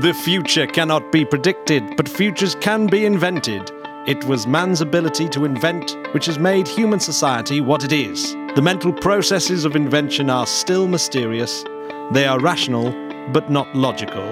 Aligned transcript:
The 0.00 0.12
future 0.12 0.66
cannot 0.66 1.12
be 1.12 1.24
predicted, 1.24 1.96
but 1.96 2.08
futures 2.08 2.56
can 2.56 2.88
be 2.88 3.06
invented. 3.06 3.70
It 4.08 4.24
was 4.24 4.44
man's 4.44 4.80
ability 4.80 5.28
to 5.28 5.44
invent 5.44 5.96
which 6.12 6.26
has 6.26 6.36
made 6.36 6.66
human 6.66 6.98
society 6.98 7.60
what 7.60 7.84
it 7.84 7.92
is. 7.92 8.32
The 8.56 8.60
mental 8.60 8.92
processes 8.92 9.64
of 9.64 9.76
invention 9.76 10.30
are 10.30 10.48
still 10.48 10.88
mysterious. 10.88 11.62
They 12.10 12.26
are 12.26 12.40
rational, 12.40 12.90
but 13.32 13.52
not 13.52 13.72
logical. 13.76 14.28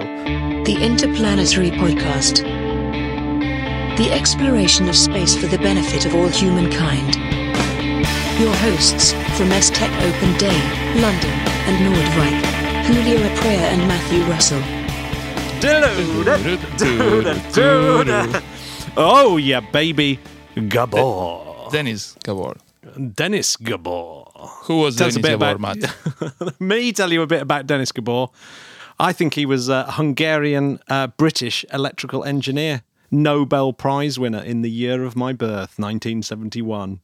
The 0.65 0.77
Interplanetary 0.81 1.71
Podcast. 1.71 2.43
The 3.95 4.11
exploration 4.11 4.89
of 4.89 4.97
space 4.97 5.33
for 5.37 5.47
the 5.47 5.59
benefit 5.59 6.05
of 6.05 6.13
all 6.13 6.27
humankind. 6.27 7.15
Your 8.37 8.53
hosts 8.55 9.13
from 9.37 9.47
ESTEC 9.47 9.87
Open 10.01 10.37
Day, 10.37 11.01
London, 11.01 11.31
and 11.69 11.85
Noordwijk, 11.85 12.85
Julio 12.85 13.17
Aprea 13.29 13.71
and 13.71 13.87
Matthew 13.87 14.23
Russell. 14.25 14.82
Oh, 18.97 19.37
yeah, 19.37 19.61
baby. 19.61 20.19
Gabor. 20.67 21.69
Dennis 21.71 22.17
Gabor. 22.21 22.57
Dennis 23.13 23.55
Gabor. 23.55 24.25
Who 24.63 24.79
was 24.79 24.97
Dennis 24.97 25.15
Gabor, 25.15 25.51
about 25.55 25.61
Matt? 25.61 26.59
me 26.59 26.91
tell 26.91 27.13
you 27.13 27.21
a 27.21 27.27
bit 27.27 27.41
about 27.41 27.65
Dennis 27.65 27.93
Gabor. 27.93 28.29
I 28.99 29.13
think 29.13 29.35
he 29.35 29.45
was 29.45 29.69
a 29.69 29.89
Hungarian 29.91 30.79
uh, 30.89 31.07
British 31.07 31.63
electrical 31.71 32.25
engineer, 32.25 32.81
Nobel 33.09 33.71
Prize 33.71 34.19
winner 34.19 34.43
in 34.43 34.63
the 34.63 34.69
year 34.69 35.05
of 35.05 35.15
my 35.15 35.31
birth, 35.31 35.79
1971. 35.79 36.99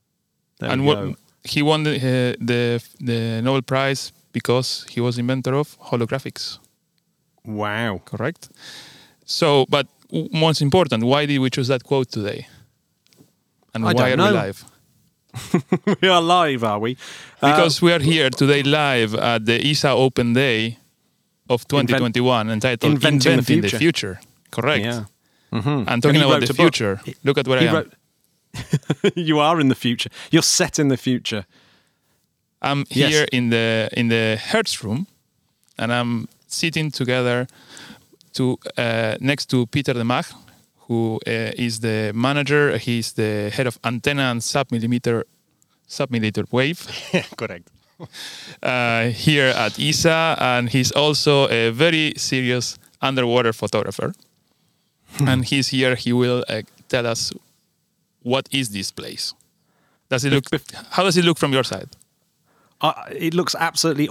There 0.59 0.69
and 0.69 0.85
what 0.85 1.15
he 1.45 1.61
won 1.61 1.83
the, 1.83 1.95
uh, 1.95 2.35
the 2.45 2.83
the 2.99 3.41
Nobel 3.41 3.61
Prize 3.61 4.11
because 4.33 4.85
he 4.89 4.99
was 4.99 5.17
inventor 5.17 5.55
of 5.55 5.79
holographics. 5.79 6.59
Wow. 7.49 8.01
Correct. 8.05 8.49
So, 9.25 9.65
but 9.69 9.87
most 10.31 10.61
important, 10.61 11.03
why 11.03 11.25
did 11.25 11.39
we 11.39 11.49
choose 11.49 11.67
that 11.67 11.83
quote 11.83 12.09
today? 12.11 12.47
And 13.73 13.83
I 13.83 13.93
why 13.93 13.93
don't 14.15 14.19
are 14.19 14.31
we 14.31 14.37
live? 14.37 14.65
we 16.01 16.07
are 16.09 16.21
live, 16.21 16.63
are 16.63 16.79
we? 16.79 16.97
Uh, 17.41 17.51
Because 17.51 17.81
we 17.81 17.91
are 17.93 17.99
here 17.99 18.29
today 18.29 18.63
live 18.63 19.13
at 19.15 19.45
the 19.45 19.57
ESA 19.69 19.89
Open 19.91 20.33
Day 20.33 20.77
of 21.49 21.67
2021, 21.67 22.49
entitled 22.49 22.91
Inventing 22.93 23.19
the 23.19 23.29
"Inventing 23.37 23.61
the 23.61 23.69
Future." 23.69 23.77
Future." 23.77 24.19
Correct. 24.51 24.83
yeah. 24.83 25.05
And 25.51 26.01
talking 26.01 26.21
he 26.21 26.25
about 26.25 26.39
the 26.41 26.45
a 26.45 26.47
book. 26.53 26.55
future, 26.75 27.01
look 27.23 27.37
at 27.37 27.47
where 27.47 27.59
He 27.59 27.67
I 27.67 27.69
am. 27.69 27.75
wrote- 27.75 27.93
you 29.15 29.39
are 29.39 29.59
in 29.61 29.67
the 29.69 29.75
future. 29.75 30.09
You're 30.31 30.43
set 30.43 30.79
in 30.79 30.87
the 30.89 30.97
future. 30.97 31.45
I'm 32.61 32.85
Yes. 32.89 33.09
here 33.11 33.25
in 33.31 33.49
the 33.49 33.89
in 33.93 34.09
the 34.09 34.37
Hertz 34.51 34.83
room, 34.83 35.05
and 35.77 35.91
I'm 35.91 36.27
sitting 36.49 36.91
together 36.91 37.47
to 38.33 38.57
uh, 38.77 39.15
next 39.19 39.49
to 39.49 39.65
Peter 39.67 39.93
de 39.93 40.03
Maagt, 40.03 40.33
who 40.87 41.19
uh, 41.27 41.51
is 41.55 41.79
the 41.79 42.11
manager. 42.13 42.77
He's 42.77 43.13
the 43.13 43.49
head 43.53 43.67
of 43.67 43.79
antenna 43.83 44.23
and 44.31 44.41
submillimeter 44.41 45.23
submillimeter 45.87 46.45
wave 46.51 46.87
Correct. 47.37 47.69
uh, 48.63 49.09
here 49.09 49.47
at 49.47 49.79
ESA, 49.79 50.37
and 50.39 50.69
he's 50.69 50.91
also 50.91 51.47
a 51.49 51.69
very 51.71 52.13
serious 52.17 52.77
underwater 53.01 53.53
photographer. 53.53 54.13
and 55.25 55.43
he's 55.45 55.69
here. 55.69 55.95
He 55.95 56.13
will 56.13 56.45
uh, 56.47 56.61
tell 56.87 57.05
us 57.07 57.31
what 58.21 58.47
is 58.51 58.69
this 58.69 58.91
place. 58.91 59.33
Does 60.09 60.23
it 60.23 60.31
look? 60.31 60.45
How 60.91 61.03
does 61.03 61.17
it 61.17 61.25
look 61.25 61.37
from 61.37 61.51
your 61.53 61.63
side? 61.63 61.89
Uh, 62.81 62.93
it 63.11 63.33
looks 63.33 63.55
absolutely 63.55 64.07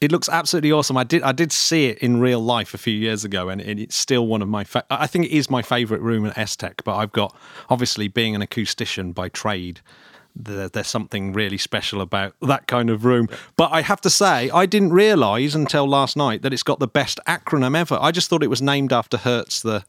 it 0.00 0.10
looks 0.10 0.28
absolutely 0.30 0.72
awesome. 0.72 0.96
I 0.96 1.04
did 1.04 1.22
I 1.22 1.32
did 1.32 1.52
see 1.52 1.86
it 1.86 1.98
in 1.98 2.20
real 2.20 2.40
life 2.40 2.72
a 2.72 2.78
few 2.78 2.94
years 2.94 3.22
ago, 3.24 3.48
and 3.50 3.60
it- 3.60 3.78
it's 3.78 3.96
still 3.96 4.26
one 4.26 4.40
of 4.40 4.48
my. 4.48 4.64
Fa- 4.64 4.84
I 4.90 5.06
think 5.06 5.26
it 5.26 5.32
is 5.32 5.50
my 5.50 5.60
favorite 5.62 6.00
room 6.00 6.24
at 6.24 6.34
Estec. 6.36 6.84
But 6.84 6.96
I've 6.96 7.12
got 7.12 7.36
obviously 7.68 8.08
being 8.08 8.34
an 8.34 8.40
acoustician 8.40 9.14
by 9.14 9.28
trade. 9.28 9.80
There, 10.34 10.68
there's 10.68 10.86
something 10.86 11.32
really 11.32 11.58
special 11.58 12.00
about 12.00 12.34
that 12.40 12.66
kind 12.66 12.90
of 12.90 13.04
room. 13.04 13.28
But 13.56 13.72
I 13.72 13.82
have 13.82 14.00
to 14.02 14.10
say, 14.10 14.48
I 14.50 14.66
didn't 14.66 14.92
realise 14.92 15.54
until 15.54 15.86
last 15.86 16.16
night 16.16 16.42
that 16.42 16.52
it's 16.52 16.62
got 16.62 16.78
the 16.78 16.86
best 16.86 17.18
acronym 17.26 17.76
ever. 17.76 17.98
I 18.00 18.10
just 18.12 18.30
thought 18.30 18.42
it 18.42 18.48
was 18.50 18.62
named 18.62 18.92
after 18.92 19.16
Hertz, 19.18 19.60
the 19.60 19.84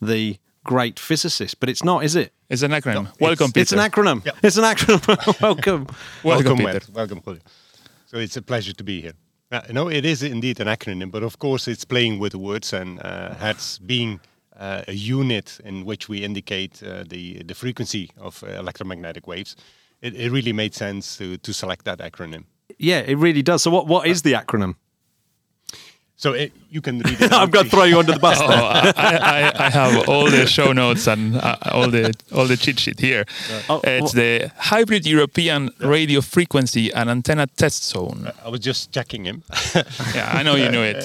the 0.00 0.38
great 0.64 0.98
physicist, 0.98 1.60
but 1.60 1.68
it's 1.68 1.84
not, 1.84 2.04
is 2.04 2.16
it? 2.16 2.32
It's 2.48 2.62
an 2.62 2.72
acronym. 2.72 3.08
Welcome, 3.20 3.52
Peter. 3.52 3.60
It's 3.60 3.72
an 3.72 3.78
acronym. 3.78 4.26
It's 4.42 4.56
an 4.56 4.64
acronym. 4.64 5.40
Welcome. 5.40 5.86
Welcome, 6.22 6.58
Peter. 6.58 6.80
Welcome, 6.92 7.20
Julio. 7.24 7.40
So 8.06 8.18
it's 8.18 8.36
a 8.36 8.42
pleasure 8.42 8.72
to 8.72 8.84
be 8.84 9.00
here. 9.00 9.12
Uh, 9.52 9.60
no, 9.72 9.88
it 9.88 10.04
is 10.04 10.22
indeed 10.22 10.60
an 10.60 10.68
acronym, 10.68 11.10
but 11.10 11.22
of 11.22 11.38
course 11.38 11.66
it's 11.66 11.84
playing 11.84 12.20
with 12.20 12.34
words 12.34 12.72
and 12.72 13.00
uh, 13.00 13.34
HERTZ 13.34 13.86
being 13.86 14.20
uh, 14.56 14.82
a 14.86 14.92
unit 14.92 15.58
in 15.64 15.84
which 15.84 16.08
we 16.08 16.18
indicate 16.18 16.82
uh, 16.82 17.02
the 17.08 17.42
the 17.42 17.54
frequency 17.54 18.10
of 18.18 18.44
uh, 18.44 18.48
electromagnetic 18.58 19.26
waves. 19.26 19.56
It, 20.02 20.14
it 20.14 20.30
really 20.30 20.52
made 20.52 20.74
sense 20.74 21.16
to, 21.18 21.36
to 21.38 21.52
select 21.52 21.84
that 21.84 21.98
acronym. 21.98 22.44
Yeah, 22.78 23.00
it 23.00 23.16
really 23.18 23.42
does. 23.42 23.62
So 23.62 23.70
what, 23.70 23.86
what 23.86 24.06
is 24.06 24.22
the 24.22 24.32
acronym? 24.32 24.76
So 26.20 26.34
it, 26.34 26.52
you 26.68 26.82
can 26.82 26.98
read 26.98 27.18
it. 27.18 27.32
I'm 27.40 27.48
going 27.48 27.64
to 27.64 27.70
throw 27.70 27.84
you 27.84 27.98
under 27.98 28.12
the 28.12 28.18
bus 28.18 28.38
Oh. 28.42 28.46
I, 28.46 28.92
I, 28.94 29.66
I 29.66 29.70
have 29.70 30.06
all 30.06 30.30
the 30.30 30.46
show 30.46 30.74
notes 30.74 31.06
and 31.06 31.36
uh, 31.36 31.56
all 31.72 31.88
the 31.90 32.12
all 32.30 32.46
the 32.46 32.58
cheat 32.58 32.78
sheet 32.78 33.00
here. 33.00 33.24
Oh, 33.70 33.80
it's 33.84 34.12
the 34.12 34.50
hybrid 34.58 35.06
European 35.06 35.70
radio 35.78 36.20
frequency 36.20 36.92
and 36.92 37.08
antenna 37.08 37.46
test 37.46 37.84
zone. 37.84 38.32
I 38.44 38.50
was 38.50 38.60
just 38.60 38.92
checking 38.92 39.24
him. 39.24 39.42
Yeah, 40.14 40.30
I 40.38 40.42
know 40.42 40.56
you 40.56 40.68
knew 40.70 40.82
it. 40.82 40.96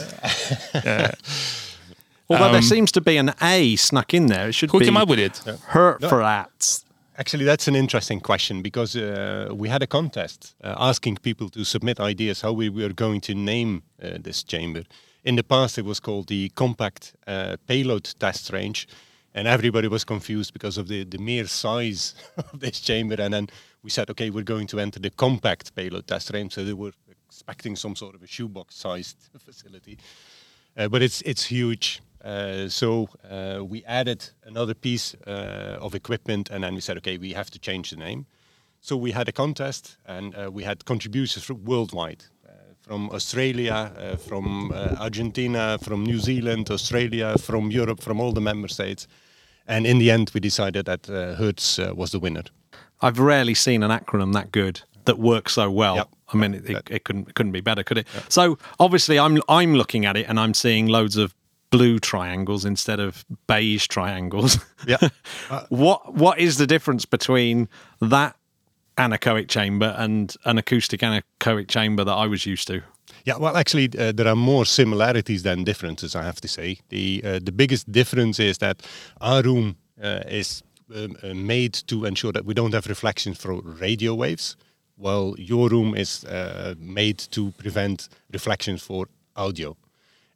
Although 2.30 2.50
there 2.52 2.58
um, 2.58 2.62
seems 2.62 2.92
to 2.94 3.02
be 3.02 3.18
an 3.18 3.32
A 3.42 3.76
snuck 3.78 4.14
in 4.14 4.28
there. 4.28 4.50
It 4.50 4.54
should 4.54 4.72
Who 4.72 4.80
be 4.80 4.86
came 4.86 4.98
up 4.98 5.08
with 5.08 5.20
it? 5.20 5.34
Hertfordats. 5.72 6.85
Actually, 7.18 7.46
that's 7.46 7.70
an 7.70 7.76
interesting 7.76 8.20
question 8.20 8.62
because 8.62 8.98
uh, 8.98 9.48
we 9.54 9.70
had 9.70 9.82
a 9.82 9.88
contest 9.88 10.54
uh, 10.62 10.76
asking 10.78 11.16
people 11.16 11.50
to 11.50 11.64
submit 11.64 11.98
ideas 11.98 12.42
how 12.42 12.52
we 12.52 12.68
were 12.68 12.92
going 12.92 13.22
to 13.22 13.34
name 13.34 13.84
uh, 14.04 14.18
this 14.20 14.44
chamber. 14.44 14.84
In 15.24 15.38
the 15.38 15.44
past, 15.44 15.78
it 15.78 15.86
was 15.86 16.02
called 16.02 16.28
the 16.28 16.50
Compact 16.56 17.16
uh, 17.26 17.56
Payload 17.68 18.14
Test 18.20 18.52
Range, 18.52 18.86
and 19.34 19.48
everybody 19.48 19.88
was 19.88 20.04
confused 20.04 20.52
because 20.52 20.78
of 20.78 20.90
the, 20.90 21.06
the 21.06 21.18
mere 21.18 21.48
size 21.48 22.16
of 22.38 22.60
this 22.60 22.82
chamber. 22.82 23.16
And 23.18 23.34
then 23.34 23.48
we 23.82 23.90
said, 23.90 24.10
okay, 24.10 24.30
we're 24.30 24.44
going 24.44 24.68
to 24.68 24.82
enter 24.82 25.00
the 25.00 25.10
Compact 25.10 25.74
Payload 25.74 26.08
Test 26.08 26.32
Range, 26.34 26.54
so 26.54 26.66
they 26.66 26.74
were 26.74 26.92
expecting 27.30 27.78
some 27.78 27.96
sort 27.96 28.16
of 28.16 28.24
a 28.24 28.28
shoebox-sized 28.28 29.30
facility. 29.40 29.98
Uh, 30.76 30.90
but 30.90 31.02
it's 31.02 31.22
it's 31.22 31.46
huge. 31.46 32.02
Uh, 32.26 32.68
so 32.68 33.08
uh, 33.30 33.64
we 33.64 33.84
added 33.86 34.30
another 34.46 34.74
piece 34.74 35.16
uh, 35.28 35.78
of 35.80 35.94
equipment, 35.94 36.50
and 36.50 36.64
then 36.64 36.74
we 36.74 36.82
said, 36.82 36.98
okay, 36.98 37.18
we 37.18 37.34
have 37.34 37.52
to 37.52 37.60
change 37.60 37.92
the 37.92 37.98
name. 37.98 38.26
So 38.82 38.98
we 38.98 39.12
had 39.12 39.30
a 39.30 39.32
contest, 39.32 39.98
and 40.06 40.36
uh, 40.36 40.50
we 40.52 40.64
had 40.64 40.86
contributions 40.86 41.46
from 41.46 41.64
worldwide, 41.64 42.26
uh, 42.48 42.52
from 42.82 43.10
Australia, 43.12 43.92
uh, 43.98 44.16
from 44.16 44.72
uh, 44.72 44.96
Argentina, 45.00 45.78
from 45.82 46.04
New 46.04 46.18
Zealand, 46.18 46.72
Australia, 46.72 47.38
from 47.38 47.72
Europe, 47.72 48.02
from 48.02 48.20
all 48.20 48.32
the 48.32 48.42
member 48.42 48.68
states. 48.68 49.08
And 49.68 49.86
in 49.86 50.00
the 50.00 50.10
end, 50.12 50.32
we 50.34 50.40
decided 50.40 50.86
that 50.86 51.10
uh, 51.10 51.36
Hertz 51.36 51.80
uh, 51.80 51.94
was 51.96 52.12
the 52.12 52.20
winner. 52.20 52.44
I've 53.02 53.20
rarely 53.20 53.54
seen 53.54 53.84
an 53.84 53.92
acronym 53.92 54.34
that 54.34 54.52
good 54.52 54.82
that 55.06 55.20
works 55.20 55.54
so 55.54 55.70
well. 55.70 55.96
Yep. 55.96 56.10
I 56.34 56.38
mean, 56.38 56.54
it, 56.56 56.70
it, 56.70 56.88
it 56.90 57.04
couldn't 57.04 57.30
it 57.30 57.36
couldn't 57.36 57.52
be 57.52 57.62
better, 57.62 57.84
could 57.84 58.00
it? 58.00 58.08
So 58.30 58.58
obviously, 58.80 59.20
I'm 59.20 59.42
I'm 59.48 59.76
looking 59.76 60.06
at 60.06 60.18
it 60.18 60.28
and 60.28 60.40
I'm 60.40 60.54
seeing 60.54 60.88
loads 60.88 61.18
of 61.18 61.36
blue 61.76 62.00
triangles 62.00 62.64
instead 62.64 63.00
of 63.00 63.26
beige 63.48 63.88
triangles. 63.88 64.60
Yeah. 64.88 65.10
what 65.70 66.14
what 66.14 66.40
is 66.40 66.58
the 66.58 66.68
difference 66.68 67.06
between 67.06 67.68
that 68.00 68.36
anechoic 68.98 69.48
chamber 69.50 69.96
and 69.98 70.36
an 70.46 70.58
acoustic 70.58 71.02
anechoic 71.02 71.68
chamber 71.68 72.04
that 72.06 72.14
I 72.14 72.28
was 72.28 72.46
used 72.46 72.68
to? 72.68 72.82
Yeah, 73.26 73.38
well, 73.38 73.58
actually, 73.58 73.90
uh, 73.98 74.12
there 74.12 74.28
are 74.28 74.36
more 74.36 74.66
similarities 74.66 75.42
than 75.44 75.64
differences. 75.64 76.16
I 76.16 76.24
have 76.24 76.40
to 76.42 76.48
say 76.48 76.80
the 76.90 77.22
uh, 77.26 77.40
the 77.44 77.52
biggest 77.52 77.92
difference 77.92 78.40
is 78.40 78.58
that 78.58 78.78
our 79.20 79.42
room 79.42 79.76
uh, 80.02 80.40
is 80.42 80.64
um, 80.96 81.18
uh, 81.24 81.34
made 81.34 81.74
to 81.88 82.06
ensure 82.06 82.32
that 82.32 82.46
we 82.46 82.54
don't 82.54 82.74
have 82.74 82.88
reflections 82.88 83.38
from 83.38 83.62
radio 83.82 84.14
waves, 84.14 84.56
while 84.98 85.36
your 85.38 85.70
room 85.70 85.96
is 85.96 86.24
uh, 86.26 86.76
made 86.80 87.18
to 87.32 87.52
prevent 87.58 88.10
reflections 88.32 88.84
for 88.84 89.08
audio. 89.36 89.76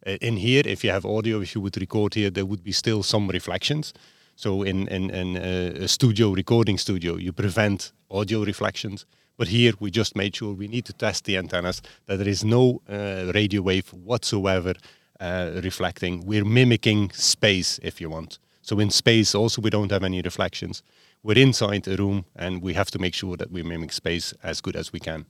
Uh, 0.06 0.16
in 0.20 0.36
here, 0.36 0.62
if 0.64 0.84
you 0.84 0.90
have 0.90 1.04
audio, 1.04 1.40
if 1.40 1.54
you 1.54 1.60
would 1.60 1.76
record 1.76 2.14
here, 2.14 2.30
there 2.30 2.46
would 2.46 2.62
be 2.62 2.72
still 2.72 3.02
some 3.02 3.28
reflections. 3.28 3.94
So 4.36 4.62
in 4.62 4.88
in, 4.88 5.10
in 5.10 5.36
uh, 5.36 5.84
a 5.84 5.88
studio 5.88 6.34
recording 6.34 6.78
studio, 6.78 7.16
you 7.16 7.32
prevent 7.32 7.92
audio 8.08 8.44
reflections. 8.44 9.06
But 9.36 9.48
here 9.48 9.72
we 9.80 9.90
just 9.90 10.14
made 10.14 10.36
sure 10.36 10.52
we 10.54 10.68
need 10.68 10.84
to 10.84 10.92
test 10.92 11.24
the 11.24 11.38
antennas 11.38 11.82
that 12.06 12.18
there 12.18 12.28
is 12.28 12.44
no 12.44 12.82
uh, 12.88 13.32
radio 13.34 13.62
wave 13.62 13.88
whatsoever 13.92 14.74
uh, 15.20 15.60
reflecting. 15.62 16.26
We're 16.26 16.44
mimicking 16.44 17.10
space, 17.12 17.80
if 17.82 18.00
you 18.00 18.10
want. 18.10 18.38
So 18.62 18.78
in 18.78 18.90
space, 18.90 19.34
also 19.34 19.62
we 19.62 19.70
don't 19.70 19.90
have 19.90 20.04
any 20.04 20.20
reflections. 20.22 20.82
We're 21.22 21.42
inside 21.42 21.88
a 21.88 21.96
room, 21.96 22.24
and 22.36 22.62
we 22.62 22.74
have 22.74 22.90
to 22.90 22.98
make 22.98 23.14
sure 23.14 23.36
that 23.36 23.50
we 23.50 23.62
mimic 23.62 23.92
space 23.92 24.34
as 24.42 24.60
good 24.60 24.76
as 24.76 24.92
we 24.92 25.00
can. 25.00 25.26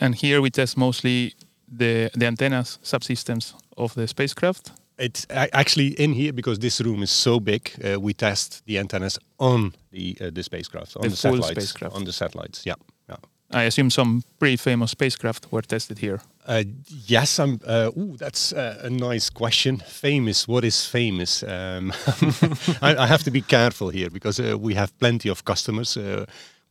And 0.00 0.14
here 0.14 0.40
we 0.40 0.50
test 0.50 0.76
mostly 0.76 1.34
the 1.78 2.10
the 2.18 2.26
antennas 2.26 2.78
subsystems 2.82 3.54
of 3.76 3.94
the 3.94 4.06
spacecraft 4.06 4.72
It's 4.98 5.26
actually 5.30 5.88
in 5.98 6.12
here 6.12 6.32
because 6.32 6.58
this 6.60 6.80
room 6.80 7.02
is 7.02 7.10
so 7.10 7.40
big. 7.40 7.62
Uh, 7.84 7.98
we 8.00 8.12
test 8.14 8.62
the 8.66 8.78
antennas 8.78 9.18
on 9.38 9.72
the 9.90 10.16
uh, 10.20 10.30
the 10.34 10.42
spacecraft, 10.42 10.96
on 10.96 11.02
The 11.02 11.08
the, 11.08 11.16
satellites, 11.16 11.50
spacecraft. 11.50 11.96
on 11.96 12.04
the 12.04 12.12
satellites. 12.12 12.62
Yeah. 12.66 12.76
yeah. 13.08 13.16
I 13.50 13.66
assume 13.66 13.90
some 13.90 14.22
pretty 14.38 14.56
famous 14.56 14.90
spacecraft 14.90 15.46
were 15.50 15.62
tested 15.66 15.98
here. 15.98 16.20
Uh, 16.46 16.64
yes, 17.08 17.38
I'm. 17.38 17.58
Uh, 17.66 17.90
ooh, 17.96 18.16
that's 18.16 18.52
uh, 18.52 18.86
a 18.86 18.90
nice 18.90 19.30
question. 19.30 19.78
Famous. 19.86 20.46
What 20.48 20.64
is 20.64 20.86
famous? 20.86 21.42
Um, 21.42 21.92
I, 22.82 22.96
I 23.04 23.06
have 23.06 23.22
to 23.24 23.30
be 23.30 23.42
careful 23.42 23.90
here 23.92 24.10
because 24.10 24.40
uh, 24.40 24.56
we 24.58 24.74
have 24.74 24.90
plenty 24.98 25.30
of 25.30 25.42
customers. 25.44 25.96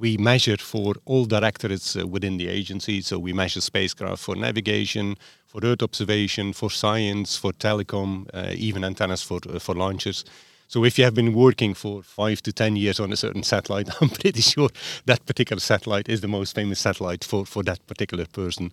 We 0.02 0.18
measure 0.18 0.58
for 0.58 0.96
all 1.06 1.26
directorates 1.26 1.96
uh, 1.96 2.08
within 2.08 2.38
the 2.38 2.48
agency. 2.48 3.02
So 3.02 3.20
we 3.20 3.34
measure 3.34 3.62
spacecraft 3.62 4.24
for 4.24 4.36
navigation, 4.36 5.16
for 5.46 5.62
Earth 5.64 5.84
observation, 5.84 6.54
for 6.54 6.72
science, 6.72 7.38
for 7.38 7.54
telecom, 7.54 8.28
uh, 8.34 8.52
even 8.56 8.84
antennas 8.84 9.22
for 9.22 9.40
uh, 9.48 9.60
for 9.60 9.76
launchers. 9.76 10.26
So 10.68 10.84
if 10.86 10.98
you 10.98 11.04
have 11.04 11.14
been 11.14 11.34
working 11.34 11.76
for 11.76 12.02
five 12.02 12.42
to 12.42 12.52
ten 12.52 12.76
years 12.76 13.00
on 13.00 13.14
a 13.14 13.16
certain 13.16 13.44
satellite, 13.44 13.90
I'm 14.02 14.10
pretty 14.10 14.42
sure 14.42 14.70
that 15.06 15.24
particular 15.28 15.60
satellite 15.60 16.10
is 16.10 16.22
the 16.22 16.28
most 16.28 16.56
famous 16.56 16.80
satellite 16.80 17.24
for, 17.24 17.46
for 17.46 17.62
that 17.64 17.86
particular 17.86 18.26
person. 18.26 18.72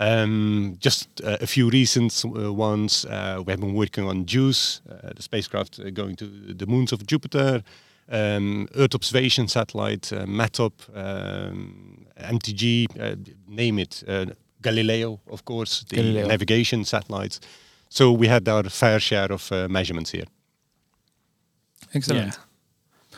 Um, 0.00 0.78
just 0.80 1.06
uh, 1.22 1.36
a 1.40 1.46
few 1.46 1.70
recent 1.70 2.24
uh, 2.24 2.52
ones. 2.52 3.04
Uh, 3.04 3.40
we 3.46 3.52
have 3.52 3.60
been 3.60 3.74
working 3.74 4.04
on 4.08 4.26
JUICE, 4.26 4.80
the 5.14 5.22
spacecraft 5.22 5.78
going 5.94 6.16
to 6.16 6.26
the 6.26 6.66
moons 6.66 6.92
of 6.92 7.06
Jupiter, 7.06 7.62
um, 8.08 8.68
Earth 8.74 8.94
observation 8.94 9.48
satellite, 9.48 10.12
uh, 10.12 10.26
MetOp, 10.26 10.72
um, 10.94 12.06
MTG, 12.20 12.86
uh, 13.00 13.16
name 13.48 13.78
it. 13.78 14.02
Uh, 14.06 14.26
Galileo, 14.62 15.20
of 15.30 15.44
course, 15.44 15.84
the 15.88 15.96
Galileo. 15.96 16.26
navigation 16.26 16.84
satellites. 16.84 17.40
So 17.88 18.10
we 18.12 18.26
had 18.28 18.48
our 18.48 18.64
fair 18.64 18.98
share 19.00 19.30
of 19.32 19.52
uh, 19.52 19.68
measurements 19.68 20.10
here. 20.10 20.24
Excellent. 21.94 22.34
Yeah. 22.34 22.40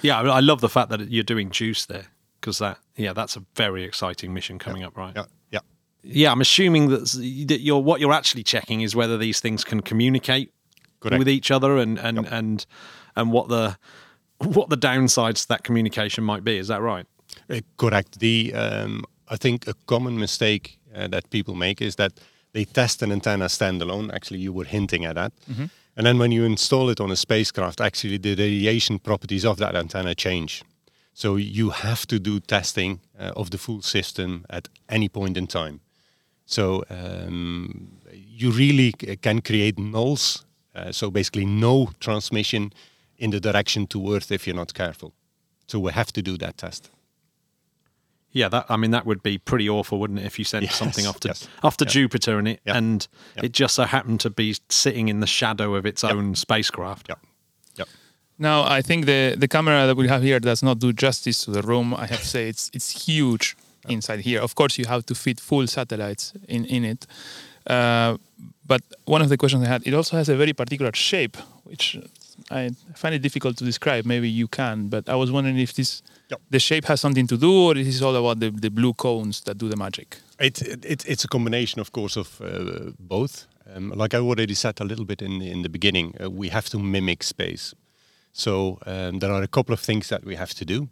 Yeah, 0.00 0.20
I 0.32 0.40
love 0.40 0.60
the 0.60 0.68
fact 0.68 0.90
that 0.90 1.10
you're 1.10 1.24
doing 1.24 1.50
juice 1.50 1.86
there 1.86 2.06
because 2.40 2.58
that, 2.58 2.78
yeah, 2.96 3.12
that's 3.12 3.36
a 3.36 3.42
very 3.56 3.82
exciting 3.82 4.32
mission 4.32 4.58
coming 4.58 4.84
up, 4.84 4.96
right? 4.96 5.12
Yeah, 5.16 5.24
yeah. 5.50 5.58
Yeah, 6.04 6.30
I'm 6.30 6.40
assuming 6.40 6.88
that, 6.90 7.00
that 7.48 7.60
you're 7.60 7.80
what 7.82 8.00
you're 8.00 8.12
actually 8.12 8.44
checking 8.44 8.82
is 8.82 8.94
whether 8.94 9.18
these 9.18 9.40
things 9.40 9.64
can 9.64 9.80
communicate 9.80 10.52
Correct. 11.00 11.18
with 11.18 11.28
each 11.28 11.50
other 11.50 11.78
and 11.78 11.98
and 11.98 12.18
Yep. 12.18 12.32
and 12.32 12.66
and 13.16 13.32
what 13.32 13.48
the 13.48 13.76
what 14.38 14.68
the 14.70 14.76
downsides 14.76 15.42
to 15.42 15.48
that 15.48 15.64
communication 15.64 16.24
might 16.24 16.44
be. 16.44 16.58
Is 16.58 16.68
that 16.68 16.80
right? 16.80 17.06
Uh, 17.50 17.60
correct. 17.76 18.20
The 18.20 18.52
um, 18.54 19.04
I 19.28 19.36
think 19.36 19.66
a 19.66 19.74
common 19.86 20.18
mistake 20.18 20.78
uh, 20.94 21.08
that 21.08 21.30
people 21.30 21.54
make 21.54 21.82
is 21.82 21.96
that 21.96 22.12
they 22.52 22.64
test 22.64 23.02
an 23.02 23.12
antenna 23.12 23.46
standalone. 23.46 24.12
Actually, 24.12 24.40
you 24.40 24.52
were 24.52 24.64
hinting 24.64 25.04
at 25.04 25.14
that. 25.14 25.32
And 25.96 26.06
then 26.06 26.18
when 26.18 26.32
you 26.32 26.44
install 26.44 26.90
it 26.90 27.00
on 27.00 27.10
a 27.10 27.16
spacecraft, 27.16 27.80
actually 27.80 28.18
the 28.18 28.30
radiation 28.36 28.98
properties 29.00 29.44
of 29.44 29.56
that 29.58 29.74
antenna 29.74 30.14
change. 30.14 30.62
So 31.12 31.36
you 31.36 31.70
have 31.70 32.06
to 32.06 32.20
do 32.20 32.38
testing 32.38 33.00
uh, 33.18 33.32
of 33.34 33.50
the 33.50 33.58
full 33.58 33.82
system 33.82 34.44
at 34.48 34.68
any 34.88 35.08
point 35.08 35.36
in 35.36 35.46
time. 35.48 35.80
So 36.46 36.84
um, 36.88 37.98
you 38.12 38.52
really 38.52 38.94
c- 39.00 39.16
can 39.16 39.40
create 39.40 39.76
nulls. 39.76 40.44
Uh, 40.74 40.92
so 40.92 41.10
basically, 41.10 41.44
no 41.44 41.90
transmission 41.98 42.72
in 43.18 43.30
the 43.30 43.40
direction 43.40 43.86
to 43.88 44.14
Earth 44.14 44.30
if 44.32 44.46
you're 44.46 44.56
not 44.56 44.72
careful. 44.74 45.12
So 45.66 45.78
we 45.80 45.92
have 45.92 46.12
to 46.12 46.22
do 46.22 46.36
that 46.38 46.56
test. 46.56 46.90
Yeah, 48.32 48.48
that 48.50 48.66
I 48.68 48.76
mean 48.76 48.90
that 48.90 49.06
would 49.06 49.22
be 49.22 49.38
pretty 49.38 49.68
awful, 49.68 49.98
wouldn't 49.98 50.18
it, 50.20 50.26
if 50.26 50.38
you 50.38 50.44
sent 50.44 50.64
Yes, 50.64 50.76
something 50.76 51.06
off 51.06 51.18
to 51.20 51.28
yes. 51.28 51.48
off 51.62 51.76
to 51.78 51.84
Yeah. 51.84 51.90
Jupiter 51.90 52.38
and 52.38 52.48
it 52.48 52.60
Yeah. 52.66 52.76
and 52.76 53.08
Yeah. 53.36 53.46
it 53.46 53.52
just 53.52 53.74
so 53.74 53.84
happened 53.84 54.20
to 54.20 54.30
be 54.30 54.54
sitting 54.68 55.08
in 55.08 55.20
the 55.20 55.26
shadow 55.26 55.74
of 55.74 55.86
its 55.86 56.04
own 56.04 56.34
spacecraft. 56.34 57.08
Yep. 57.08 57.18
Yeah. 57.76 57.84
Now, 58.38 58.64
I 58.78 58.82
think 58.82 59.06
the, 59.06 59.34
the 59.38 59.48
camera 59.48 59.86
that 59.86 59.96
we 59.96 60.08
have 60.08 60.22
here 60.22 60.38
does 60.40 60.62
not 60.62 60.78
do 60.78 60.92
justice 60.92 61.44
to 61.44 61.50
the 61.50 61.62
room. 61.62 61.94
I 61.94 62.06
have 62.06 62.20
to 62.20 62.26
say 62.26 62.48
it's 62.48 62.70
it's 62.74 63.06
huge 63.06 63.56
inside 63.88 64.20
here. 64.20 64.40
Of 64.42 64.54
course, 64.54 64.78
you 64.78 64.86
have 64.88 65.02
to 65.06 65.14
fit 65.14 65.40
full 65.40 65.66
satellites 65.66 66.32
in 66.48 66.64
in 66.66 66.84
it. 66.84 67.06
Uh, 67.66 68.16
but 68.66 68.82
one 69.06 69.22
of 69.24 69.28
the 69.28 69.36
questions 69.36 69.64
I 69.64 69.68
had, 69.68 69.82
it 69.86 69.94
also 69.94 70.16
has 70.16 70.28
a 70.28 70.36
very 70.36 70.52
particular 70.52 70.92
shape, 70.94 71.36
which 71.64 71.96
I 72.50 72.70
find 72.94 73.14
it 73.14 73.22
difficult 73.22 73.56
to 73.58 73.64
describe. 73.64 74.06
Maybe 74.06 74.28
you 74.28 74.48
can, 74.48 74.88
but 74.88 75.08
I 75.08 75.14
was 75.14 75.30
wondering 75.30 75.58
if 75.58 75.72
this 75.72 76.02
Yep. 76.30 76.40
the 76.50 76.58
shape 76.58 76.84
has 76.84 77.00
something 77.00 77.26
to 77.26 77.38
do, 77.38 77.50
or 77.50 77.76
is 77.76 77.86
this 77.86 78.02
all 78.02 78.14
about 78.14 78.38
the, 78.40 78.50
the 78.50 78.68
blue 78.70 78.92
cones 78.92 79.40
that 79.42 79.56
do 79.56 79.68
the 79.68 79.76
magic? 79.76 80.18
It, 80.38 80.60
it, 80.60 81.04
it's 81.06 81.24
a 81.24 81.28
combination, 81.28 81.80
of 81.80 81.92
course, 81.92 82.16
of 82.16 82.40
uh, 82.42 82.92
both. 82.98 83.46
Um, 83.74 83.90
like 83.90 84.12
I 84.12 84.18
already 84.18 84.54
said 84.54 84.80
a 84.80 84.84
little 84.84 85.06
bit 85.06 85.22
in, 85.22 85.40
in 85.40 85.62
the 85.62 85.68
beginning, 85.68 86.14
uh, 86.22 86.30
we 86.30 86.48
have 86.50 86.68
to 86.70 86.78
mimic 86.78 87.22
space. 87.22 87.74
So 88.32 88.78
um, 88.86 89.20
there 89.20 89.32
are 89.32 89.42
a 89.42 89.48
couple 89.48 89.72
of 89.72 89.80
things 89.80 90.08
that 90.08 90.24
we 90.24 90.36
have 90.36 90.52
to 90.54 90.64
do. 90.64 90.88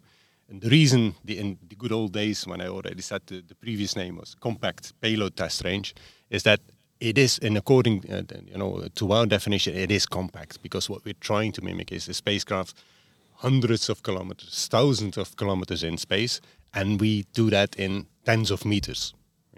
And 0.49 0.61
the 0.61 0.69
reason, 0.69 1.13
the, 1.23 1.37
in 1.37 1.57
the 1.69 1.75
good 1.75 1.91
old 1.91 2.13
days, 2.13 2.47
when 2.47 2.61
I 2.61 2.67
already 2.67 3.01
said 3.01 3.21
the, 3.27 3.41
the 3.41 3.55
previous 3.55 3.95
name 3.95 4.17
was 4.17 4.35
compact 4.39 4.93
payload 5.01 5.35
test 5.35 5.63
range, 5.63 5.93
is 6.29 6.43
that 6.43 6.61
it 6.99 7.17
is, 7.17 7.37
in 7.37 7.57
according, 7.57 8.03
uh, 8.11 8.23
you 8.51 8.57
know, 8.57 8.87
to 8.95 9.11
our 9.11 9.25
definition, 9.25 9.75
it 9.75 9.91
is 9.91 10.05
compact 10.05 10.61
because 10.61 10.89
what 10.89 11.05
we're 11.05 11.13
trying 11.19 11.51
to 11.53 11.63
mimic 11.63 11.91
is 11.91 12.07
a 12.07 12.13
spacecraft 12.13 12.75
hundreds 13.35 13.89
of 13.89 14.01
kilometers, 14.03 14.67
thousands 14.69 15.17
of 15.17 15.35
kilometers 15.35 15.83
in 15.83 15.97
space, 15.97 16.41
and 16.73 16.99
we 16.99 17.25
do 17.33 17.49
that 17.49 17.75
in 17.75 18.07
tens 18.25 18.51
of 18.51 18.65
meters. 18.65 19.13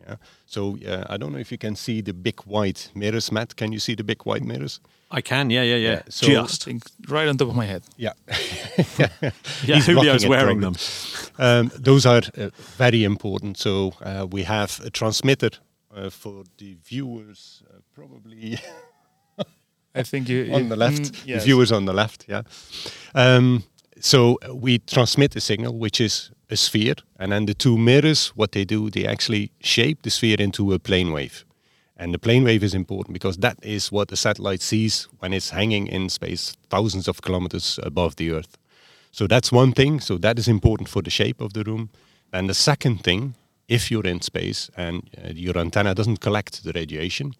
Yeah. 0.07 0.15
So 0.45 0.77
uh, 0.87 1.05
I 1.09 1.17
don't 1.17 1.31
know 1.31 1.39
if 1.39 1.51
you 1.51 1.57
can 1.57 1.75
see 1.75 2.01
the 2.01 2.13
big 2.13 2.41
white 2.41 2.89
mirrors, 2.95 3.31
Matt. 3.31 3.55
Can 3.55 3.71
you 3.71 3.79
see 3.79 3.95
the 3.95 4.03
big 4.03 4.23
white 4.23 4.43
mirrors? 4.43 4.79
I 5.11 5.21
can, 5.21 5.49
yeah, 5.49 5.63
yeah, 5.63 5.75
yeah. 5.75 5.89
Yeah, 5.91 6.01
so- 6.09 6.27
Just 6.27 6.67
right 7.07 7.27
on 7.27 7.37
top 7.37 7.49
of 7.49 7.55
my 7.55 7.65
head. 7.65 7.83
Yeah. 7.97 8.13
yeah, 8.27 9.09
He's 9.63 9.85
Julio's 9.85 10.23
blocking 10.25 10.29
wearing 10.29 10.59
them. 10.61 10.75
Um, 11.37 11.71
those 11.75 12.05
are 12.05 12.21
uh, 12.37 12.49
very 12.77 13.03
important. 13.03 13.57
So 13.57 13.93
uh, 14.01 14.27
we 14.29 14.43
have 14.43 14.79
a 14.83 14.89
transmitter 14.89 15.49
for 16.09 16.43
the 16.57 16.75
viewers, 16.89 17.63
uh, 17.69 17.79
probably 17.93 18.57
I 19.95 20.03
think 20.03 20.29
you 20.29 20.49
on 20.53 20.63
you- 20.63 20.69
the 20.69 20.75
left. 20.75 21.01
mm, 21.01 21.25
The 21.25 21.39
viewers 21.45 21.71
on 21.71 21.85
the 21.85 21.93
left, 21.93 22.25
yeah. 22.29 22.43
Um, 23.15 23.63
so 23.99 24.37
uh, 24.47 24.55
we 24.55 24.79
transmit 24.79 25.35
a 25.35 25.39
signal, 25.41 25.77
which 25.79 25.99
is 25.99 26.31
a 26.49 26.55
sphere, 26.55 26.95
and 27.19 27.31
then 27.31 27.45
the 27.45 27.53
two 27.53 27.77
mirrors, 27.77 28.29
what 28.35 28.51
they 28.51 28.65
do, 28.65 28.89
they 28.89 29.05
actually 29.05 29.49
shape 29.61 30.01
the 30.03 30.09
sphere 30.09 30.37
into 30.39 30.73
a 30.73 30.79
plane 30.79 31.11
wave. 31.11 31.43
And 31.97 32.13
the 32.13 32.19
plane 32.19 32.43
wave 32.45 32.63
is 32.63 32.73
important 32.73 33.13
because 33.13 33.37
that 33.39 33.57
is 33.61 33.91
what 33.91 34.07
the 34.07 34.15
satellite 34.15 34.61
sees 34.61 35.07
when 35.19 35.33
it's 35.33 35.49
hanging 35.49 35.87
in 35.87 36.09
space 36.09 36.53
thousands 36.69 37.07
of 37.09 37.21
kilometers 37.21 37.77
above 37.83 38.15
the 38.15 38.31
Earth. 38.31 38.57
So 39.11 39.27
that's 39.27 39.51
one 39.51 39.73
thing. 39.73 39.99
So 40.01 40.17
that 40.19 40.39
is 40.39 40.47
important 40.47 40.87
for 40.89 41.01
the 41.01 41.09
shape 41.09 41.41
of 41.41 41.51
the 41.53 41.63
room. 41.63 41.89
And 42.31 42.47
the 42.47 42.53
second 42.53 43.03
thing, 43.03 43.33
if 43.69 43.91
you're 43.91 44.05
in 44.05 44.19
space 44.19 44.69
and 44.75 45.09
uh, 45.23 45.29
your 45.33 45.57
antenna 45.57 45.95
doesn't 45.95 46.19
collect 46.19 46.63
the 46.63 46.73
radiation, 46.73 47.33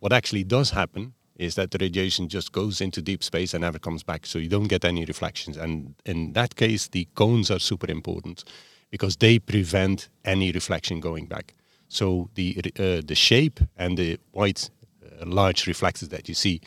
what 0.00 0.12
actually 0.12 0.44
does 0.44 0.70
happen 0.70 1.14
is 1.36 1.54
that 1.54 1.70
the 1.70 1.78
radiation 1.78 2.28
just 2.28 2.50
goes 2.50 2.80
into 2.80 3.00
deep 3.00 3.22
space 3.22 3.54
and 3.54 3.62
never 3.62 3.78
comes 3.78 4.02
back. 4.02 4.26
So 4.26 4.40
you 4.40 4.48
don't 4.48 4.66
get 4.66 4.84
any 4.84 5.04
reflections. 5.04 5.56
And 5.56 5.94
in 6.04 6.32
that 6.32 6.56
case, 6.56 6.88
the 6.88 7.06
cones 7.14 7.48
are 7.50 7.60
super 7.60 7.88
important 7.88 8.42
because 8.90 9.16
they 9.16 9.38
prevent 9.38 10.08
any 10.24 10.50
reflection 10.50 10.98
going 10.98 11.26
back. 11.26 11.54
So 11.88 12.28
the 12.34 12.58
uh, 12.78 13.02
the 13.06 13.14
shape 13.14 13.60
and 13.76 13.96
the 13.96 14.18
white 14.32 14.68
uh, 15.02 15.24
large 15.26 15.66
reflectors 15.66 16.08
that 16.08 16.28
you 16.28 16.34
see 16.34 16.60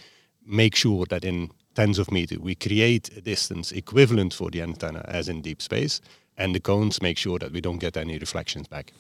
make 0.46 0.76
sure 0.76 1.06
that 1.06 1.24
in 1.24 1.52
tens 1.76 2.00
of 2.00 2.12
meters 2.12 2.40
we 2.40 2.56
create 2.56 3.10
a 3.18 3.22
distance 3.22 3.72
equivalent 3.72 4.34
for 4.34 4.50
the 4.50 4.62
antenna 4.62 5.04
as 5.08 5.30
in 5.30 5.42
deep 5.42 5.62
space, 5.62 6.02
and 6.44 6.54
the 6.56 6.60
cones 6.60 7.02
make 7.02 7.18
sure 7.18 7.40
that 7.40 7.52
we 7.52 7.62
don't 7.62 7.80
get 7.80 7.98
any 7.98 8.18
reflections 8.18 8.68
back. 8.68 8.94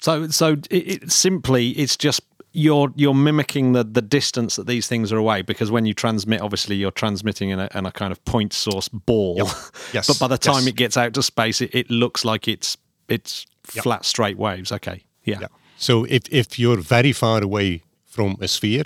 So, 0.00 0.28
so 0.28 0.52
it, 0.70 1.02
it 1.04 1.12
simply 1.12 1.70
it's 1.70 1.96
just 1.96 2.20
you're 2.52 2.92
you're 2.96 3.14
mimicking 3.14 3.72
the 3.72 3.84
the 3.84 4.02
distance 4.02 4.56
that 4.56 4.66
these 4.66 4.86
things 4.88 5.12
are 5.12 5.16
away 5.18 5.42
because 5.42 5.70
when 5.70 5.86
you 5.86 5.94
transmit, 5.94 6.40
obviously 6.40 6.76
you're 6.76 6.90
transmitting 6.92 7.50
in 7.50 7.58
a, 7.60 7.68
in 7.74 7.86
a 7.86 7.90
kind 7.92 8.12
of 8.12 8.24
point 8.24 8.52
source 8.52 8.88
ball. 8.88 9.36
Yep. 9.38 9.46
Yes. 9.94 10.06
but 10.06 10.18
by 10.18 10.28
the 10.28 10.38
time 10.38 10.62
Yes. 10.64 10.66
it 10.66 10.76
gets 10.76 10.96
out 10.96 11.14
to 11.14 11.22
space, 11.22 11.60
it, 11.60 11.70
it 11.74 11.90
looks 11.90 12.24
like 12.24 12.46
it's 12.48 12.76
it's 13.08 13.46
Yep. 13.74 13.82
flat 13.84 14.04
straight 14.04 14.38
waves. 14.38 14.72
Okay, 14.72 15.02
yeah. 15.24 15.40
Yeah. 15.40 15.48
So 15.76 16.04
if, 16.04 16.22
if 16.30 16.58
you're 16.58 16.78
very 16.80 17.12
far 17.12 17.42
away 17.42 17.82
from 18.06 18.36
a 18.40 18.48
sphere, 18.48 18.84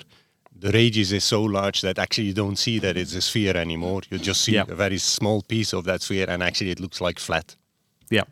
the 0.63 0.71
radius 0.71 1.11
is 1.11 1.23
so 1.25 1.43
large 1.43 1.81
that 1.81 1.99
actually 1.99 2.27
you 2.27 2.33
don't 2.33 2.55
see 2.57 2.79
that 2.79 2.95
it's 2.95 3.13
a 3.15 3.21
sphere 3.21 3.55
anymore. 3.57 4.01
You 4.09 4.17
just 4.17 4.41
see 4.41 4.53
Yeah. 4.53 4.63
a 4.67 4.75
very 4.75 4.97
small 4.97 5.41
piece 5.41 5.73
of 5.73 5.83
that 5.83 6.01
sphere, 6.01 6.25
and 6.29 6.41
actually 6.41 6.71
it 6.71 6.79
looks 6.79 7.01
like 7.01 7.19
flat. 7.19 7.55
Yeah. 8.09 8.23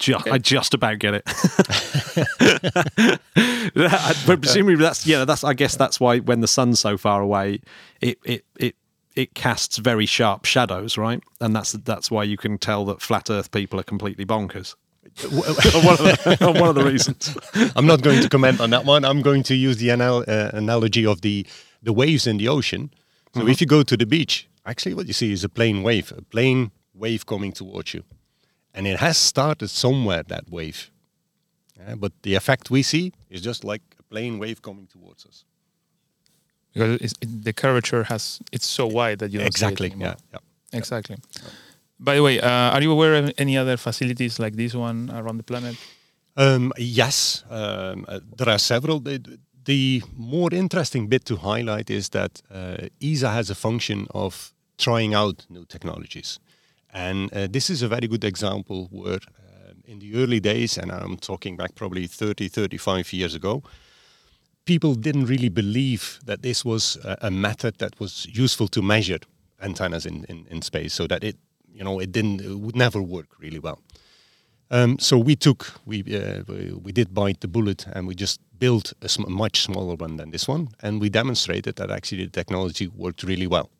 Ju- 0.00 0.16
I 0.30 0.38
just 0.38 0.74
about 0.74 0.98
get 0.98 1.14
it. 1.14 1.24
but 4.26 4.40
presumably 4.42 4.76
that's 4.76 5.06
yeah, 5.06 5.24
that's 5.24 5.44
I 5.44 5.54
guess 5.54 5.76
that's 5.76 6.00
why 6.00 6.18
when 6.18 6.40
the 6.40 6.48
sun's 6.48 6.80
so 6.80 6.96
far 6.96 7.20
away, 7.20 7.60
it 8.00 8.18
it 8.24 8.44
it 8.58 8.74
it 9.14 9.34
casts 9.34 9.76
very 9.78 10.06
sharp 10.06 10.44
shadows, 10.44 10.96
right? 10.98 11.22
And 11.40 11.54
that's 11.54 11.72
that's 11.72 12.10
why 12.10 12.24
you 12.24 12.36
can 12.36 12.58
tell 12.58 12.84
that 12.86 13.00
flat 13.02 13.30
Earth 13.30 13.50
people 13.52 13.78
are 13.78 13.84
completely 13.84 14.24
bonkers. 14.24 14.74
one, 15.30 15.48
of 15.48 15.56
the, 15.56 16.52
one 16.60 16.68
of 16.68 16.74
the 16.74 16.84
reasons. 16.84 17.36
I'm 17.76 17.86
not 17.86 18.02
going 18.02 18.22
to 18.22 18.28
comment 18.28 18.60
on 18.60 18.70
that 18.70 18.84
one. 18.84 19.04
I'm 19.04 19.22
going 19.22 19.42
to 19.44 19.54
use 19.54 19.76
the 19.78 19.90
anal- 19.90 20.24
uh, 20.26 20.50
analogy 20.52 21.06
of 21.06 21.20
the 21.20 21.46
the 21.82 21.92
waves 21.92 22.26
in 22.26 22.38
the 22.38 22.48
ocean. 22.48 22.90
So 23.34 23.46
if 23.48 23.60
you 23.60 23.66
go 23.66 23.82
to 23.82 23.96
the 23.96 24.06
beach, 24.06 24.48
actually 24.66 24.94
what 24.94 25.06
you 25.06 25.12
see 25.12 25.32
is 25.32 25.44
a 25.44 25.48
plain 25.48 25.82
wave, 25.82 26.12
a 26.16 26.22
plain 26.22 26.72
wave 26.94 27.24
coming 27.24 27.52
towards 27.52 27.94
you. 27.94 28.02
And 28.74 28.86
it 28.86 28.98
has 28.98 29.16
started 29.16 29.68
somewhere, 29.68 30.22
that 30.24 30.50
wave. 30.50 30.90
Yeah, 31.78 31.94
but 31.94 32.12
the 32.22 32.34
effect 32.34 32.70
we 32.70 32.82
see 32.82 33.12
is 33.30 33.40
just 33.40 33.64
like 33.64 33.82
a 33.98 34.02
plain 34.02 34.38
wave 34.38 34.60
coming 34.62 34.86
towards 34.86 35.24
us. 35.26 35.44
because 36.72 37.00
it's, 37.00 37.14
it, 37.20 37.44
the 37.44 37.52
curvature 37.52 38.04
has 38.04 38.40
it's 38.52 38.66
so 38.66 38.86
wide 38.86 39.18
that 39.20 39.32
you 39.32 39.38
don't 39.38 39.44
see 39.44 39.64
it 39.64 39.68
exactly. 39.68 39.86
anymore. 39.86 40.16
Yeah. 40.32 40.38
yeah. 40.72 40.78
Exactly. 40.78 41.16
By 42.02 42.14
the 42.14 42.22
way, 42.22 42.40
uh, 42.40 42.48
are 42.74 42.82
you 42.82 42.90
aware 42.90 43.14
of 43.16 43.32
any 43.36 43.58
other 43.58 43.76
facilities 43.76 44.38
like 44.38 44.56
this 44.56 44.74
one 44.74 45.10
around 45.10 45.36
the 45.36 45.42
planet? 45.42 45.76
Um, 46.34 46.72
yes, 46.78 47.44
um, 47.50 48.06
uh, 48.08 48.20
there 48.38 48.48
are 48.48 48.58
several. 48.58 49.00
The, 49.00 49.38
the 49.64 50.02
more 50.16 50.48
interesting 50.50 51.08
bit 51.08 51.26
to 51.26 51.36
highlight 51.36 51.90
is 51.90 52.08
that 52.10 52.40
uh, 52.50 52.88
ESA 53.02 53.30
has 53.30 53.50
a 53.50 53.54
function 53.54 54.06
of 54.14 54.54
trying 54.78 55.12
out 55.12 55.44
new 55.50 55.66
technologies. 55.66 56.38
And 56.92 57.30
uh, 57.34 57.46
this 57.50 57.68
is 57.68 57.82
a 57.82 57.88
very 57.88 58.08
good 58.08 58.24
example 58.24 58.88
where 58.90 59.20
um 59.60 59.82
in 59.84 59.98
the 59.98 60.14
early 60.14 60.40
days, 60.40 60.78
and 60.78 60.90
I'm 60.90 61.18
talking 61.18 61.56
back 61.56 61.74
probably 61.74 62.06
30, 62.06 62.48
35 62.48 63.12
years 63.12 63.34
ago, 63.34 63.62
people 64.64 64.94
didn't 64.94 65.26
really 65.26 65.48
believe 65.50 66.20
that 66.24 66.42
this 66.42 66.64
was 66.64 66.96
a, 67.04 67.16
a 67.22 67.30
method 67.30 67.78
that 67.78 68.00
was 68.00 68.26
useful 68.32 68.68
to 68.68 68.82
measure 68.82 69.18
antennas 69.60 70.06
in, 70.06 70.24
in, 70.28 70.46
in 70.50 70.62
space 70.62 70.94
so 70.94 71.06
that 71.06 71.24
it, 71.24 71.36
you 71.80 71.84
know, 71.84 71.98
it 71.98 72.12
didn't, 72.12 72.42
it 72.42 72.58
would 72.58 72.76
never 72.76 73.00
work 73.00 73.28
really 73.38 73.58
well. 73.58 73.80
Um, 74.70 74.98
so 74.98 75.16
we 75.18 75.34
took, 75.34 75.72
we, 75.86 76.00
uh, 76.14 76.42
we 76.46 76.92
did 76.92 77.14
bite 77.14 77.40
the 77.40 77.48
bullet, 77.48 77.86
and 77.94 78.06
we 78.06 78.14
just 78.14 78.38
built 78.58 78.92
a 79.00 79.08
sm- 79.08 79.32
much 79.32 79.62
smaller 79.62 79.94
one 79.94 80.16
than 80.16 80.30
this 80.30 80.46
one, 80.46 80.68
and 80.82 81.00
we 81.00 81.08
demonstrated 81.08 81.76
that 81.76 81.90
actually 81.90 82.26
the 82.26 82.30
technology 82.30 82.86
worked 82.86 83.22
really 83.22 83.46
well. 83.46 83.70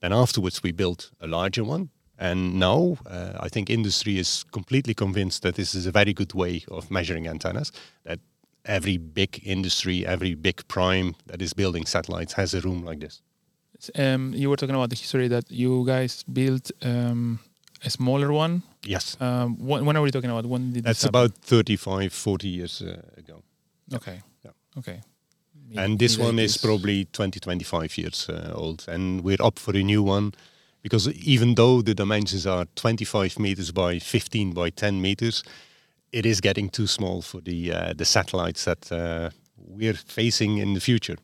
Then 0.00 0.14
afterwards, 0.14 0.62
we 0.62 0.72
built 0.72 1.10
a 1.20 1.26
larger 1.26 1.64
one, 1.64 1.90
and 2.18 2.58
now 2.58 2.96
uh, 3.06 3.34
I 3.40 3.50
think 3.50 3.68
industry 3.68 4.18
is 4.18 4.44
completely 4.50 4.94
convinced 4.94 5.42
that 5.42 5.56
this 5.56 5.74
is 5.74 5.86
a 5.86 5.92
very 5.92 6.14
good 6.14 6.32
way 6.32 6.64
of 6.68 6.90
measuring 6.90 7.28
antennas. 7.28 7.72
That 8.04 8.20
every 8.64 8.96
big 8.96 9.42
industry, 9.44 10.06
every 10.06 10.34
big 10.34 10.66
prime 10.66 11.14
that 11.26 11.42
is 11.42 11.52
building 11.52 11.84
satellites 11.84 12.32
has 12.32 12.54
a 12.54 12.60
room 12.62 12.86
like 12.86 13.00
this. 13.00 13.20
Um, 13.94 14.32
you 14.34 14.48
were 14.50 14.56
talking 14.56 14.74
about 14.74 14.90
the 14.90 14.96
history 14.96 15.28
that 15.28 15.50
you 15.50 15.84
guys 15.86 16.24
built 16.24 16.70
um, 16.82 17.38
a 17.84 17.90
smaller 17.90 18.32
one. 18.32 18.62
Yes, 18.84 19.16
Um, 19.20 19.56
when, 19.58 19.84
when 19.84 19.96
are 19.96 20.02
we 20.02 20.10
talking 20.10 20.30
about? 20.30 20.46
When 20.46 20.72
did 20.72 20.84
that's 20.84 21.04
about 21.04 21.32
35, 21.42 22.12
40 22.12 22.48
years 22.48 22.82
uh, 22.82 23.02
ago. 23.16 23.42
Okay. 23.94 24.22
Yeah. 24.44 24.52
Okay. 24.78 25.00
and 25.76 25.98
this 25.98 26.18
one 26.18 26.38
is 26.38 26.56
probably 26.56 27.06
20 27.06 27.40
25 27.40 27.98
years 27.98 28.28
uh, 28.28 28.52
old 28.54 28.84
and 28.88 29.22
we're 29.22 29.42
up 29.42 29.58
for 29.58 29.76
a 29.76 29.82
new 29.82 30.02
one 30.02 30.32
because 30.82 31.08
even 31.08 31.54
though 31.54 31.82
the 31.82 31.94
dimensions 31.94 32.46
are 32.46 32.66
25 32.76 33.38
meters 33.38 33.72
by 33.72 33.98
15 33.98 34.52
by 34.52 34.70
10 34.70 35.00
meters 35.02 35.42
it 36.12 36.24
is 36.24 36.40
getting 36.40 36.68
too 36.70 36.86
small 36.86 37.20
for 37.20 37.40
the 37.40 37.72
uh, 37.72 37.92
the 37.96 38.04
satellites 38.04 38.64
that 38.64 38.92
uh, 38.92 39.30
we're 39.56 39.94
facing 39.94 40.58
in 40.58 40.74
the 40.74 40.80
future 40.80 41.16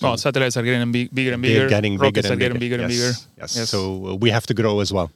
Well, 0.00 0.16
satellites 0.16 0.56
are 0.56 0.62
getting 0.62 0.92
big, 0.92 1.14
bigger 1.14 1.32
and 1.34 1.42
they're 1.44 1.52
bigger. 1.52 1.68
getting 1.68 1.98
Rockets 1.98 2.28
bigger 2.28 2.34
are 2.34 2.36
getting 2.36 2.58
bigger, 2.58 2.76
bigger 2.78 2.84
and 2.84 2.92
Yes, 2.92 3.26
bigger. 3.26 3.60
yes. 3.60 3.70
so 3.70 4.06
uh, 4.08 4.14
we 4.14 4.30
have 4.30 4.46
to 4.46 4.54
grow 4.54 4.80
as 4.80 4.92
well 4.92 5.10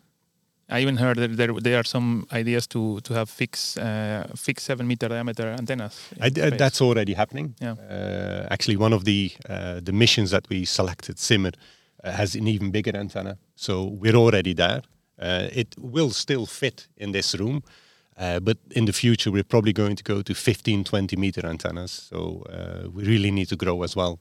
I 0.73 0.81
even 0.83 0.97
heard 0.97 1.17
that 1.19 1.37
there, 1.37 1.53
there 1.53 1.79
are 1.81 1.85
some 1.85 2.27
ideas 2.33 2.67
to 2.69 3.01
to 3.01 3.15
have 3.15 3.29
fixed 3.29 3.77
uh, 3.79 4.23
fixed 4.37 4.67
seven 4.67 4.87
meter 4.87 5.09
diameter 5.09 5.49
antennas. 5.59 5.95
I, 6.21 6.27
uh, 6.29 6.51
that's 6.57 6.81
already 6.81 7.15
happening. 7.15 7.55
Yeah. 7.61 7.75
Uh, 7.91 8.47
actually, 8.51 8.77
one 8.77 8.93
of 8.95 9.03
the 9.05 9.33
uh, 9.49 9.81
the 9.83 9.93
missions 9.93 10.31
that 10.31 10.49
we 10.49 10.65
selected, 10.65 11.17
CIMR, 11.17 11.55
uh, 12.05 12.13
has 12.13 12.37
an 12.37 12.47
even 12.47 12.71
bigger 12.71 12.97
antenna. 12.97 13.37
So 13.57 13.85
we're 14.01 14.15
already 14.17 14.55
there. 14.55 14.83
Uh, 15.19 15.49
it 15.53 15.75
will 15.77 16.11
still 16.11 16.47
fit 16.47 16.89
in 16.97 17.13
this 17.13 17.35
room, 17.35 17.63
uh, 18.17 18.39
but 18.41 18.57
in 18.71 18.85
the 18.87 18.93
future 18.93 19.33
we're 19.33 19.49
probably 19.49 19.73
going 19.73 19.97
to 19.97 20.05
go 20.05 20.23
to 20.23 20.35
15, 20.35 20.85
20 20.85 21.17
meter 21.17 21.45
antennas. 21.47 21.91
So 22.11 22.45
uh, 22.49 22.89
we 22.95 23.03
really 23.05 23.31
need 23.31 23.49
to 23.49 23.57
grow 23.57 23.83
as 23.83 23.97
well. 23.97 24.19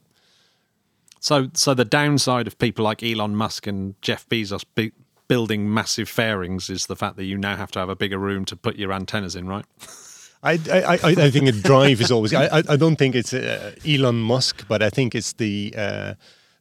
So, 1.20 1.48
so 1.54 1.74
the 1.74 1.84
downside 1.84 2.46
of 2.46 2.58
people 2.58 2.84
like 2.84 3.02
Elon 3.02 3.36
Musk 3.36 3.66
and 3.66 3.94
Jeff 4.02 4.28
Bezos 4.28 4.64
bu- 4.74 4.90
building 5.28 5.72
massive 5.72 6.08
fairings 6.08 6.68
is 6.70 6.86
the 6.86 6.96
fact 6.96 7.16
that 7.16 7.24
you 7.24 7.36
now 7.38 7.56
have 7.56 7.70
to 7.72 7.78
have 7.78 7.88
a 7.90 7.94
bigger 7.96 8.18
room 8.18 8.44
to 8.46 8.56
put 8.56 8.76
your 8.76 8.92
antennas 8.92 9.36
in, 9.36 9.46
right? 9.46 9.64
I, 10.42 10.52
I, 10.72 10.80
I, 10.82 10.98
I 11.26 11.30
think 11.30 11.48
a 11.48 11.52
drive 11.52 12.00
is 12.00 12.10
always. 12.10 12.32
I, 12.32 12.62
I- 12.66 12.76
don't 12.76 12.96
think 12.96 13.14
it's 13.14 13.34
uh, 13.34 13.74
Elon 13.86 14.16
Musk, 14.22 14.66
but 14.68 14.82
I 14.82 14.88
think 14.88 15.14
it's 15.14 15.34
the 15.34 15.74
uh, 15.76 16.14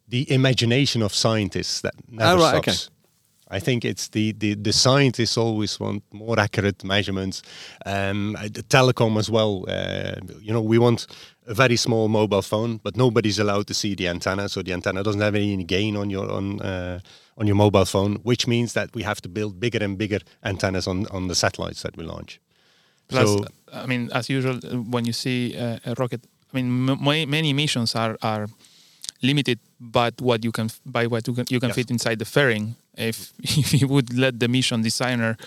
the 0.09 0.29
imagination 0.29 1.01
of 1.01 1.13
scientists 1.13 1.79
that 1.81 1.93
never 2.11 2.31
Oh, 2.37 2.41
right, 2.43 2.61
stops. 2.63 2.89
I 3.51 3.59
think 3.59 3.83
it's 3.83 4.09
the, 4.09 4.31
the, 4.33 4.53
the 4.53 4.71
scientists 4.71 5.35
always 5.37 5.79
want 5.79 6.03
more 6.11 6.39
accurate 6.39 6.83
measurements. 6.83 7.41
Um, 7.85 8.35
uh, 8.35 8.43
the 8.43 8.61
telecom 8.63 9.17
as 9.17 9.29
well. 9.29 9.65
Uh, 9.67 10.15
you 10.41 10.53
know, 10.53 10.61
we 10.61 10.77
want 10.77 11.07
a 11.47 11.53
very 11.53 11.75
small 11.75 12.07
mobile 12.09 12.43
phone, 12.43 12.77
but 12.83 12.95
nobody's 12.95 13.39
allowed 13.39 13.65
to 13.67 13.73
see 13.73 13.95
the 13.95 14.07
antenna, 14.07 14.47
so 14.49 14.61
the 14.61 14.71
antenna 14.73 15.01
doesn't 15.03 15.21
have 15.21 15.33
any 15.35 15.63
gain 15.63 15.95
on 15.97 16.09
your 16.11 16.29
on 16.31 16.61
uh, 16.61 16.99
on 17.39 17.47
your 17.47 17.55
mobile 17.55 17.85
phone, 17.85 18.15
which 18.23 18.45
means 18.47 18.73
that 18.73 18.93
we 18.93 19.01
have 19.03 19.19
to 19.21 19.29
build 19.29 19.59
bigger 19.59 19.83
and 19.83 19.97
bigger 19.97 20.19
antennas 20.43 20.87
on 20.87 21.07
on 21.07 21.27
the 21.27 21.35
satellites 21.35 21.81
that 21.81 21.97
we 21.97 22.03
launch. 22.03 22.39
Plus, 23.07 23.27
so 23.29 23.45
I 23.73 23.87
mean, 23.87 24.09
as 24.13 24.29
usual, 24.29 24.57
uh, 24.63 24.77
when 24.91 25.05
you 25.05 25.13
see 25.13 25.57
uh, 25.57 25.79
a 25.85 25.93
rocket, 25.97 26.21
I 26.53 26.61
mean, 26.61 26.87
m- 26.89 27.29
many 27.29 27.53
missions 27.53 27.95
are 27.95 28.15
are 28.21 28.47
limited, 29.23 29.57
but 29.79 30.13
what 30.21 30.43
you 30.43 30.51
can 30.51 30.69
by 30.85 31.07
what 31.07 31.27
you 31.27 31.33
can, 31.33 31.45
you 31.49 31.59
can 31.59 31.69
Yes. 31.69 31.75
fit 31.75 31.89
inside 31.91 32.19
the 32.19 32.25
fairing. 32.25 32.75
If 32.99 33.33
if 33.43 33.73
you 33.73 33.87
would 33.87 34.13
let 34.17 34.39
the 34.39 34.47
mission 34.47 34.81
designer, 34.81 35.37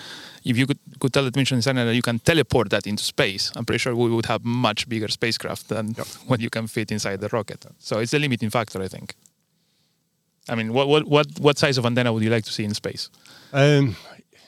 if 0.44 0.56
you 0.56 0.66
could 0.66 0.78
could 0.98 1.12
tell 1.12 1.24
the 1.30 1.38
mission 1.38 1.58
designer 1.58 1.84
that 1.84 1.94
you 1.94 2.02
can 2.02 2.18
teleport 2.18 2.70
that 2.70 2.86
into 2.86 3.02
space, 3.02 3.52
I'm 3.56 3.64
pretty 3.64 3.78
sure 3.78 3.94
we 3.94 4.10
would 4.10 4.26
have 4.26 4.44
much 4.44 4.88
bigger 4.88 5.08
spacecraft 5.08 5.68
than 5.68 5.94
what 6.26 6.40
you 6.40 6.50
can 6.50 6.66
fit 6.66 6.90
inside 6.90 7.20
the 7.20 7.28
rocket. 7.28 7.66
So 7.78 7.98
it's 7.98 8.14
a 8.14 8.18
limiting 8.18 8.50
factor, 8.50 8.82
I 8.82 8.88
think. 8.88 9.14
I 10.48 10.54
mean, 10.54 10.72
what 10.72 10.88
what 10.88 11.06
what 11.06 11.26
what 11.38 11.58
size 11.58 11.78
of 11.78 11.86
antenna 11.86 12.12
would 12.12 12.22
you 12.22 12.30
like 12.30 12.44
to 12.44 12.52
see 12.52 12.64
in 12.64 12.74
space? 12.74 13.10
um, 13.52 13.96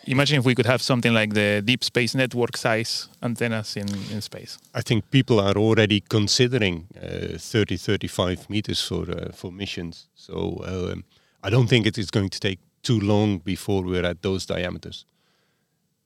Imagine 0.06 0.38
if 0.38 0.44
we 0.44 0.54
could 0.54 0.66
have 0.66 0.82
something 0.82 1.14
like 1.14 1.32
the 1.32 1.62
Deep 1.64 1.82
Space 1.82 2.14
Network 2.14 2.56
size 2.56 3.08
antennas 3.22 3.76
in, 3.76 3.88
in 4.10 4.20
space. 4.20 4.58
I 4.74 4.82
think 4.82 5.10
people 5.10 5.40
are 5.40 5.56
already 5.56 6.02
considering 6.08 6.86
uh, 7.02 7.38
30, 7.38 7.76
35 7.76 8.50
meters 8.50 8.82
for 8.86 9.10
uh, 9.10 9.32
for 9.32 9.50
missions. 9.50 10.08
So 10.14 10.62
um, 10.66 11.04
I 11.42 11.50
don't 11.50 11.68
think 11.68 11.86
it 11.86 11.96
is 11.98 12.10
going 12.10 12.30
to 12.30 12.40
take 12.40 12.58
too 12.84 13.00
long 13.00 13.38
before 13.38 13.82
we're 13.82 14.04
at 14.04 14.22
those 14.22 14.46
diameters. 14.46 15.04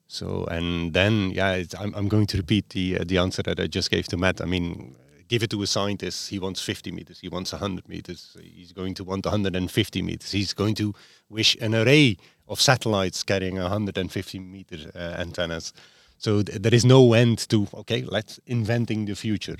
So 0.06 0.46
and 0.50 0.94
then 0.94 1.30
yeah, 1.30 1.62
I'm 1.78 1.94
I'm 1.94 2.08
going 2.08 2.26
to 2.28 2.36
repeat 2.38 2.70
the 2.70 2.98
uh, 3.00 3.04
the 3.06 3.18
answer 3.18 3.42
that 3.42 3.60
I 3.60 3.66
just 3.66 3.90
gave 3.90 4.06
to 4.08 4.16
Matt. 4.16 4.40
I 4.40 4.46
mean, 4.46 4.96
give 5.28 5.42
it 5.42 5.50
to 5.50 5.62
a 5.62 5.66
scientist. 5.66 6.30
He 6.30 6.38
wants 6.38 6.62
50 6.62 6.92
meters. 6.92 7.20
He 7.20 7.28
wants 7.28 7.52
100 7.52 7.86
meters. 7.88 8.36
He's 8.42 8.72
going 8.72 8.94
to 8.94 9.04
want 9.04 9.26
150 9.26 10.02
meters. 10.02 10.32
He's 10.32 10.54
going 10.54 10.74
to 10.76 10.94
wish 11.28 11.56
an 11.60 11.74
array 11.74 12.16
of 12.48 12.60
satellites 12.60 13.22
carrying 13.22 13.56
150 13.58 14.38
meter 14.38 14.90
uh, 14.94 15.20
antennas. 15.20 15.74
So 16.16 16.42
th- 16.42 16.62
there 16.62 16.74
is 16.74 16.86
no 16.86 17.12
end 17.12 17.46
to 17.50 17.68
okay. 17.74 18.02
Let's 18.02 18.40
inventing 18.46 19.04
the 19.04 19.14
future. 19.14 19.56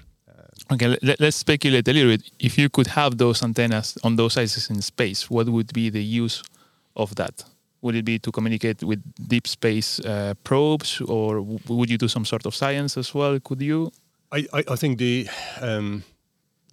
Okay, 0.73 0.97
let, 1.03 1.21
let's 1.21 1.37
speculate 1.37 1.89
a 1.89 1.93
little 1.93 2.11
bit. 2.11 2.31
If 2.39 2.59
you 2.59 2.69
could 2.69 2.89
have 2.89 3.17
those 3.17 3.43
antennas 3.43 3.97
on 4.03 4.17
those 4.17 4.35
sizes 4.35 4.71
in 4.71 4.83
space, 4.83 5.31
what 5.31 5.49
would 5.49 5.73
be 5.73 5.89
the 5.91 6.03
use 6.03 6.43
of 6.99 7.14
that? 7.14 7.45
Would 7.81 7.95
it 7.95 8.05
be 8.05 8.19
to 8.19 8.33
communicate 8.33 8.83
with 8.83 9.00
deep 9.28 9.47
space 9.47 10.00
uh, 10.00 10.35
probes, 10.43 11.00
or 11.00 11.40
would 11.69 11.90
you 11.90 11.97
do 11.97 12.09
some 12.09 12.25
sort 12.25 12.45
of 12.45 12.55
science 12.55 12.97
as 12.97 13.14
well? 13.14 13.38
Could 13.40 13.62
you? 13.62 13.93
I, 14.33 14.47
I, 14.52 14.64
I 14.71 14.76
think 14.76 14.99
the 14.99 15.28
um, 15.61 16.02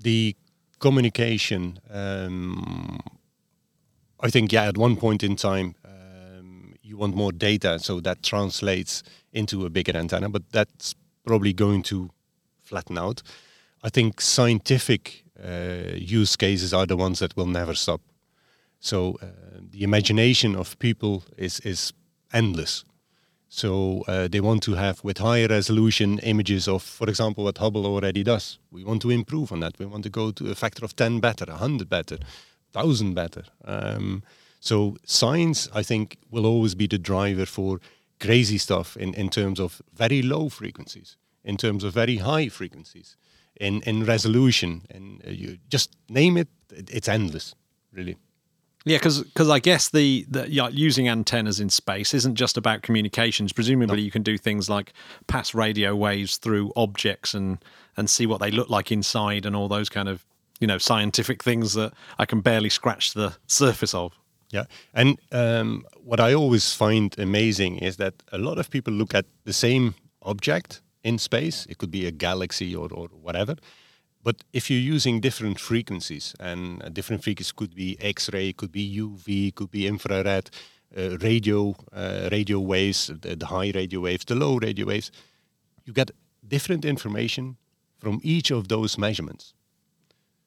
the 0.02 0.36
communication. 0.80 1.80
Um, 1.92 3.00
I 4.20 4.30
think 4.30 4.52
yeah, 4.52 4.68
at 4.68 4.78
one 4.78 4.96
point 4.96 5.24
in 5.24 5.36
time, 5.36 5.76
um, 5.86 6.74
you 6.82 6.98
want 6.98 7.16
more 7.16 7.32
data, 7.32 7.78
so 7.80 8.00
that 8.02 8.24
translates 8.24 9.04
into 9.32 9.66
a 9.66 9.70
bigger 9.70 9.96
antenna, 9.96 10.30
but 10.30 10.44
that's 10.52 10.96
probably 11.26 11.54
going 11.54 11.84
to 11.84 12.10
flatten 12.64 12.98
out. 12.98 13.22
I 13.84 13.90
think 13.90 14.22
scientific 14.22 15.24
uh, 15.44 15.94
use 15.94 16.36
cases 16.36 16.74
are 16.74 16.86
the 16.86 16.98
ones 16.98 17.20
that 17.20 17.36
will 17.36 17.46
never 17.46 17.76
stop. 17.76 18.02
So 18.80 19.18
uh, 19.22 19.28
the 19.72 19.84
imagination 19.84 20.56
of 20.56 20.78
people 20.80 21.24
is 21.38 21.60
is 21.62 21.94
endless. 22.34 22.86
So 23.56 24.04
uh, 24.08 24.28
they 24.28 24.42
want 24.42 24.64
to 24.64 24.74
have 24.74 25.02
with 25.04 25.20
higher 25.20 25.48
resolution 25.48 26.20
images 26.20 26.68
of, 26.68 26.84
for 26.84 27.08
example, 27.08 27.46
what 27.46 27.58
Hubble 27.58 27.86
already 27.86 28.22
does. 28.22 28.60
We 28.70 28.84
want 28.84 29.02
to 29.04 29.12
improve 29.12 29.54
on 29.54 29.62
that. 29.62 29.80
We 29.80 29.86
want 29.86 30.04
to 30.04 30.10
go 30.10 30.32
to 30.32 30.52
a 30.52 30.56
factor 30.56 30.84
of 30.84 30.96
10 30.98 31.22
better, 31.22 31.46
100 31.46 31.90
better, 31.90 32.18
1,000 32.74 33.14
better. 33.14 33.44
Um, 33.64 34.24
so 34.60 34.98
science, 35.06 35.70
I 35.74 35.84
think, 35.84 36.18
will 36.30 36.46
always 36.46 36.76
be 36.76 36.88
the 36.88 36.98
driver 36.98 37.46
for 37.46 37.80
crazy 38.20 38.58
stuff 38.58 38.98
in, 38.98 39.14
in 39.14 39.30
terms 39.30 39.60
of 39.60 39.82
very 39.94 40.22
low 40.22 40.50
frequencies, 40.50 41.16
in 41.44 41.56
terms 41.56 41.86
of 41.86 41.94
very 41.94 42.18
high 42.18 42.50
frequencies, 42.50 43.16
in, 43.56 43.82
in 43.84 44.04
resolution. 44.06 44.82
And 44.90 45.22
uh, 45.26 45.30
you 45.30 45.60
just 45.70 45.96
name 46.10 46.36
it, 46.36 46.50
it's 46.72 47.08
endless, 47.08 47.56
really. 47.94 48.18
Yeah, 48.88 48.98
because 48.98 49.50
I 49.50 49.58
guess 49.58 49.90
the, 49.90 50.28
the 50.30 50.50
yeah, 50.50 50.70
using 50.70 51.10
antennas 51.10 51.60
in 51.60 51.70
space 51.70 52.14
isn't 52.14 52.36
just 52.36 52.56
about 52.56 52.84
communications. 52.84 53.52
Presumably, 53.52 54.02
you 54.02 54.12
can 54.12 54.22
do 54.22 54.38
things 54.38 54.70
like 54.70 54.94
pass 55.26 55.56
radio 55.56 55.96
waves 55.96 56.38
through 56.38 56.72
objects 56.76 57.34
and 57.34 57.58
and 57.98 58.10
see 58.10 58.28
what 58.28 58.42
they 58.42 58.52
look 58.52 58.70
like 58.70 58.92
inside, 58.92 59.46
and 59.46 59.56
all 59.56 59.68
those 59.68 59.90
kind 59.90 60.08
of 60.08 60.24
you 60.60 60.68
know 60.68 60.78
scientific 60.78 61.44
things 61.44 61.74
that 61.74 61.94
I 62.20 62.26
can 62.26 62.42
barely 62.42 62.70
scratch 62.70 63.16
the 63.16 63.36
surface 63.48 63.96
of. 63.96 64.14
Yeah, 64.52 64.66
and 64.94 65.20
um, 65.32 65.86
what 66.04 66.20
I 66.20 66.36
always 66.36 66.72
find 66.72 67.18
amazing 67.18 67.80
is 67.80 67.98
that 67.98 68.14
a 68.32 68.38
lot 68.38 68.60
of 68.60 68.70
people 68.70 68.94
look 68.94 69.16
at 69.16 69.26
the 69.46 69.54
same 69.54 69.96
object 70.22 70.82
in 71.04 71.18
space. 71.18 71.66
It 71.68 71.80
could 71.80 71.92
be 71.92 72.06
a 72.06 72.12
galaxy 72.12 72.76
or, 72.76 72.88
or 72.94 73.08
whatever, 73.08 73.56
but 74.26 74.44
if 74.54 74.72
you're 74.72 74.96
using 74.96 75.22
different 75.22 75.60
frequencies, 75.60 76.34
and 76.40 76.82
uh, 76.82 76.90
different 76.90 77.24
frequencies 77.24 77.52
could 77.52 77.76
be 77.76 77.96
X-ray, 78.02 78.54
could 78.54 78.72
be 78.72 78.98
UV, 79.04 79.54
could 79.54 79.70
be 79.70 79.86
infrared, 79.86 80.50
uh, 80.98 81.18
radio, 81.20 81.76
uh, 81.94 82.28
radio 82.32 82.60
waves, 82.60 83.12
the, 83.22 83.36
the, 83.36 83.46
high 83.46 83.72
radio 83.76 84.00
waves, 84.00 84.26
the 84.26 84.34
low 84.34 84.58
radio 84.58 84.88
waves, 84.88 85.12
you 85.86 85.94
get 85.94 86.10
different 86.48 86.86
information 86.86 87.58
from 88.00 88.20
each 88.24 88.50
of 88.50 88.68
those 88.68 88.98
measurements. 88.98 89.54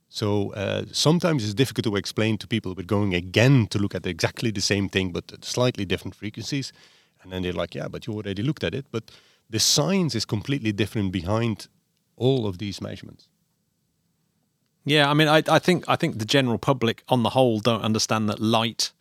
So 0.09 0.53
uh, 0.55 0.87
sometimes 0.91 1.45
it's 1.45 1.55
difficult 1.55 1.85
to 1.85 1.95
explain 1.95 2.37
to 2.39 2.49
people, 2.49 2.75
but 2.75 2.89
going 2.89 3.15
again 3.15 3.69
to 3.69 3.79
look 3.79 3.95
at 3.95 4.07
exactly 4.07 4.51
the 4.51 4.61
same 4.61 4.89
thing, 4.89 5.13
but 5.13 5.45
slightly 5.45 5.85
different 5.85 6.17
frequencies, 6.17 6.73
and 7.23 7.31
then 7.31 7.43
they're 7.43 7.53
like, 7.53 7.77
"Yeah, 7.77 7.87
but 7.87 8.07
you 8.07 8.15
already 8.15 8.43
looked 8.43 8.65
at 8.65 8.75
it." 8.75 8.87
But 8.91 9.05
the 9.49 9.61
science 9.61 10.17
is 10.17 10.25
completely 10.25 10.73
different 10.73 11.13
behind 11.13 11.69
all 12.17 12.45
of 12.47 12.59
these 12.59 12.81
measurements. 12.81 13.29
Yeah, 14.89 15.11
I 15.11 15.15
mean, 15.15 15.29
I, 15.29 15.43
I 15.49 15.59
think 15.59 15.85
I 15.89 15.97
think 15.97 16.19
the 16.19 16.25
general 16.25 16.59
public, 16.59 17.03
on 17.09 17.23
the 17.23 17.31
whole, 17.31 17.61
don't 17.61 17.83
understand 17.83 18.29
that 18.29 18.41
light 18.41 18.93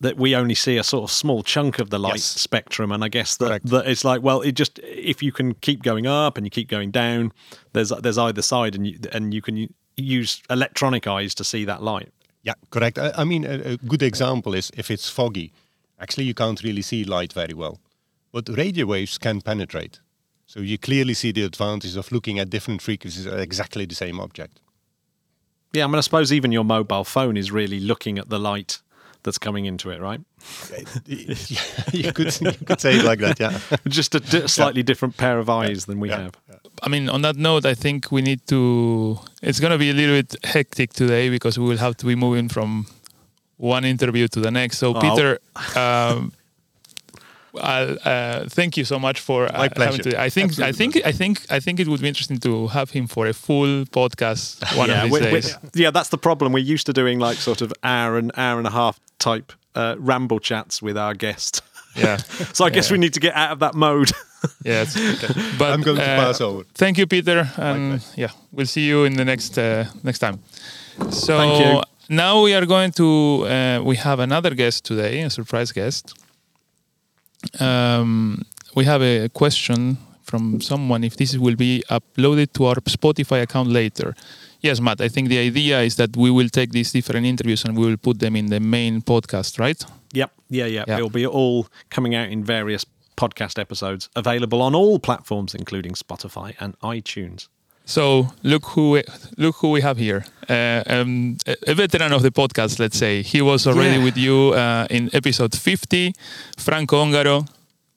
that 0.00 0.16
we 0.16 0.36
only 0.36 0.54
see 0.54 0.76
a 0.76 0.84
sort 0.84 1.04
of 1.04 1.10
small 1.10 1.42
chunk 1.42 1.78
of 1.78 1.90
the 1.90 1.98
light 1.98 2.16
yes. 2.16 2.24
spectrum 2.24 2.92
and 2.92 3.02
i 3.02 3.08
guess 3.08 3.36
that, 3.36 3.62
that 3.64 3.86
it's 3.86 4.04
like 4.04 4.22
well 4.22 4.40
it 4.42 4.52
just 4.52 4.78
if 4.82 5.22
you 5.22 5.32
can 5.32 5.54
keep 5.54 5.82
going 5.82 6.06
up 6.06 6.36
and 6.36 6.46
you 6.46 6.50
keep 6.50 6.68
going 6.68 6.90
down 6.90 7.32
there's 7.72 7.90
there's 8.02 8.18
either 8.18 8.42
side 8.42 8.74
and 8.74 8.86
you 8.86 8.98
and 9.12 9.32
you 9.32 9.42
can 9.42 9.72
use 9.96 10.42
electronic 10.50 11.06
eyes 11.06 11.34
to 11.34 11.42
see 11.42 11.64
that 11.64 11.82
light. 11.82 12.12
Yeah 12.42 12.52
correct. 12.70 12.98
I, 12.98 13.12
I 13.16 13.24
mean 13.24 13.44
a, 13.44 13.72
a, 13.72 13.76
good 13.78 14.02
example 14.02 14.54
is 14.54 14.70
if 14.76 14.90
it's 14.90 15.08
foggy. 15.08 15.52
Actually 15.98 16.24
you 16.24 16.34
can't 16.34 16.62
really 16.62 16.82
see 16.82 17.04
light 17.04 17.32
very 17.32 17.54
well 17.54 17.80
but 18.32 18.48
radio 18.50 18.86
waves 18.86 19.16
can 19.16 19.40
penetrate. 19.40 20.00
So 20.46 20.60
you 20.60 20.78
clearly 20.78 21.14
see 21.14 21.32
the 21.32 21.42
advantage 21.42 21.96
of 21.96 22.12
looking 22.12 22.38
at 22.38 22.50
different 22.50 22.82
frequencies 22.82 23.26
at 23.26 23.40
exactly 23.40 23.86
the 23.86 23.94
same 23.94 24.20
object 24.20 24.60
yeah, 25.76 25.84
I 25.84 25.86
mean, 25.86 25.96
I 25.96 26.00
suppose 26.00 26.32
even 26.32 26.52
your 26.52 26.64
mobile 26.64 27.04
phone 27.04 27.36
is 27.36 27.52
really 27.52 27.80
looking 27.80 28.18
at 28.18 28.28
the 28.28 28.38
light 28.38 28.80
that's 29.22 29.38
coming 29.38 29.66
into 29.66 29.90
it, 29.90 30.00
right? 30.00 30.20
you 31.06 32.12
could 32.12 32.40
you 32.40 32.52
could 32.64 32.80
say 32.80 32.98
it 32.98 33.04
like 33.04 33.18
that, 33.18 33.38
yeah. 33.38 33.58
Just 33.88 34.14
a 34.14 34.48
slightly 34.48 34.80
yeah. 34.80 34.84
different 34.84 35.16
pair 35.16 35.38
of 35.38 35.50
eyes 35.50 35.82
yeah. 35.82 35.84
than 35.86 36.00
we 36.00 36.08
yeah. 36.08 36.22
have. 36.22 36.34
I 36.82 36.88
mean, 36.88 37.08
on 37.08 37.22
that 37.22 37.36
note, 37.36 37.66
I 37.66 37.74
think 37.74 38.10
we 38.10 38.22
need 38.22 38.46
to. 38.46 39.18
It's 39.42 39.60
going 39.60 39.72
to 39.72 39.78
be 39.78 39.90
a 39.90 39.94
little 39.94 40.16
bit 40.16 40.36
hectic 40.44 40.92
today 40.92 41.28
because 41.28 41.58
we 41.58 41.66
will 41.66 41.78
have 41.78 41.96
to 41.98 42.06
be 42.06 42.14
moving 42.14 42.48
from 42.48 42.86
one 43.56 43.84
interview 43.84 44.28
to 44.28 44.40
the 44.40 44.50
next. 44.50 44.78
So, 44.78 44.94
oh. 44.94 45.00
Peter, 45.00 45.38
um, 45.74 46.32
uh, 47.58 48.48
thank 48.48 48.76
you 48.76 48.84
so 48.84 48.98
much 48.98 49.20
for 49.20 49.46
uh, 49.46 49.58
My 49.58 49.68
pleasure. 49.68 50.02
To, 50.02 50.20
I 50.20 50.30
think 50.30 50.50
Absolutely. 50.50 50.68
I 50.68 50.72
think 50.72 51.06
I 51.06 51.12
think 51.12 51.46
I 51.50 51.60
think 51.60 51.80
it 51.80 51.88
would 51.88 52.00
be 52.00 52.08
interesting 52.08 52.38
to 52.40 52.68
have 52.68 52.90
him 52.90 53.06
for 53.06 53.26
a 53.26 53.32
full 53.32 53.84
podcast 53.86 54.76
one 54.76 54.88
yeah, 54.88 55.04
of 55.04 55.10
these 55.10 55.20
days. 55.20 55.58
yeah, 55.74 55.90
that's 55.90 56.08
the 56.10 56.18
problem. 56.18 56.52
We're 56.52 56.72
used 56.74 56.86
to 56.86 56.92
doing 56.92 57.18
like 57.18 57.38
sort 57.38 57.62
of 57.62 57.72
hour 57.82 58.18
and 58.18 58.30
hour 58.36 58.58
and 58.58 58.66
a 58.66 58.70
half 58.70 59.00
type 59.18 59.52
uh, 59.74 59.96
ramble 59.98 60.40
chats 60.40 60.82
with 60.82 60.96
our 60.96 61.14
guest. 61.14 61.62
Yeah. 61.94 62.16
so 62.52 62.64
I 62.64 62.70
guess 62.70 62.88
yeah. 62.88 62.94
we 62.94 62.98
need 62.98 63.14
to 63.14 63.20
get 63.20 63.34
out 63.34 63.52
of 63.52 63.58
that 63.60 63.74
mode. 63.74 64.10
yes. 64.64 64.94
But 65.58 65.72
I'm 65.72 65.82
going 65.82 65.96
to 65.96 66.02
uh, 66.02 66.16
pass 66.16 66.40
over. 66.40 66.64
Thank 66.74 66.98
you, 66.98 67.06
Peter, 67.06 67.50
and 67.56 68.04
yeah, 68.16 68.30
we'll 68.52 68.66
see 68.66 68.86
you 68.86 69.04
in 69.04 69.14
the 69.14 69.24
next 69.24 69.58
uh, 69.58 69.86
next 70.02 70.18
time. 70.18 70.40
So 71.10 71.82
now 72.08 72.42
we 72.42 72.54
are 72.54 72.66
going 72.66 72.92
to 72.92 73.46
uh, 73.46 73.80
we 73.82 73.96
have 73.96 74.20
another 74.20 74.54
guest 74.54 74.84
today, 74.84 75.22
a 75.22 75.30
surprise 75.30 75.72
guest. 75.72 76.14
Um, 77.60 78.42
we 78.74 78.84
have 78.84 79.02
a 79.02 79.28
question 79.28 79.98
from 80.22 80.60
someone 80.60 81.04
if 81.04 81.16
this 81.16 81.36
will 81.36 81.56
be 81.56 81.82
uploaded 81.88 82.52
to 82.54 82.66
our 82.66 82.76
Spotify 82.76 83.42
account 83.42 83.68
later. 83.68 84.14
Yes, 84.60 84.80
Matt, 84.80 85.00
I 85.00 85.08
think 85.08 85.28
the 85.28 85.38
idea 85.38 85.80
is 85.82 85.96
that 85.96 86.16
we 86.16 86.30
will 86.30 86.48
take 86.48 86.72
these 86.72 86.90
different 86.92 87.26
interviews 87.26 87.64
and 87.64 87.76
we 87.76 87.86
will 87.86 87.96
put 87.96 88.18
them 88.18 88.34
in 88.34 88.46
the 88.46 88.60
main 88.60 89.02
podcast, 89.02 89.58
right? 89.58 89.82
Yep. 90.12 90.32
Yeah, 90.48 90.66
yeah. 90.66 90.84
It'll 90.88 91.10
be 91.10 91.26
all 91.26 91.68
coming 91.90 92.14
out 92.14 92.28
in 92.28 92.44
various 92.44 92.84
podcast 93.16 93.58
episodes 93.58 94.08
available 94.14 94.60
on 94.62 94.74
all 94.74 94.98
platforms, 94.98 95.54
including 95.54 95.92
Spotify 95.92 96.54
and 96.60 96.78
iTunes. 96.80 97.48
So 97.86 98.32
look 98.42 98.66
who 98.66 99.00
look 99.38 99.56
who 99.56 99.70
we 99.70 99.80
have 99.80 99.96
here. 99.96 100.24
Uh, 100.48 100.82
um, 100.88 101.38
a 101.66 101.74
veteran 101.74 102.12
of 102.12 102.22
the 102.22 102.32
podcast, 102.32 102.80
let's 102.80 102.98
say. 102.98 103.22
He 103.22 103.40
was 103.40 103.66
already 103.66 103.98
yeah. 103.98 104.04
with 104.04 104.16
you 104.16 104.52
uh, 104.54 104.86
in 104.90 105.08
episode 105.12 105.54
50. 105.54 106.12
Franco 106.58 107.04
Ongaro, 107.04 107.48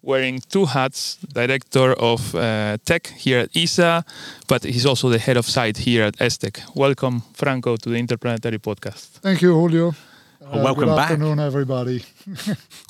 wearing 0.03 0.41
two 0.49 0.65
hats, 0.65 1.17
director 1.33 1.93
of 1.93 2.35
uh, 2.35 2.77
tech 2.85 3.07
here 3.07 3.39
at 3.39 3.49
ESA, 3.55 4.05
but 4.47 4.63
he's 4.63 4.85
also 4.85 5.09
the 5.09 5.17
head 5.17 5.37
of 5.37 5.45
site 5.47 5.77
here 5.77 6.03
at 6.03 6.15
ESTEC. 6.17 6.75
Welcome, 6.75 7.23
Franco, 7.33 7.75
to 7.75 7.89
the 7.89 7.97
Interplanetary 7.97 8.59
Podcast. 8.59 9.19
Thank 9.21 9.41
you, 9.41 9.53
Julio. 9.53 9.95
Well, 10.39 10.63
welcome 10.65 10.85
good 10.85 10.95
back. 10.95 11.11
afternoon, 11.11 11.39
everybody. 11.39 12.05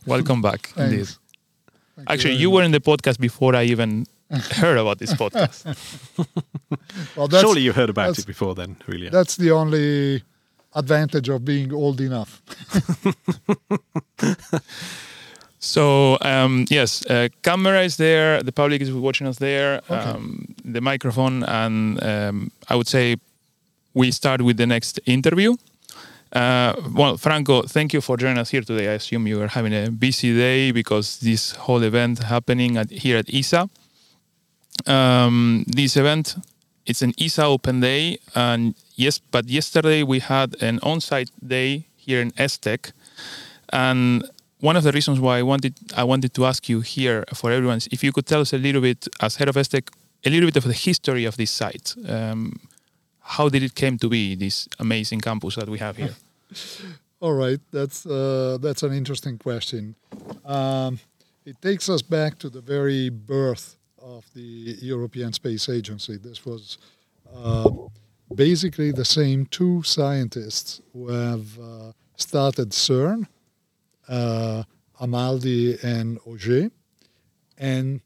welcome 0.05 0.41
back, 0.41 0.73
indeed. 0.77 1.07
Actually, 2.07 2.33
you, 2.33 2.39
you 2.41 2.49
were 2.51 2.63
in 2.63 2.71
the 2.71 2.81
podcast 2.81 3.19
before 3.19 3.55
I 3.55 3.63
even 3.63 4.05
heard 4.51 4.77
about 4.77 4.99
this 4.99 5.13
podcast. 5.13 5.65
well, 7.15 7.29
surely 7.29 7.61
you 7.61 7.73
heard 7.73 7.89
about 7.89 8.17
it 8.17 8.27
before 8.27 8.53
then, 8.53 8.77
really. 8.87 9.09
That's 9.09 9.35
the 9.35 9.51
only 9.51 10.23
advantage 10.75 11.29
of 11.29 11.43
being 11.43 11.73
old 11.73 11.99
enough. 11.99 12.41
so 15.59 16.19
um, 16.21 16.65
yes, 16.69 17.03
uh, 17.07 17.29
camera 17.41 17.81
is 17.81 17.97
there. 17.97 18.43
The 18.43 18.51
public 18.51 18.81
is 18.81 18.91
watching 18.91 19.25
us 19.25 19.39
there. 19.39 19.81
Okay. 19.89 19.95
Um, 19.95 20.53
the 20.63 20.81
microphone, 20.81 21.43
and 21.43 22.03
um, 22.03 22.51
I 22.69 22.75
would 22.75 22.87
say 22.87 23.15
we 23.95 24.11
start 24.11 24.41
with 24.43 24.57
the 24.57 24.67
next 24.67 24.99
interview. 25.07 25.55
Uh, 26.31 26.75
well, 26.93 27.17
Franco, 27.17 27.63
thank 27.63 27.93
you 27.93 28.01
for 28.01 28.15
joining 28.15 28.37
us 28.37 28.51
here 28.51 28.61
today. 28.61 28.89
I 28.89 28.93
assume 28.93 29.25
you 29.25 29.41
are 29.41 29.47
having 29.47 29.73
a 29.73 29.89
busy 29.89 30.35
day 30.35 30.71
because 30.71 31.19
this 31.21 31.53
whole 31.53 31.81
event 31.81 32.19
happening 32.19 32.77
at, 32.77 32.91
here 32.91 33.17
at 33.17 33.33
ESA 33.33 33.67
um, 34.87 35.65
this 35.67 35.95
event 35.97 36.35
it's 36.89 37.03
an 37.03 37.13
ESA 37.19 37.45
Open 37.45 37.81
Day, 37.81 38.17
and 38.33 38.73
yes, 38.95 39.19
but 39.19 39.47
yesterday 39.47 40.01
we 40.01 40.19
had 40.19 40.59
an 40.61 40.79
on-site 40.81 41.29
day 41.45 41.85
here 41.95 42.19
in 42.19 42.31
ESTEC, 42.31 42.91
and 43.71 44.27
one 44.59 44.75
of 44.75 44.83
the 44.83 44.91
reasons 44.91 45.19
why 45.19 45.37
I 45.37 45.43
wanted 45.43 45.75
I 45.95 46.03
wanted 46.03 46.33
to 46.33 46.45
ask 46.45 46.67
you 46.67 46.81
here 46.81 47.23
for 47.33 47.51
everyone 47.51 47.77
is 47.77 47.87
if 47.91 48.03
you 48.03 48.11
could 48.11 48.25
tell 48.25 48.41
us 48.41 48.53
a 48.53 48.57
little 48.57 48.81
bit 48.81 49.07
as 49.21 49.35
head 49.35 49.49
of 49.49 49.55
ESTEC 49.55 49.89
a 50.25 50.29
little 50.29 50.47
bit 50.47 50.57
of 50.57 50.63
the 50.63 50.73
history 50.73 51.25
of 51.25 51.37
this 51.37 51.51
site. 51.51 51.95
Um, 52.07 52.59
how 53.21 53.47
did 53.49 53.63
it 53.63 53.75
came 53.75 53.97
to 53.99 54.09
be 54.09 54.35
this 54.35 54.67
amazing 54.79 55.21
campus 55.21 55.55
that 55.55 55.69
we 55.69 55.77
have 55.77 55.95
here? 55.95 56.15
All 57.21 57.33
right, 57.33 57.59
that's 57.71 58.05
uh, 58.05 58.57
that's 58.59 58.81
an 58.81 58.93
interesting 58.93 59.37
question. 59.37 59.95
Um, 60.43 60.99
it 61.45 61.61
takes 61.61 61.87
us 61.87 62.01
back 62.01 62.39
to 62.39 62.49
the 62.49 62.61
very 62.61 63.09
birth 63.09 63.78
of 64.17 64.25
the 64.33 64.77
European 64.81 65.31
Space 65.33 65.69
Agency. 65.69 66.17
This 66.17 66.45
was 66.45 66.77
uh, 67.33 67.69
basically 68.33 68.91
the 68.91 69.05
same 69.05 69.45
two 69.45 69.83
scientists 69.83 70.81
who 70.93 71.09
have 71.09 71.59
uh, 71.59 71.91
started 72.15 72.69
CERN, 72.71 73.27
uh, 74.07 74.63
Amaldi 74.99 75.77
and 75.83 76.19
Auger, 76.25 76.71
and 77.57 78.01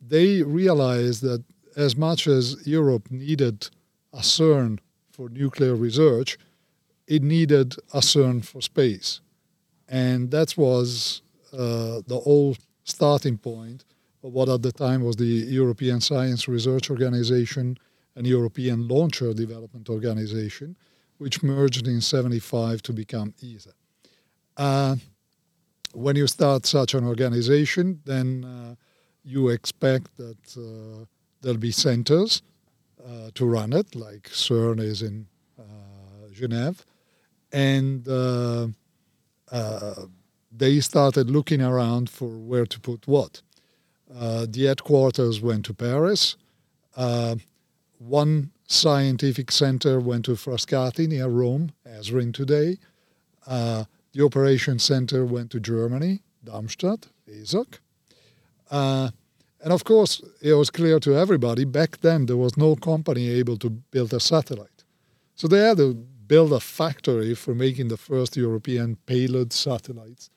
they 0.00 0.42
realized 0.42 1.22
that 1.22 1.44
as 1.76 1.96
much 1.96 2.26
as 2.26 2.66
Europe 2.66 3.10
needed 3.10 3.68
a 4.12 4.20
CERN 4.20 4.78
for 5.10 5.28
nuclear 5.28 5.74
research, 5.74 6.38
it 7.06 7.22
needed 7.22 7.76
a 7.92 8.00
CERN 8.00 8.44
for 8.44 8.62
space. 8.62 9.20
And 9.88 10.30
that 10.30 10.56
was 10.56 11.22
uh, 11.52 12.00
the 12.06 12.20
whole 12.24 12.56
starting 12.84 13.36
point 13.38 13.84
what 14.32 14.48
at 14.48 14.62
the 14.62 14.72
time 14.72 15.04
was 15.04 15.16
the 15.16 15.24
European 15.24 16.00
Science 16.00 16.48
Research 16.48 16.90
Organization 16.90 17.76
and 18.16 18.26
European 18.26 18.88
Launcher 18.88 19.34
Development 19.34 19.88
Organization, 19.88 20.76
which 21.18 21.42
merged 21.42 21.86
in 21.86 22.00
75 22.00 22.82
to 22.82 22.92
become 22.92 23.34
ESA. 23.42 23.72
Uh, 24.56 24.96
when 25.92 26.16
you 26.16 26.26
start 26.26 26.66
such 26.66 26.94
an 26.94 27.04
organization, 27.04 28.00
then 28.04 28.44
uh, 28.44 28.74
you 29.24 29.48
expect 29.48 30.16
that 30.16 30.56
uh, 30.56 31.04
there'll 31.40 31.58
be 31.58 31.70
centers 31.70 32.42
uh, 33.04 33.30
to 33.34 33.44
run 33.44 33.72
it, 33.72 33.94
like 33.94 34.22
CERN 34.30 34.80
is 34.80 35.02
in 35.02 35.26
uh, 35.58 35.62
Geneva, 36.32 36.82
and 37.52 38.08
uh, 38.08 38.66
they 40.50 40.80
started 40.80 41.30
looking 41.30 41.60
around 41.60 42.08
for 42.08 42.38
where 42.38 42.66
to 42.66 42.80
put 42.80 43.06
what. 43.06 43.42
Uh, 44.16 44.46
the 44.48 44.64
headquarters 44.64 45.40
went 45.40 45.64
to 45.64 45.74
Paris. 45.74 46.36
Uh, 46.96 47.36
one 47.98 48.50
scientific 48.66 49.50
center 49.50 49.98
went 50.00 50.24
to 50.26 50.32
Frascati 50.32 51.08
near 51.08 51.28
Rome, 51.28 51.72
Esrin 51.86 52.32
today. 52.32 52.78
Uh, 53.46 53.84
the 54.12 54.24
operation 54.24 54.78
center 54.78 55.24
went 55.24 55.50
to 55.50 55.60
Germany, 55.60 56.22
Darmstadt, 56.44 57.08
ESOC. 57.28 57.78
Uh, 58.70 59.10
and 59.62 59.72
of 59.72 59.84
course, 59.84 60.22
it 60.42 60.54
was 60.54 60.70
clear 60.70 61.00
to 61.00 61.16
everybody 61.16 61.64
back 61.64 61.98
then 62.00 62.26
there 62.26 62.36
was 62.36 62.56
no 62.56 62.76
company 62.76 63.28
able 63.30 63.56
to 63.58 63.70
build 63.70 64.12
a 64.12 64.20
satellite. 64.20 64.84
So 65.34 65.48
they 65.48 65.58
had 65.58 65.78
to 65.78 65.94
build 65.94 66.52
a 66.52 66.60
factory 66.60 67.34
for 67.34 67.54
making 67.54 67.88
the 67.88 67.96
first 67.96 68.36
European 68.36 68.96
payload 69.06 69.52
satellites. 69.52 70.30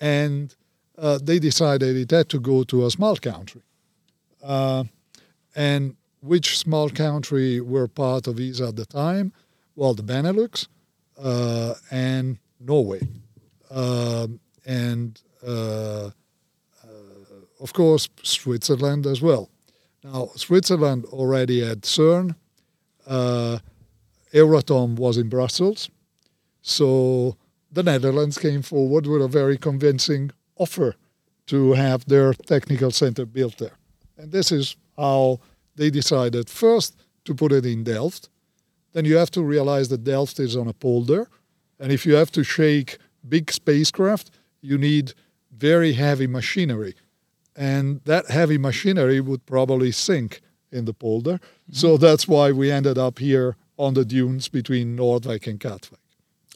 And 0.00 0.54
uh, 1.00 1.18
they 1.22 1.38
decided 1.38 1.96
it 1.96 2.10
had 2.10 2.28
to 2.28 2.38
go 2.38 2.62
to 2.64 2.86
a 2.86 2.90
small 2.90 3.16
country. 3.16 3.62
Uh, 4.42 4.84
and 5.56 5.96
which 6.20 6.58
small 6.58 6.90
country 6.90 7.60
were 7.60 7.88
part 7.88 8.26
of 8.26 8.38
ESA 8.38 8.68
at 8.68 8.76
the 8.76 8.86
time? 8.86 9.32
Well, 9.74 9.94
the 9.94 10.02
Benelux 10.02 10.68
uh, 11.18 11.74
and 11.90 12.38
Norway. 12.60 13.00
Um, 13.70 14.40
and 14.66 15.20
uh, 15.46 16.10
uh, 16.10 16.10
of 17.60 17.72
course, 17.72 18.08
Switzerland 18.22 19.06
as 19.06 19.22
well. 19.22 19.48
Now, 20.04 20.30
Switzerland 20.36 21.04
already 21.06 21.64
had 21.66 21.82
CERN. 21.82 22.34
Uh, 23.06 23.58
Euratom 24.32 24.96
was 24.96 25.16
in 25.16 25.28
Brussels. 25.28 25.90
So 26.62 27.36
the 27.72 27.82
Netherlands 27.82 28.38
came 28.38 28.62
forward 28.62 29.06
with 29.06 29.22
a 29.22 29.28
very 29.28 29.56
convincing 29.56 30.30
offer 30.60 30.94
to 31.46 31.72
have 31.72 32.04
their 32.04 32.34
technical 32.34 32.90
center 32.90 33.26
built 33.26 33.58
there. 33.58 33.76
And 34.16 34.30
this 34.30 34.52
is 34.52 34.76
how 34.96 35.40
they 35.76 35.90
decided 35.90 36.50
first 36.50 36.94
to 37.24 37.34
put 37.34 37.52
it 37.52 37.64
in 37.66 37.84
Delft. 37.84 38.28
Then 38.92 39.04
you 39.04 39.16
have 39.16 39.30
to 39.32 39.42
realize 39.42 39.88
that 39.88 40.04
Delft 40.04 40.38
is 40.38 40.56
on 40.56 40.68
a 40.68 40.72
polder. 40.72 41.28
And 41.78 41.90
if 41.90 42.04
you 42.06 42.14
have 42.14 42.30
to 42.32 42.44
shake 42.44 42.98
big 43.28 43.50
spacecraft, 43.50 44.30
you 44.60 44.76
need 44.78 45.14
very 45.50 45.94
heavy 45.94 46.26
machinery. 46.26 46.94
And 47.56 48.00
that 48.04 48.30
heavy 48.30 48.58
machinery 48.58 49.20
would 49.20 49.44
probably 49.46 49.92
sink 49.92 50.40
in 50.70 50.84
the 50.84 50.94
polder. 50.94 51.34
Mm-hmm. 51.34 51.72
So 51.72 51.96
that's 51.96 52.28
why 52.28 52.52
we 52.52 52.70
ended 52.70 52.98
up 52.98 53.18
here 53.18 53.56
on 53.76 53.94
the 53.94 54.04
dunes 54.04 54.48
between 54.48 54.96
Noordwijk 54.96 55.46
and 55.46 55.58
Katwijk. 55.58 55.94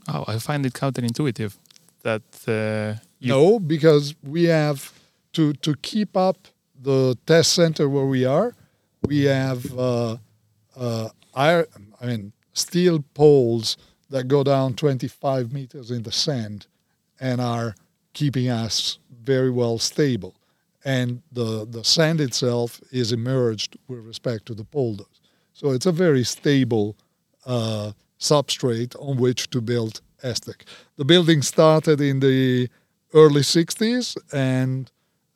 Oh, 0.06 0.24
I 0.26 0.38
find 0.38 0.66
it 0.66 0.74
counterintuitive 0.74 1.56
that. 2.04 2.22
Uh, 2.46 3.00
no, 3.20 3.58
because 3.58 4.14
we 4.22 4.44
have 4.44 4.92
to 5.32 5.52
to 5.54 5.74
keep 5.76 6.16
up 6.16 6.48
the 6.80 7.18
test 7.26 7.52
center 7.52 7.88
where 7.88 8.06
we 8.06 8.24
are. 8.24 8.54
We 9.02 9.24
have 9.24 9.78
uh, 9.78 10.16
uh, 10.76 11.08
iron, 11.34 11.66
I 12.00 12.06
mean 12.06 12.32
steel 12.54 13.04
poles 13.14 13.76
that 14.10 14.28
go 14.28 14.44
down 14.44 14.74
25 14.74 15.52
meters 15.52 15.90
in 15.90 16.04
the 16.04 16.12
sand 16.12 16.66
and 17.20 17.40
are 17.40 17.74
keeping 18.12 18.48
us 18.48 18.98
very 19.22 19.50
well 19.50 19.78
stable. 19.78 20.34
And 20.84 21.22
the, 21.32 21.66
the 21.68 21.82
sand 21.82 22.20
itself 22.20 22.80
is 22.92 23.12
emerged 23.12 23.76
with 23.88 24.00
respect 24.00 24.46
to 24.46 24.54
the 24.54 24.64
polders. 24.64 25.20
So 25.52 25.70
it's 25.70 25.86
a 25.86 25.92
very 25.92 26.24
stable 26.24 26.96
uh, 27.46 27.92
substrate 28.20 28.94
on 29.00 29.16
which 29.16 29.50
to 29.50 29.60
build 29.60 30.00
ESTEC. 30.24 30.62
The 30.96 31.04
building 31.04 31.42
started 31.42 32.00
in 32.00 32.20
the 32.20 32.68
early 33.12 33.42
60s 33.42 34.16
and 34.32 34.90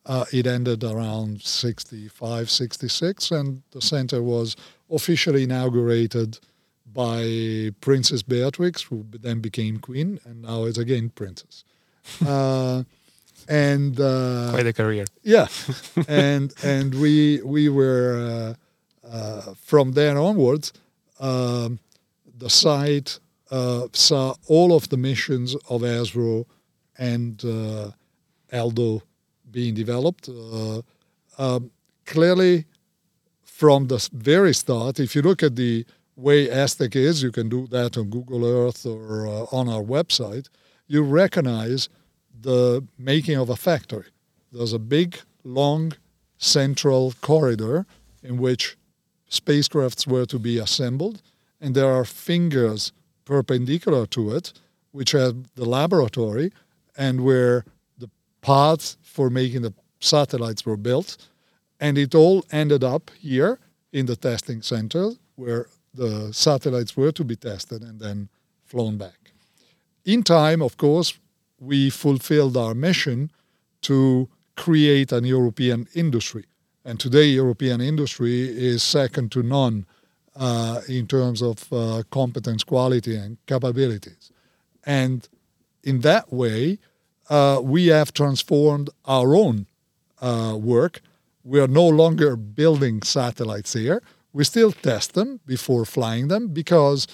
uh, 0.05 0.25
it 0.33 0.47
ended 0.47 0.83
around 0.83 1.41
65, 1.41 2.49
66, 2.49 3.31
and 3.31 3.61
the 3.71 3.81
center 3.81 4.23
was 4.23 4.55
officially 4.89 5.43
inaugurated 5.43 6.39
by 6.91 7.71
Princess 7.79 8.23
Beatrix, 8.23 8.81
who 8.81 9.05
then 9.11 9.39
became 9.39 9.77
queen, 9.77 10.19
and 10.25 10.41
now 10.41 10.63
is 10.63 10.77
again 10.77 11.09
princess. 11.09 11.63
Uh, 12.25 12.83
and 13.47 13.99
uh, 13.99 14.49
quite 14.51 14.65
a 14.65 14.73
career. 14.73 15.05
Yeah, 15.21 15.47
and 16.07 16.53
and 16.63 16.95
we 16.95 17.41
we 17.43 17.69
were 17.69 18.55
uh, 19.05 19.07
uh 19.07 19.53
from 19.55 19.91
there 19.91 20.17
onwards. 20.17 20.73
Um, 21.19 21.79
the 22.37 22.49
site 22.49 23.19
uh, 23.51 23.87
saw 23.93 24.35
all 24.47 24.75
of 24.75 24.89
the 24.89 24.97
missions 24.97 25.55
of 25.69 25.81
ESRO 25.83 26.45
and 26.97 27.43
uh, 27.45 27.91
ELDO 28.51 29.01
being 29.51 29.73
developed. 29.73 30.29
Um, 31.37 31.71
clearly, 32.05 32.65
from 33.43 33.87
the 33.87 34.09
very 34.13 34.53
start, 34.53 34.99
if 34.99 35.15
you 35.15 35.21
look 35.21 35.41
at 35.43 35.55
the 35.55 35.85
way 36.15 36.47
ESTEC 36.47 36.95
is, 36.95 37.23
you 37.23 37.31
can 37.31 37.49
do 37.49 37.67
that 37.67 37.97
on 37.97 38.09
Google 38.09 38.45
Earth 38.45 38.85
or 38.85 39.27
uh, 39.27 39.45
on 39.51 39.69
our 39.69 39.83
website, 39.83 40.47
you 40.87 41.01
recognize 41.01 41.89
the 42.41 42.85
making 42.97 43.37
of 43.37 43.49
a 43.49 43.55
factory. 43.55 44.07
There's 44.51 44.73
a 44.73 44.79
big, 44.79 45.19
long, 45.43 45.93
central 46.37 47.13
corridor 47.21 47.85
in 48.23 48.37
which 48.37 48.77
spacecrafts 49.29 50.07
were 50.07 50.25
to 50.25 50.39
be 50.39 50.57
assembled, 50.57 51.21
and 51.61 51.75
there 51.75 51.93
are 51.93 52.05
fingers 52.05 52.91
perpendicular 53.29 54.07
to 54.07 54.31
it, 54.31 54.51
which 54.91 55.11
have 55.11 55.35
the 55.53 55.69
laboratory 55.77 56.51
and 56.97 57.21
where 57.21 57.63
the 57.99 58.09
parts 58.41 58.97
for 59.03 59.29
making 59.29 59.61
the 59.61 59.73
satellites 59.99 60.65
were 60.65 60.77
built. 60.89 61.09
And 61.79 61.95
it 61.97 62.15
all 62.15 62.43
ended 62.51 62.83
up 62.83 63.11
here 63.19 63.59
in 63.93 64.07
the 64.07 64.15
testing 64.15 64.63
center 64.63 65.11
where 65.35 65.67
the 65.93 66.33
satellites 66.33 66.97
were 66.97 67.11
to 67.11 67.23
be 67.23 67.35
tested 67.35 67.83
and 67.83 67.99
then 67.99 68.29
flown 68.65 68.97
back. 68.97 69.19
In 70.05 70.23
time, 70.23 70.61
of 70.63 70.77
course, 70.77 71.19
we 71.59 71.91
fulfilled 71.91 72.57
our 72.57 72.73
mission 72.73 73.29
to 73.81 74.27
create 74.55 75.11
an 75.11 75.25
European 75.25 75.87
industry. 75.93 76.45
And 76.83 76.99
today, 76.99 77.25
European 77.25 77.79
industry 77.79 78.37
is 78.71 78.81
second 78.81 79.31
to 79.33 79.43
none 79.43 79.85
uh, 80.39 80.81
in 80.87 81.05
terms 81.05 81.43
of 81.43 81.71
uh, 81.71 82.01
competence, 82.09 82.63
quality, 82.63 83.15
and 83.15 83.37
capabilities. 83.45 84.31
And 84.85 85.27
in 85.83 85.99
that 86.01 86.33
way, 86.33 86.79
uh, 87.29 87.59
we 87.61 87.87
have 87.87 88.13
transformed 88.13 88.89
our 89.05 89.35
own 89.35 89.67
uh, 90.21 90.57
work. 90.59 91.01
We 91.43 91.59
are 91.59 91.67
no 91.67 91.87
longer 91.87 92.35
building 92.35 93.03
satellites 93.03 93.73
here 93.73 94.01
we 94.33 94.43
still 94.43 94.71
test 94.71 95.13
them 95.13 95.39
before 95.45 95.85
flying 95.85 96.27
them 96.27 96.49
because 96.49 97.07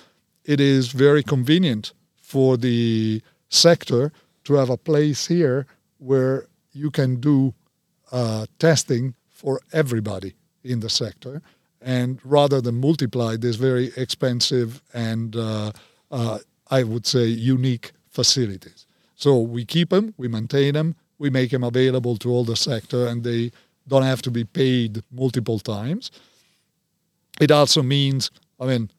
it 0.43 0.59
is 0.59 0.91
very 0.91 1.23
convenient 1.23 1.93
for 2.21 2.57
the 2.57 3.21
sector 3.49 4.11
to 4.43 4.53
have 4.55 4.69
a 4.69 4.77
place 4.77 5.27
here 5.27 5.65
where 5.97 6.45
you 6.73 6.91
can 6.91 7.19
do 7.19 7.53
uh, 8.11 8.45
testing 8.59 9.15
for 9.29 9.59
everybody 9.71 10.33
in 10.63 10.81
the 10.81 10.89
sector. 10.89 11.41
And 11.85 12.19
rather 12.23 12.59
than 12.61 12.81
multiply 12.81 13.37
these 13.37 13.57
very 13.57 13.91
expensive 13.95 14.81
and 14.93 15.35
uh, 15.35 15.71
uh, 16.11 16.39
I 16.71 16.83
would 16.83 17.05
say 17.05 17.25
unique 17.25 17.91
facilities. 18.09 18.87
So 19.15 19.39
we 19.39 19.65
keep 19.65 19.89
them, 19.91 20.13
we 20.17 20.27
maintain 20.27 20.73
them, 20.73 20.95
we 21.19 21.29
make 21.29 21.51
them 21.51 21.63
available 21.63 22.17
to 22.17 22.29
all 22.31 22.43
the 22.43 22.55
sector, 22.55 23.07
and 23.07 23.23
they 23.23 23.51
don't 23.87 24.03
have 24.03 24.21
to 24.23 24.31
be 24.31 24.43
paid 24.43 25.03
multiple 25.11 25.59
times. 25.59 26.11
It 27.39 27.51
also 27.51 27.83
means, 27.83 28.31
I 28.59 28.65
mean, 28.65 28.89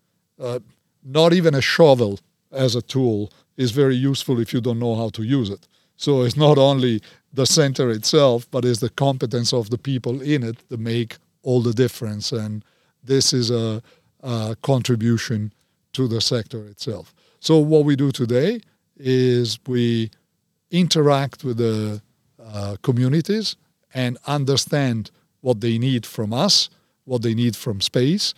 uh, 0.40 0.60
not 1.02 1.32
even 1.32 1.54
a 1.54 1.60
shovel 1.60 2.20
as 2.52 2.76
a 2.76 2.82
tool 2.82 3.32
is 3.56 3.72
very 3.72 3.96
useful 3.96 4.38
if 4.38 4.52
you 4.52 4.60
don't 4.60 4.78
know 4.78 4.94
how 4.94 5.08
to 5.10 5.22
use 5.22 5.50
it. 5.50 5.66
So 5.96 6.22
it's 6.22 6.36
not 6.36 6.58
only 6.58 7.02
the 7.32 7.46
center 7.46 7.90
itself, 7.90 8.46
but 8.50 8.64
it's 8.64 8.80
the 8.80 8.90
competence 8.90 9.52
of 9.52 9.70
the 9.70 9.78
people 9.78 10.20
in 10.20 10.42
it 10.42 10.68
that 10.68 10.80
make 10.80 11.16
all 11.42 11.62
the 11.62 11.72
difference. 11.72 12.32
And 12.32 12.64
this 13.06 13.32
is 13.32 13.50
a, 13.50 13.82
a 14.22 14.56
contribution 14.62 15.52
to 15.92 16.08
the 16.08 16.20
sector 16.20 16.66
itself. 16.66 17.14
So 17.40 17.58
what 17.58 17.84
we 17.84 17.96
do 17.96 18.10
today 18.10 18.60
is 18.96 19.58
we 19.66 20.10
interact 20.70 21.44
with 21.44 21.58
the 21.58 22.02
uh, 22.42 22.76
communities 22.82 23.56
and 23.94 24.18
understand 24.26 25.10
what 25.40 25.60
they 25.60 25.78
need 25.78 26.04
from 26.04 26.32
us 26.32 26.70
what 27.06 27.22
they 27.22 27.34
need 27.34 27.56
from 27.56 27.80
space. 27.80 28.34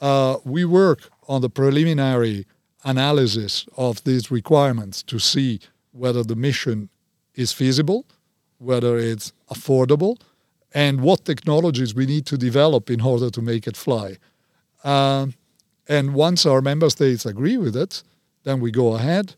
Uh, 0.00 0.36
we 0.44 0.64
work 0.64 1.10
on 1.28 1.40
the 1.40 1.50
preliminary 1.50 2.46
analysis 2.84 3.66
of 3.76 4.04
these 4.04 4.30
requirements 4.30 5.02
to 5.02 5.18
see 5.18 5.58
whether 5.92 6.22
the 6.22 6.36
mission 6.36 6.88
is 7.34 7.52
feasible, 7.52 8.06
whether 8.58 8.96
it's 8.96 9.32
affordable, 9.50 10.20
and 10.72 11.00
what 11.00 11.24
technologies 11.24 11.94
we 11.94 12.06
need 12.06 12.26
to 12.26 12.36
develop 12.36 12.90
in 12.90 13.00
order 13.00 13.30
to 13.30 13.42
make 13.42 13.66
it 13.66 13.76
fly. 13.76 14.16
Uh, 14.84 15.26
and 15.88 16.14
once 16.14 16.46
our 16.46 16.60
member 16.60 16.90
states 16.90 17.26
agree 17.26 17.56
with 17.56 17.76
it, 17.76 18.02
then 18.44 18.60
we 18.60 18.70
go 18.70 18.94
ahead, 18.94 19.34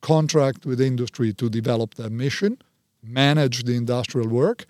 contract 0.00 0.64
with 0.64 0.80
industry 0.80 1.32
to 1.32 1.50
develop 1.50 1.94
their 1.94 2.10
mission, 2.10 2.58
manage 3.02 3.64
the 3.64 3.76
industrial 3.76 4.28
work, 4.28 4.64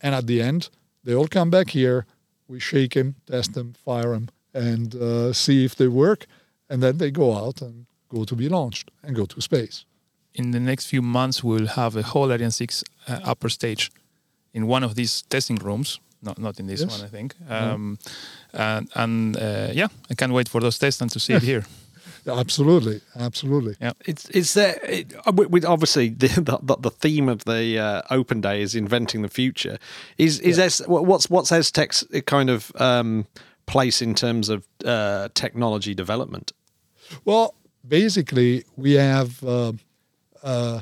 and 0.00 0.14
at 0.14 0.26
the 0.26 0.40
end, 0.40 0.70
they 1.04 1.14
all 1.14 1.26
come 1.26 1.50
back 1.50 1.70
here. 1.70 2.06
We 2.48 2.60
shake 2.60 2.94
them, 2.94 3.16
test 3.26 3.54
them, 3.54 3.74
fire 3.84 4.12
them, 4.12 4.28
and 4.54 4.94
uh, 4.94 5.32
see 5.32 5.64
if 5.64 5.74
they 5.74 5.88
work, 5.88 6.26
and 6.70 6.82
then 6.82 6.98
they 6.98 7.10
go 7.10 7.34
out 7.34 7.60
and 7.60 7.86
go 8.08 8.24
to 8.24 8.36
be 8.36 8.48
launched 8.48 8.90
and 9.02 9.16
go 9.16 9.26
to 9.26 9.40
space. 9.40 9.84
In 10.34 10.50
the 10.52 10.60
next 10.60 10.86
few 10.86 11.02
months, 11.02 11.42
we'll 11.42 11.66
have 11.66 11.96
a 11.96 12.02
whole 12.02 12.30
Ariane 12.30 12.50
6 12.50 12.84
uh, 13.08 13.20
upper 13.24 13.48
stage 13.48 13.90
in 14.56 14.66
one 14.70 14.86
of 14.86 14.94
these 14.94 15.22
testing 15.28 15.56
rooms. 15.64 16.00
Not, 16.22 16.38
not 16.38 16.58
in 16.58 16.66
this 16.66 16.80
Yes. 16.80 16.90
one, 16.90 17.06
I 17.06 17.10
think. 17.10 17.34
Um, 17.48 17.98
And, 18.52 18.88
and 18.94 19.36
uh, 19.36 19.68
yeah, 19.76 19.88
I 20.10 20.14
can't 20.14 20.32
wait 20.32 20.48
for 20.48 20.60
those 20.60 20.78
tests 20.78 21.00
and 21.02 21.10
to 21.12 21.18
see 21.18 21.34
it 21.36 21.42
here. 21.52 21.62
Absolutely, 22.26 23.00
absolutely. 23.14 23.74
It's 24.04 24.28
it's 24.30 24.52
there. 24.54 24.78
It, 24.82 25.14
uh, 25.26 25.32
with- 25.36 25.50
with 25.50 25.64
obviously 25.64 26.08
the, 26.18 26.28
the 26.66 26.76
the 26.80 26.90
theme 26.90 27.32
of 27.32 27.44
the 27.44 27.78
uh, 27.78 28.02
open 28.18 28.40
day 28.40 28.62
is 28.62 28.74
inventing 28.74 29.22
the 29.22 29.28
future. 29.28 29.78
Is 30.16 30.40
is 30.40 30.58
S, 30.58 30.82
what's 30.88 31.30
what's 31.30 31.50
ESTEC's 31.52 32.04
kind 32.26 32.50
of 32.50 32.72
um, 32.80 33.24
place 33.66 34.04
in 34.04 34.14
terms 34.14 34.48
of 34.48 34.62
uh, 34.84 35.28
technology 35.34 35.94
development? 35.94 36.52
Well, 37.24 37.54
basically, 37.88 38.64
we 38.76 38.94
have 38.98 39.28
uh, 39.44 39.72
uh, 40.42 40.80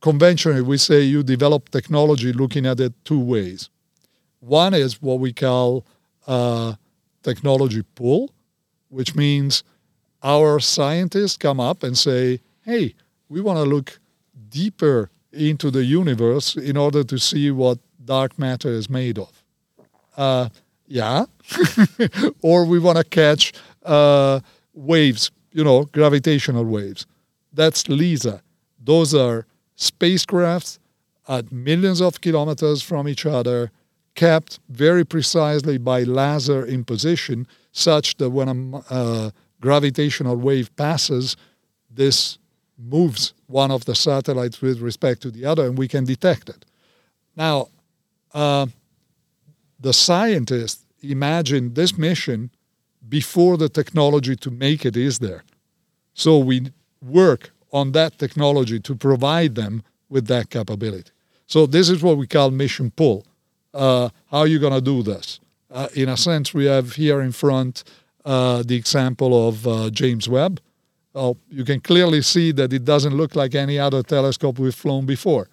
conventionally 0.00 0.62
we 0.62 0.76
say 0.78 1.02
you 1.02 1.22
develop 1.22 1.68
technology 1.68 2.32
looking 2.32 2.66
at 2.66 2.80
it 2.80 2.92
two 3.04 3.20
ways. 3.20 3.68
One 4.40 4.74
is 4.74 5.02
what 5.02 5.20
we 5.20 5.32
call 5.32 5.84
uh, 6.26 6.74
technology 7.22 7.82
pull, 7.94 8.30
which 8.88 9.14
means 9.14 9.62
our 10.22 10.60
scientists 10.60 11.36
come 11.36 11.60
up 11.60 11.82
and 11.82 11.96
say, 11.96 12.40
"Hey, 12.62 12.94
we 13.28 13.40
want 13.40 13.58
to 13.58 13.64
look 13.64 14.00
deeper 14.48 15.10
into 15.32 15.70
the 15.70 15.84
universe 15.84 16.56
in 16.56 16.76
order 16.76 17.04
to 17.04 17.18
see 17.18 17.50
what 17.50 17.78
dark 18.04 18.38
matter 18.38 18.70
is 18.70 18.88
made 18.88 19.18
of." 19.18 19.44
Uh, 20.16 20.48
yeah, 20.86 21.26
or 22.42 22.64
we 22.64 22.78
want 22.78 22.98
to 22.98 23.04
catch 23.04 23.52
uh, 23.84 24.40
waves, 24.74 25.30
you 25.52 25.62
know, 25.64 25.84
gravitational 25.84 26.64
waves. 26.64 27.06
That's 27.52 27.88
LISA. 27.88 28.42
Those 28.82 29.14
are 29.14 29.46
spacecrafts 29.80 30.78
at 31.26 31.50
millions 31.50 32.00
of 32.00 32.20
kilometers 32.20 32.82
from 32.82 33.08
each 33.08 33.26
other, 33.26 33.70
kept 34.14 34.60
very 34.68 35.04
precisely 35.04 35.78
by 35.78 36.02
laser 36.02 36.64
in 36.64 36.84
position, 36.84 37.46
such 37.72 38.16
that 38.18 38.30
when 38.30 38.48
a 38.74 38.94
uh, 38.94 39.30
gravitational 39.60 40.36
wave 40.36 40.74
passes, 40.76 41.36
this 41.90 42.38
moves 42.78 43.34
one 43.46 43.70
of 43.70 43.84
the 43.84 43.94
satellites 43.94 44.60
with 44.60 44.80
respect 44.80 45.22
to 45.22 45.30
the 45.30 45.44
other, 45.44 45.66
and 45.66 45.78
we 45.78 45.88
can 45.88 46.04
detect 46.04 46.48
it. 46.48 46.64
Now, 47.36 47.68
uh, 48.34 48.66
the 49.78 49.92
scientists 49.92 50.84
imagined 51.02 51.74
this 51.74 51.96
mission 51.96 52.50
before 53.08 53.56
the 53.56 53.68
technology 53.68 54.36
to 54.36 54.50
make 54.50 54.84
it 54.84 54.96
is 54.96 55.18
there. 55.18 55.42
So 56.14 56.38
we 56.38 56.70
work 57.00 57.50
on 57.72 57.92
that 57.92 58.18
technology 58.18 58.80
to 58.80 58.94
provide 58.94 59.54
them 59.54 59.82
with 60.08 60.26
that 60.26 60.50
capability. 60.50 61.10
So 61.46 61.66
this 61.66 61.88
is 61.88 62.02
what 62.02 62.16
we 62.16 62.26
call 62.26 62.50
mission 62.50 62.90
pull. 62.90 63.26
Uh, 63.72 64.08
how 64.30 64.38
are 64.38 64.46
you 64.46 64.58
going 64.58 64.72
to 64.72 64.80
do 64.80 65.02
this? 65.02 65.40
Uh, 65.70 65.88
in 65.94 66.08
a 66.08 66.16
sense, 66.16 66.52
we 66.52 66.66
have 66.66 66.94
here 66.94 67.20
in 67.20 67.32
front 67.32 67.84
uh, 68.24 68.62
the 68.64 68.74
example 68.74 69.48
of 69.48 69.66
uh, 69.66 69.90
James 69.90 70.28
Webb. 70.28 70.60
Well, 71.12 71.36
you 71.48 71.64
can 71.64 71.80
clearly 71.80 72.22
see 72.22 72.52
that 72.52 72.72
it 72.72 72.84
doesn't 72.84 73.16
look 73.16 73.34
like 73.34 73.54
any 73.54 73.78
other 73.78 74.02
telescope 74.02 74.58
we've 74.58 74.74
flown 74.74 75.06
before. 75.06 75.48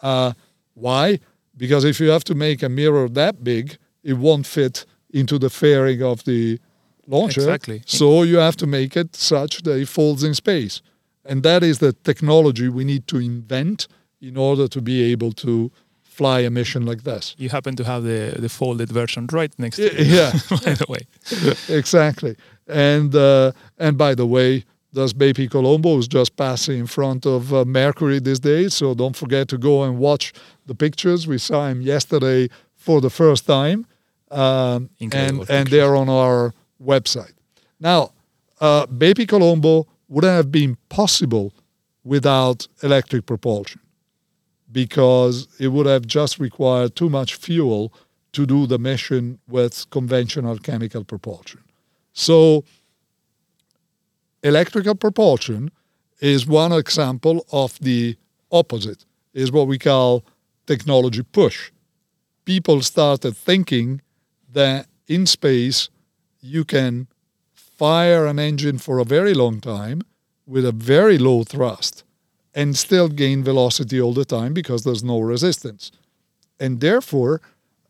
Uh, 0.00 0.32
why? 0.74 1.20
Because 1.56 1.84
if 1.84 2.00
you 2.00 2.10
have 2.10 2.24
to 2.24 2.34
make 2.34 2.62
a 2.62 2.68
mirror 2.68 3.08
that 3.08 3.42
big, 3.42 3.78
it 4.02 4.14
won't 4.14 4.46
fit 4.46 4.86
into 5.10 5.38
the 5.38 5.50
fairing 5.50 6.02
of 6.02 6.24
the 6.24 6.58
launcher. 7.06 7.40
Exactly. 7.40 7.82
So 7.86 8.22
you 8.22 8.36
have 8.38 8.56
to 8.56 8.66
make 8.66 8.96
it 8.96 9.16
such 9.16 9.62
that 9.62 9.78
it 9.78 9.88
folds 9.88 10.22
in 10.22 10.34
space. 10.34 10.82
And 11.28 11.42
that 11.42 11.62
is 11.62 11.78
the 11.78 11.92
technology 11.92 12.68
we 12.68 12.84
need 12.84 13.06
to 13.08 13.18
invent 13.18 13.88
in 14.20 14.36
order 14.36 14.68
to 14.68 14.80
be 14.80 15.12
able 15.12 15.32
to 15.32 15.70
fly 16.02 16.40
a 16.40 16.50
mission 16.50 16.86
like 16.86 17.02
this. 17.02 17.34
You 17.36 17.50
happen 17.50 17.76
to 17.76 17.84
have 17.84 18.02
the, 18.02 18.36
the 18.38 18.48
folded 18.48 18.90
version 18.90 19.26
right 19.32 19.52
next 19.58 19.76
to 19.76 19.82
you. 19.82 20.16
yeah. 20.16 20.32
by 20.50 20.74
the 20.74 20.86
way. 20.88 21.06
exactly. 21.68 22.36
And 22.66 23.14
uh, 23.14 23.52
and 23.78 23.98
by 23.98 24.14
the 24.14 24.26
way, 24.26 24.64
there's 24.92 25.12
BepiColombo 25.12 25.94
who's 25.94 26.08
just 26.08 26.36
passing 26.36 26.78
in 26.78 26.86
front 26.86 27.26
of 27.26 27.52
uh, 27.52 27.64
Mercury 27.64 28.18
these 28.18 28.40
days. 28.40 28.74
So 28.74 28.94
don't 28.94 29.16
forget 29.16 29.48
to 29.48 29.58
go 29.58 29.84
and 29.84 29.98
watch 29.98 30.32
the 30.64 30.74
pictures. 30.74 31.26
We 31.26 31.38
saw 31.38 31.68
him 31.68 31.82
yesterday 31.82 32.48
for 32.74 33.00
the 33.00 33.10
first 33.10 33.46
time, 33.46 33.86
um, 34.30 34.88
Incredible 34.98 35.42
and 35.42 35.50
and 35.50 35.68
they're 35.68 35.94
on 35.96 36.08
our 36.08 36.54
website. 36.82 37.34
Now, 37.78 38.12
uh, 38.60 38.86
BepiColombo 38.86 39.86
wouldn't 40.08 40.32
have 40.32 40.52
been 40.52 40.76
possible 40.88 41.52
without 42.04 42.68
electric 42.82 43.26
propulsion 43.26 43.80
because 44.70 45.48
it 45.58 45.68
would 45.68 45.86
have 45.86 46.06
just 46.06 46.38
required 46.38 46.94
too 46.94 47.08
much 47.08 47.34
fuel 47.34 47.92
to 48.32 48.46
do 48.46 48.66
the 48.66 48.78
mission 48.78 49.38
with 49.48 49.88
conventional 49.90 50.58
chemical 50.58 51.04
propulsion. 51.04 51.60
So, 52.12 52.64
electrical 54.42 54.94
propulsion 54.94 55.70
is 56.20 56.46
one 56.46 56.72
example 56.72 57.46
of 57.52 57.78
the 57.78 58.16
opposite, 58.50 59.04
is 59.34 59.50
what 59.52 59.66
we 59.66 59.78
call 59.78 60.24
technology 60.66 61.22
push. 61.22 61.70
People 62.44 62.82
started 62.82 63.36
thinking 63.36 64.00
that 64.52 64.86
in 65.08 65.26
space 65.26 65.88
you 66.40 66.64
can 66.64 67.08
fire 67.76 68.26
an 68.26 68.38
engine 68.38 68.78
for 68.78 68.98
a 68.98 69.04
very 69.04 69.34
long 69.34 69.60
time 69.60 70.02
with 70.46 70.64
a 70.64 70.72
very 70.72 71.18
low 71.18 71.44
thrust 71.44 72.04
and 72.54 72.76
still 72.76 73.08
gain 73.08 73.44
velocity 73.44 74.00
all 74.00 74.14
the 74.14 74.24
time 74.24 74.54
because 74.54 74.84
there's 74.84 75.04
no 75.04 75.20
resistance. 75.20 75.92
And 76.58 76.80
therefore, 76.80 77.42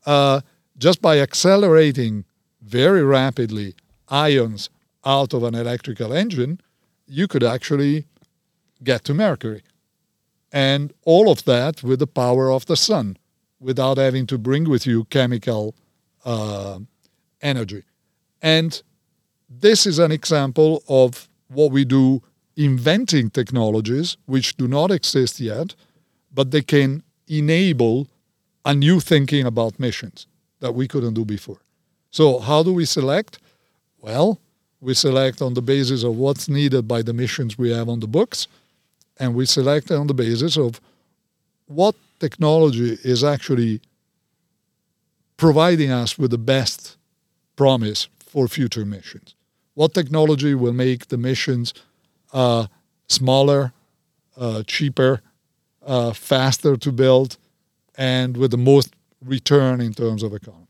uh, 0.05 0.41
just 0.77 1.01
by 1.01 1.19
accelerating 1.19 2.25
very 2.61 3.03
rapidly 3.03 3.75
ions 4.09 4.69
out 5.05 5.33
of 5.33 5.43
an 5.43 5.55
electrical 5.55 6.11
engine, 6.11 6.59
you 7.07 7.27
could 7.27 7.43
actually 7.43 8.05
get 8.83 9.05
to 9.05 9.13
Mercury. 9.13 9.63
And 10.51 10.93
all 11.05 11.31
of 11.31 11.45
that 11.45 11.81
with 11.81 11.99
the 11.99 12.07
power 12.07 12.51
of 12.51 12.65
the 12.65 12.75
sun 12.75 13.17
without 13.59 13.97
having 13.97 14.27
to 14.27 14.37
bring 14.37 14.69
with 14.69 14.85
you 14.85 15.05
chemical 15.05 15.75
uh, 16.25 16.79
energy. 17.41 17.83
And 18.41 18.81
this 19.49 19.85
is 19.85 19.99
an 19.99 20.11
example 20.11 20.83
of 20.87 21.27
what 21.47 21.71
we 21.71 21.85
do 21.85 22.21
inventing 22.55 23.29
technologies 23.29 24.17
which 24.25 24.57
do 24.57 24.67
not 24.67 24.91
exist 24.91 25.39
yet, 25.39 25.75
but 26.33 26.51
they 26.51 26.61
can 26.61 27.03
enable 27.27 28.07
a 28.65 28.73
new 28.73 28.99
thinking 28.99 29.45
about 29.45 29.79
missions 29.79 30.27
that 30.59 30.73
we 30.73 30.87
couldn't 30.87 31.13
do 31.13 31.23
before. 31.23 31.59
So, 32.11 32.39
how 32.39 32.63
do 32.63 32.73
we 32.73 32.85
select? 32.85 33.39
Well, 34.01 34.39
we 34.81 34.93
select 34.93 35.41
on 35.41 35.53
the 35.53 35.61
basis 35.61 36.03
of 36.03 36.15
what's 36.17 36.49
needed 36.49 36.87
by 36.87 37.01
the 37.01 37.13
missions 37.13 37.57
we 37.57 37.71
have 37.71 37.89
on 37.89 37.99
the 37.99 38.07
books, 38.07 38.47
and 39.17 39.33
we 39.35 39.45
select 39.45 39.91
on 39.91 40.07
the 40.07 40.13
basis 40.13 40.57
of 40.57 40.81
what 41.67 41.95
technology 42.19 42.97
is 43.03 43.23
actually 43.23 43.81
providing 45.37 45.91
us 45.91 46.17
with 46.17 46.31
the 46.31 46.37
best 46.37 46.97
promise 47.55 48.07
for 48.19 48.47
future 48.47 48.85
missions. 48.85 49.35
What 49.77 49.93
technology 49.93 50.55
will 50.55 50.73
make 50.73 51.09
the 51.09 51.17
missions 51.19 51.71
uh, 52.33 52.65
smaller, 53.07 53.73
uh, 54.35 54.63
cheaper, 54.65 55.21
uh, 55.85 56.13
faster 56.13 56.75
to 56.77 56.91
build, 56.91 57.37
and 57.95 58.37
with 58.37 58.49
the 58.49 58.57
most 58.57 58.95
return 59.23 59.79
in 59.79 59.93
terms 59.93 60.23
of 60.23 60.33
economies? 60.33 60.65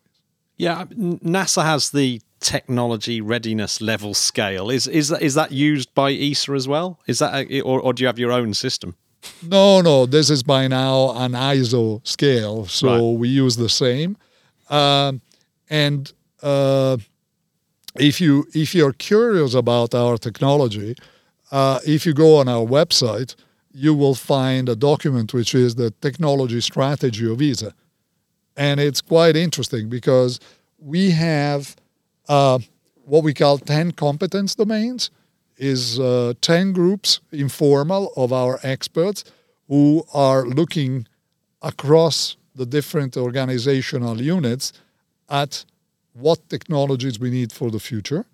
Yeah, 0.58 0.84
NASA 1.24 1.64
has 1.64 1.92
the 1.92 2.22
technology 2.42 3.22
readiness 3.22 3.80
level 3.80 4.14
scale. 4.14 4.70
Is 4.70 4.88
is 4.88 5.08
that 5.08 5.22
is 5.22 5.36
that 5.36 5.54
used 5.54 5.94
by 5.94 6.12
ESA 6.12 6.52
as 6.52 6.68
well? 6.68 7.00
Is 7.08 7.20
that 7.20 7.34
a, 7.50 7.62
or, 7.62 7.80
or 7.80 7.94
do 7.94 8.04
you 8.04 8.08
have 8.08 8.20
your 8.20 8.34
own 8.34 8.54
system? 8.54 8.98
No, 9.42 9.80
no, 9.80 10.06
this 10.06 10.30
is 10.30 10.44
by 10.44 10.68
now 10.68 11.12
an 11.16 11.32
ISO 11.32 12.06
scale, 12.06 12.66
so 12.66 12.88
Right. 12.88 13.20
we 13.20 13.30
use 13.30 13.56
the 13.56 13.70
same. 13.70 14.18
Um, 14.70 15.22
and 15.70 16.12
uh, 16.44 16.98
if 18.00 18.22
you 18.22 18.48
if 18.54 18.74
you're 18.76 18.94
curious 18.94 19.54
about 19.54 19.94
our 19.94 20.18
technology, 20.18 20.96
uh, 21.52 21.80
if 21.86 22.06
you 22.06 22.14
go 22.14 22.38
on 22.38 22.48
our 22.48 22.66
website, 22.66 23.36
you 23.72 23.94
will 23.94 24.16
find 24.16 24.70
a 24.70 24.76
document 24.76 25.34
which 25.34 25.54
is 25.54 25.76
the 25.76 25.92
technology 26.02 26.62
strategy 26.62 27.30
of 27.32 27.42
ESA, 27.42 27.74
and 28.56 28.80
it's 28.80 29.02
quite 29.02 29.36
interesting 29.36 29.90
because 29.90 30.40
we 30.80 31.12
have 31.12 31.76
uh, 32.28 32.60
what 33.06 33.24
we 33.24 33.34
call 33.34 33.58
ten 33.58 33.92
competence 33.92 34.56
domains 34.56 35.12
is 35.58 36.00
uh, 36.00 36.34
10 36.42 36.74
groups, 36.74 37.20
informal, 37.32 38.14
of 38.16 38.32
our 38.32 38.60
experts 38.64 39.24
who 39.68 40.04
are 40.14 40.46
looking 40.46 41.08
across 41.62 42.38
the 42.56 42.66
different 42.66 43.18
organizational 43.18 44.22
units 44.22 44.74
at 45.30 45.66
what 46.20 46.50
technologies 46.50 47.20
we 47.20 47.30
need 47.30 47.52
for 47.52 47.70
the 47.70 47.80
future. 47.80 48.26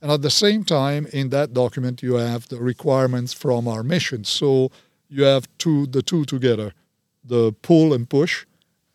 And 0.00 0.10
at 0.10 0.22
the 0.22 0.30
same 0.30 0.64
time, 0.64 1.06
in 1.12 1.28
that 1.30 1.52
document, 1.54 2.02
you 2.02 2.14
have 2.14 2.48
the 2.48 2.56
requirements 2.56 3.32
from 3.32 3.68
our 3.68 3.82
mission. 3.82 4.24
So 4.24 4.70
you 5.08 5.24
have 5.24 5.46
two, 5.58 5.86
the 5.86 6.02
two 6.02 6.24
together, 6.24 6.72
the 7.24 7.52
pull 7.62 7.92
and 7.94 8.08
push, 8.08 8.44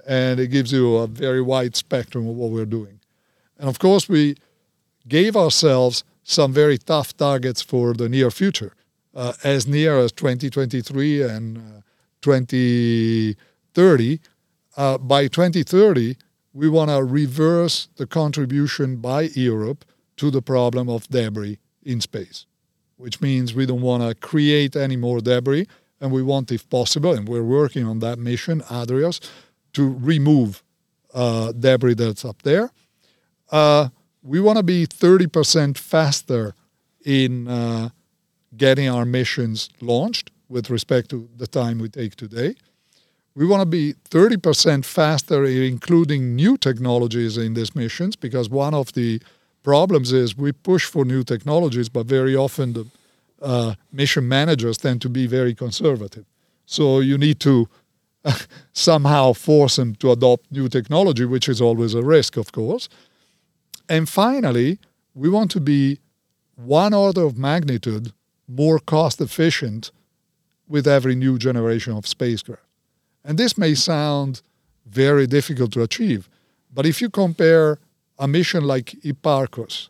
and 0.05 0.39
it 0.39 0.47
gives 0.47 0.71
you 0.71 0.97
a 0.97 1.07
very 1.07 1.41
wide 1.41 1.75
spectrum 1.75 2.27
of 2.27 2.35
what 2.35 2.51
we're 2.51 2.65
doing. 2.65 2.99
And 3.57 3.69
of 3.69 3.79
course, 3.79 4.09
we 4.09 4.35
gave 5.07 5.35
ourselves 5.35 6.03
some 6.23 6.51
very 6.51 6.77
tough 6.77 7.15
targets 7.15 7.61
for 7.61 7.93
the 7.93 8.09
near 8.09 8.29
future, 8.29 8.73
uh, 9.15 9.33
as 9.43 9.65
near 9.67 9.97
as 9.99 10.11
2023 10.11 11.21
and 11.23 11.57
uh, 11.57 11.61
2030. 12.21 14.19
Uh, 14.75 14.97
by 14.99 15.27
2030, 15.27 16.17
we 16.57 16.67
want 16.67 16.89
to 16.89 17.03
reverse 17.03 17.87
the 17.97 18.07
contribution 18.07 18.95
by 18.95 19.21
Europe 19.35 19.85
to 20.15 20.31
the 20.31 20.41
problem 20.41 20.89
of 20.89 21.07
debris 21.07 21.59
in 21.83 22.01
space, 22.01 22.47
which 22.95 23.21
means 23.21 23.53
we 23.53 23.67
don't 23.67 23.81
want 23.81 24.01
to 24.01 24.15
create 24.15 24.75
any 24.75 24.95
more 24.95 25.21
debris, 25.21 25.67
and 26.01 26.11
we 26.11 26.23
want, 26.23 26.51
if 26.51 26.67
possible, 26.67 27.13
and 27.13 27.29
we're 27.29 27.43
working 27.43 27.85
on 27.85 27.99
that 27.99 28.17
mission, 28.17 28.63
ADRIOS, 28.71 29.19
to 29.73 29.87
remove 29.99 30.63
uh, 31.13 31.51
debris 31.51 31.93
that's 31.93 32.25
up 32.25 32.41
there. 32.41 32.71
Uh, 33.51 33.89
we 34.23 34.39
want 34.39 34.57
to 34.57 34.63
be 34.63 34.87
30% 34.87 35.77
faster 35.77 36.55
in 37.05 37.47
uh, 37.47 37.89
getting 38.55 38.89
our 38.89 39.05
missions 39.05 39.69
launched 39.79 40.31
with 40.49 40.71
respect 40.71 41.09
to 41.11 41.29
the 41.37 41.45
time 41.45 41.77
we 41.77 41.87
take 41.87 42.15
today. 42.15 42.55
We 43.37 43.45
want 43.45 43.61
to 43.61 43.67
be 43.67 43.93
30% 44.09 44.83
faster 44.83 45.45
in 45.45 45.61
including 45.61 46.35
new 46.35 46.57
technologies 46.57 47.37
in 47.37 47.53
these 47.53 47.75
missions 47.75 48.15
because 48.15 48.49
one 48.49 48.73
of 48.73 48.93
the 48.93 49.21
problems 49.61 50.11
is 50.11 50.35
we 50.35 50.51
push 50.51 50.85
for 50.85 51.05
new 51.05 51.23
technologies, 51.23 51.87
but 51.87 52.07
very 52.07 52.35
often 52.35 52.73
the 52.73 52.87
uh, 53.39 53.75
mission 53.91 54.27
managers 54.27 54.77
tend 54.79 55.03
to 55.03 55.09
be 55.09 55.27
very 55.27 55.53
conservative. 55.53 56.25
So 56.65 56.99
you 56.99 57.15
need 57.15 57.39
to 57.41 57.69
somehow 58.73 59.33
force 59.33 59.75
them 59.75 59.93
to 59.97 60.11
adopt 60.13 60.51
new 60.51 60.67
technology, 60.67 61.25
which 61.25 61.47
is 61.47 61.61
always 61.61 61.93
a 61.93 62.01
risk, 62.01 62.37
of 62.37 62.51
course. 62.51 62.89
And 63.87 64.09
finally, 64.09 64.79
we 65.13 65.29
want 65.29 65.51
to 65.51 65.59
be 65.59 65.99
one 66.55 66.91
order 66.95 67.23
of 67.23 67.37
magnitude 67.37 68.13
more 68.47 68.79
cost 68.79 69.21
efficient 69.21 69.91
with 70.67 70.87
every 70.87 71.13
new 71.13 71.37
generation 71.37 71.93
of 71.93 72.07
spacecraft. 72.07 72.66
And 73.27 73.37
this 73.37 73.57
may 73.57 73.75
sound 73.75 74.41
very 74.85 75.27
difficult 75.27 75.71
to 75.73 75.81
achieve, 75.83 76.29
but 76.73 76.85
if 76.85 77.01
you 77.01 77.09
compare 77.09 77.77
a 78.17 78.27
mission 78.27 78.63
like 78.63 78.95
Hipparcos, 79.03 79.89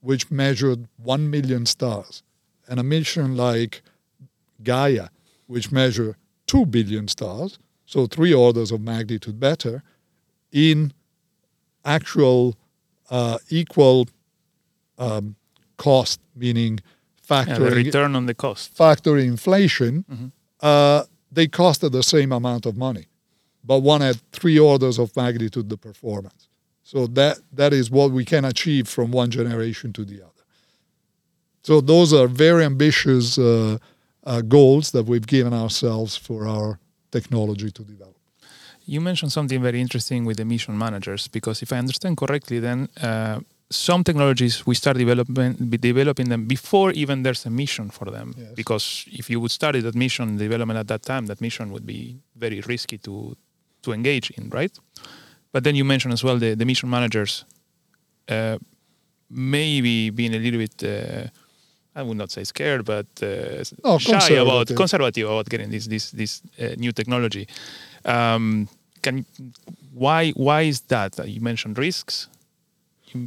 which 0.00 0.30
measured 0.30 0.88
1 0.96 1.30
million 1.30 1.66
stars, 1.66 2.22
and 2.68 2.80
a 2.80 2.82
mission 2.82 3.36
like 3.36 3.80
Gaia, 4.62 5.08
which 5.46 5.70
measured 5.70 6.16
2 6.48 6.66
billion 6.66 7.06
stars, 7.08 7.58
so 7.86 8.06
three 8.06 8.34
orders 8.34 8.72
of 8.72 8.80
magnitude 8.80 9.38
better, 9.38 9.82
in 10.50 10.92
actual 11.84 12.56
uh, 13.10 13.38
equal 13.50 14.08
um, 14.98 15.36
cost, 15.76 16.18
meaning 16.34 16.80
factoring 17.26 17.48
Yeah, 17.48 17.68
the 17.70 17.76
return 17.76 18.16
on 18.16 18.26
the 18.26 18.34
cost. 18.34 18.76
factoring 18.76 19.26
inflation, 19.28 20.32
uh, 20.60 21.04
they 21.34 21.46
costed 21.48 21.92
the 21.92 22.02
same 22.02 22.32
amount 22.32 22.66
of 22.66 22.76
money, 22.76 23.06
but 23.62 23.80
one 23.80 24.00
had 24.00 24.16
three 24.32 24.58
orders 24.58 24.98
of 24.98 25.14
magnitude 25.16 25.68
the 25.68 25.76
performance. 25.76 26.48
So 26.82 27.06
that 27.08 27.38
that 27.52 27.72
is 27.72 27.90
what 27.90 28.10
we 28.10 28.24
can 28.24 28.44
achieve 28.44 28.88
from 28.88 29.10
one 29.10 29.30
generation 29.30 29.92
to 29.92 30.04
the 30.04 30.22
other. 30.22 30.44
So 31.62 31.80
those 31.80 32.12
are 32.12 32.28
very 32.28 32.64
ambitious 32.64 33.38
uh, 33.38 33.78
uh, 34.24 34.42
goals 34.42 34.90
that 34.90 35.06
we've 35.06 35.26
given 35.26 35.52
ourselves 35.52 36.16
for 36.16 36.46
our 36.46 36.78
technology 37.10 37.70
to 37.70 37.82
develop. 37.82 38.16
You 38.86 39.00
mentioned 39.00 39.32
something 39.32 39.62
very 39.62 39.80
interesting 39.80 40.26
with 40.26 40.36
the 40.36 40.44
mission 40.44 40.76
managers, 40.76 41.28
because 41.28 41.62
if 41.62 41.72
I 41.72 41.78
understand 41.78 42.18
correctly, 42.18 42.60
then 42.60 42.88
uh, 43.00 43.40
some 43.70 44.04
technologies 44.04 44.64
we 44.66 44.74
start 44.74 44.96
developing 44.98 46.28
them 46.28 46.46
before 46.46 46.92
even 46.92 47.22
there's 47.22 47.46
a 47.46 47.50
mission 47.50 47.90
for 47.90 48.10
them. 48.10 48.34
Yes. 48.36 48.52
Because 48.54 49.04
if 49.12 49.28
you 49.30 49.40
would 49.40 49.50
study 49.50 49.80
that 49.80 49.94
mission 49.94 50.36
development 50.36 50.78
at 50.78 50.86
that 50.88 51.02
time, 51.02 51.26
that 51.26 51.40
mission 51.40 51.70
would 51.72 51.84
be 51.86 52.16
very 52.36 52.60
risky 52.60 52.98
to 52.98 53.36
to 53.82 53.92
engage 53.92 54.30
in, 54.38 54.50
right? 54.50 54.72
But 55.52 55.62
then 55.64 55.74
you 55.76 55.84
mentioned 55.84 56.12
as 56.14 56.22
well 56.24 56.38
the, 56.38 56.54
the 56.54 56.64
mission 56.64 56.88
managers 56.90 57.44
uh, 58.28 58.58
maybe 59.30 60.10
being 60.10 60.34
a 60.34 60.38
little 60.38 60.58
bit. 60.60 60.82
Uh, 60.82 61.28
I 61.96 62.02
would 62.02 62.16
not 62.16 62.30
say 62.32 62.42
scared, 62.44 62.84
but 62.84 63.06
uh, 63.22 63.62
Oh, 63.84 63.98
shy 63.98 64.34
about 64.34 64.66
conservative. 64.74 65.28
about 65.28 65.48
getting 65.48 65.70
this 65.70 65.86
this 65.86 66.10
this 66.10 66.42
uh, 66.60 66.74
new 66.76 66.92
technology. 66.92 67.46
Um, 68.04 68.68
can 69.02 69.24
why 69.92 70.32
why 70.32 70.62
is 70.62 70.80
that? 70.88 71.16
You 71.26 71.40
mentioned 71.40 71.78
risks. 71.78 72.28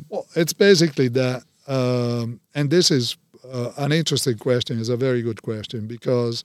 Well, 0.09 0.25
it's 0.35 0.53
basically 0.53 1.07
that, 1.09 1.43
um, 1.67 2.39
and 2.55 2.69
this 2.69 2.91
is 2.91 3.17
uh, 3.51 3.71
an 3.77 3.91
interesting 3.91 4.37
question. 4.37 4.79
It's 4.79 4.89
a 4.89 4.97
very 4.97 5.21
good 5.21 5.41
question 5.41 5.87
because 5.87 6.43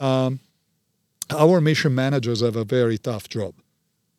um, 0.00 0.40
our 1.30 1.60
mission 1.60 1.94
managers 1.94 2.40
have 2.40 2.56
a 2.56 2.64
very 2.64 2.98
tough 2.98 3.28
job. 3.28 3.54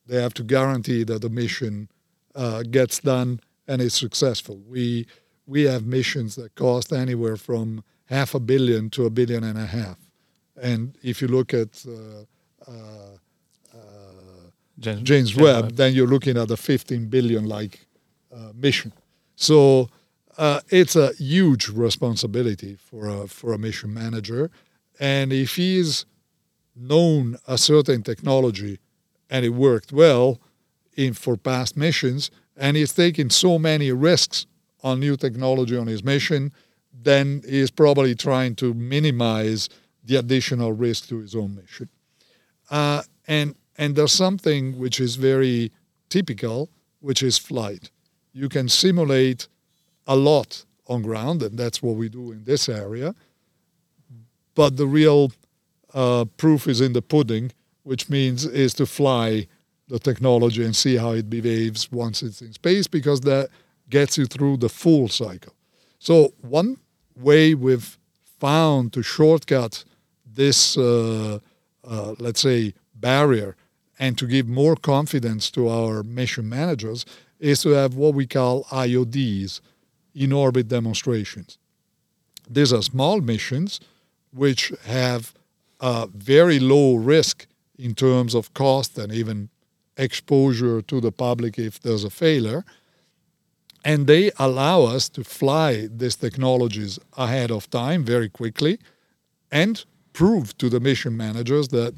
They 0.08 0.22
have 0.22 0.34
to 0.36 0.44
guarantee 0.44 1.04
that 1.04 1.22
the 1.22 1.30
mission 1.30 1.90
uh, 2.36 2.64
gets 2.64 3.00
done 3.00 3.42
and 3.68 3.82
is 3.82 3.94
successful. 3.94 4.58
We 4.68 5.08
we 5.46 5.64
have 5.64 5.86
missions 5.86 6.36
that 6.36 6.56
cost 6.56 6.92
anywhere 6.92 7.38
from 7.38 7.84
half 8.06 8.36
a 8.36 8.40
billion 8.40 8.90
to 8.90 9.06
a 9.06 9.10
billion 9.10 9.44
and 9.44 9.58
a 9.58 9.66
half, 9.66 9.98
and 10.62 10.98
if 11.04 11.22
you 11.22 11.28
look 11.28 11.54
at 11.54 11.86
uh, 11.88 12.70
uh, 12.70 13.18
James, 14.80 15.02
James 15.02 15.36
Webb, 15.36 15.76
then 15.76 15.94
you're 15.94 16.08
looking 16.08 16.38
at 16.38 16.52
a 16.52 16.58
15 16.58 17.08
billion 17.08 17.46
like 17.46 17.80
uh, 17.80 17.87
mission. 18.56 18.94
So 19.36 19.90
uh, 20.38 20.62
it's 20.70 20.96
a 20.96 21.14
huge 21.14 21.70
responsibility 21.70 22.76
for 22.76 23.08
a, 23.08 23.28
for 23.28 23.54
a 23.54 23.58
mission 23.58 23.94
manager. 23.94 24.52
And 25.00 25.34
if 25.34 25.56
he's 25.56 26.06
known 26.76 27.38
a 27.48 27.58
certain 27.58 28.04
technology 28.04 28.80
and 29.30 29.46
it 29.46 29.50
worked 29.50 29.92
well 29.92 30.40
in 30.96 31.14
for 31.14 31.38
past 31.38 31.78
missions, 31.78 32.32
and 32.56 32.76
he's 32.76 32.94
taking 32.94 33.30
so 33.30 33.60
many 33.60 33.92
risks 33.92 34.48
on 34.84 35.00
new 35.00 35.16
technology 35.16 35.78
on 35.78 35.88
his 35.88 36.04
mission, 36.04 36.52
then 36.92 37.42
he's 37.48 37.72
probably 37.72 38.16
trying 38.16 38.56
to 38.56 38.74
minimize 38.74 39.70
the 40.04 40.16
additional 40.16 40.74
risk 40.74 41.08
to 41.10 41.20
his 41.20 41.36
own 41.36 41.56
mission. 41.56 41.90
Uh, 42.70 43.04
and 43.28 43.56
and 43.78 43.96
there's 43.96 44.12
something 44.12 44.80
which 44.80 45.00
is 45.00 45.16
very 45.18 45.72
typical, 46.10 46.70
which 47.00 47.22
is 47.22 47.38
flight. 47.38 47.92
You 48.38 48.50
can 48.50 48.70
simulate 48.70 49.48
a 50.06 50.16
lot 50.16 50.66
on 50.86 51.02
ground, 51.02 51.42
and 51.42 51.58
that's 51.58 51.82
what 51.82 51.96
we 51.96 52.08
do 52.08 52.32
in 52.32 52.44
this 52.44 52.70
area. 52.70 53.16
But 54.54 54.78
the 54.78 54.86
real 54.86 55.32
uh, 55.94 56.26
proof 56.38 56.68
is 56.68 56.80
in 56.80 56.94
the 56.94 57.02
pudding, 57.02 57.52
which 57.84 58.10
means 58.10 58.46
is 58.46 58.74
to 58.76 58.86
fly 58.86 59.48
the 59.88 60.00
technology 60.00 60.64
and 60.64 60.76
see 60.76 60.98
how 60.98 61.12
it 61.14 61.30
behaves 61.30 61.92
once 61.92 62.22
it's 62.22 62.42
in 62.42 62.54
space, 62.54 62.88
because 62.88 63.22
that 63.22 63.50
gets 63.90 64.18
you 64.18 64.26
through 64.26 64.58
the 64.58 64.70
full 64.70 65.08
cycle. 65.08 65.54
So 65.98 66.34
one 66.42 66.78
way 67.16 67.56
we've 67.56 67.98
found 68.40 68.94
to 68.94 69.02
shortcut 69.02 69.84
this, 70.32 70.78
uh, 70.78 71.40
uh, 71.84 72.14
let's 72.20 72.42
say, 72.42 72.74
barrier 72.94 73.56
and 74.00 74.18
to 74.18 74.28
give 74.28 74.48
more 74.48 74.76
confidence 74.76 75.50
to 75.52 75.68
our 75.70 76.04
mission 76.04 76.48
managers 76.48 77.06
is 77.40 77.62
to 77.62 77.70
have 77.70 77.96
what 77.96 78.14
we 78.14 78.26
call 78.26 78.64
IODs, 78.66 79.62
in 80.18 80.34
orbit 80.34 80.68
demonstrations. 80.68 81.60
These 82.50 82.74
are 82.74 82.82
small 82.82 83.22
missions 83.22 83.80
which 84.34 84.74
have 84.86 85.34
a 85.80 86.08
very 86.08 86.60
low 86.60 86.96
risk 86.96 87.46
in 87.78 87.94
terms 87.94 88.34
of 88.34 88.54
cost 88.54 88.98
and 88.98 89.14
even 89.14 89.50
exposure 89.96 90.82
to 90.82 91.00
the 91.00 91.12
public 91.12 91.60
if 91.60 91.80
there's 91.80 92.04
a 92.04 92.10
failure. 92.10 92.66
And 93.86 94.08
they 94.08 94.32
allow 94.40 94.84
us 94.84 95.08
to 95.10 95.24
fly 95.24 95.88
these 95.92 96.16
technologies 96.16 97.00
ahead 97.16 97.52
of 97.52 97.70
time 97.70 98.04
very 98.04 98.30
quickly 98.30 98.80
and 99.52 99.86
prove 100.14 100.58
to 100.58 100.68
the 100.70 100.80
mission 100.80 101.16
managers 101.16 101.68
that 101.70 101.94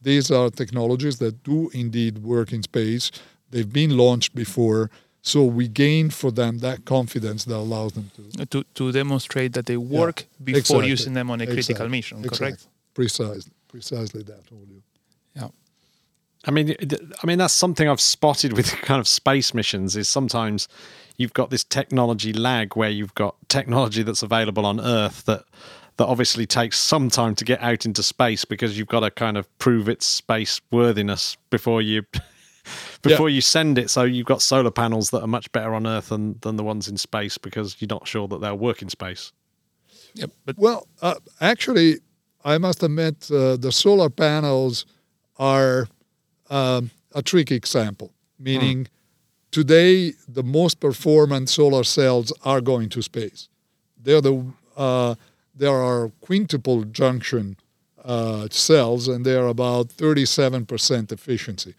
these 0.00 0.30
are 0.30 0.48
technologies 0.48 1.18
that 1.18 1.42
do 1.42 1.70
indeed 1.74 2.18
work 2.18 2.52
in 2.52 2.62
space. 2.62 3.10
They've 3.50 3.72
been 3.72 3.96
launched 3.96 4.34
before. 4.34 4.90
So 5.22 5.44
we 5.44 5.68
gain 5.68 6.08
for 6.10 6.30
them 6.30 6.58
that 6.58 6.84
confidence 6.86 7.44
that 7.44 7.56
allows 7.56 7.92
them 7.92 8.10
to 8.16 8.46
to, 8.46 8.64
to 8.74 8.92
demonstrate 8.92 9.52
that 9.52 9.66
they 9.66 9.76
work 9.76 10.24
before 10.42 10.58
exactly. 10.58 10.88
using 10.88 11.12
them 11.14 11.30
on 11.30 11.40
a 11.40 11.46
critical 11.46 11.86
Exactly. 11.86 11.88
mission, 11.88 12.18
Exactly. 12.18 12.38
correct? 12.38 12.66
Precisely, 12.94 13.52
precisely 13.68 14.22
that. 14.22 14.40
Julio. 14.48 14.82
Yeah. 15.36 15.48
I 16.46 16.50
mean, 16.50 16.74
I 17.22 17.26
mean 17.26 17.38
that's 17.38 17.52
something 17.52 17.86
I've 17.86 18.00
spotted 18.00 18.54
with 18.54 18.70
kind 18.82 18.98
of 18.98 19.06
space 19.06 19.52
missions. 19.52 19.94
Is 19.94 20.08
sometimes 20.08 20.68
you've 21.18 21.34
got 21.34 21.50
this 21.50 21.64
technology 21.64 22.32
lag 22.32 22.74
where 22.74 22.88
you've 22.90 23.14
got 23.14 23.36
technology 23.48 24.02
that's 24.02 24.22
available 24.22 24.64
on 24.64 24.80
Earth 24.80 25.24
that 25.26 25.44
that 25.98 26.06
obviously 26.06 26.46
takes 26.46 26.78
some 26.78 27.10
time 27.10 27.34
to 27.34 27.44
get 27.44 27.60
out 27.60 27.84
into 27.84 28.02
space 28.02 28.46
because 28.46 28.78
you've 28.78 28.88
got 28.88 29.00
to 29.00 29.10
kind 29.10 29.36
of 29.36 29.46
prove 29.58 29.86
its 29.86 30.06
space 30.06 30.58
worthiness 30.70 31.36
before 31.50 31.82
you 31.82 32.04
before 33.02 33.28
you 33.28 33.40
send 33.40 33.78
it. 33.78 33.90
So 33.90 34.04
you've 34.04 34.26
got 34.26 34.42
solar 34.42 34.70
panels 34.70 35.10
that 35.10 35.22
are 35.22 35.26
much 35.26 35.50
better 35.52 35.74
on 35.74 35.86
Earth 35.86 36.08
than 36.08 36.38
than 36.40 36.56
the 36.56 36.64
ones 36.64 36.88
in 36.88 36.96
space 36.96 37.38
because 37.38 37.76
you're 37.80 37.88
not 37.88 38.06
sure 38.06 38.28
that 38.28 38.40
they'll 38.40 38.58
work 38.58 38.82
in 38.82 38.88
space. 38.88 39.32
Yep. 40.14 40.30
But 40.44 40.58
Well, 40.58 40.88
uh, 41.02 41.14
actually, 41.40 42.00
I 42.44 42.58
must 42.58 42.82
admit 42.82 43.30
uh, 43.30 43.56
the 43.56 43.70
solar 43.72 44.10
panels 44.10 44.86
are 45.38 45.88
um, 46.48 46.90
a 47.14 47.22
tricky 47.22 47.54
example, 47.54 48.12
meaning 48.38 48.88
today 49.50 50.12
the 50.28 50.42
most 50.42 50.80
performant 50.80 51.48
solar 51.48 51.84
cells 51.84 52.32
are 52.44 52.60
going 52.60 52.88
to 52.90 53.02
space. 53.02 53.48
They're 54.02 54.20
the 54.20 54.44
uh, 54.76 55.14
there 55.54 55.76
are 55.76 56.10
quintuple 56.20 56.84
junction 56.84 57.56
uh, 58.04 58.48
cells, 58.50 59.08
and 59.08 59.26
they're 59.26 59.46
about 59.46 59.88
37% 59.88 61.12
efficiency. 61.12 61.74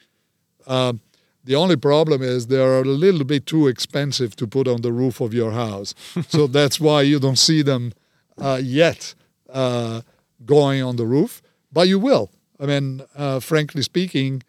Um, 0.67 1.01
the 1.44 1.56
only 1.56 1.76
problem 1.76 2.22
is 2.22 2.48
they're 2.48 2.82
a 2.82 2.86
little 2.86 3.24
bit 3.24 3.46
too 3.46 3.68
expensive 3.68 4.36
to 4.36 4.48
put 4.48 4.68
on 4.68 4.82
the 4.82 4.92
roof 4.92 5.22
of 5.22 5.34
your 5.34 5.52
house. 5.52 5.94
so 6.28 6.48
that's 6.48 6.80
why 6.80 7.02
you 7.02 7.20
don't 7.20 7.39
see 7.39 7.62
them 7.62 7.94
uh, 8.38 8.60
yet 8.62 9.16
uh, 9.50 10.02
going 10.46 10.82
on 10.82 10.96
the 10.96 11.06
roof, 11.06 11.42
but 11.72 11.88
you 11.88 12.00
will. 12.00 12.30
I 12.60 12.66
mean, 12.66 13.02
uh, 13.16 13.39
frankly 13.39 13.82
speaking, 13.82 14.44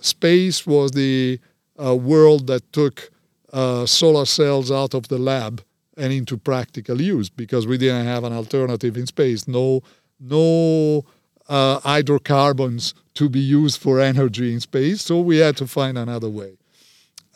space 0.00 0.66
was 0.66 0.90
the 0.92 1.40
uh, 1.82 1.96
world 1.96 2.46
that 2.48 2.70
took 2.72 3.10
uh, 3.52 3.86
solar 3.86 4.26
cells 4.26 4.70
out 4.70 4.94
of 4.94 5.08
the 5.08 5.18
lab 5.18 5.62
and 5.96 6.12
into 6.12 6.36
practical 6.36 7.00
use 7.00 7.28
because 7.28 7.66
we 7.66 7.78
didn't 7.78 8.06
have 8.06 8.24
an 8.24 8.32
alternative 8.32 8.96
in 8.96 9.06
space. 9.06 9.48
No, 9.48 9.82
no 10.18 11.04
uh, 11.50 11.80
hydrocarbons 11.80 12.94
to 13.14 13.28
be 13.28 13.40
used 13.40 13.80
for 13.80 14.00
energy 14.00 14.54
in 14.54 14.60
space, 14.60 15.02
so 15.02 15.20
we 15.20 15.38
had 15.38 15.56
to 15.58 15.66
find 15.66 15.98
another 15.98 16.30
way. 16.30 16.56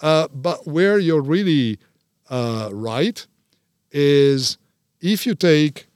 Uh, 0.01 0.29
but 0.33 0.67
where 0.67 0.99
you're 0.99 1.21
really 1.23 1.79
uh, 2.31 2.71
right 2.73 3.27
is 3.91 4.57
if 5.01 5.27
you 5.27 5.35
take 5.35 5.87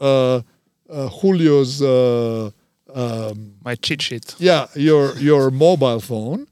uh, 0.00 0.42
uh, 0.90 1.08
Julio's 1.20 1.80
uh, 1.80 2.50
um, 2.92 3.54
my 3.64 3.74
cheat 3.76 4.02
sheet. 4.02 4.34
yeah 4.38 4.66
your 4.74 5.16
your 5.18 5.50
mobile 5.50 6.00
phone 6.00 6.46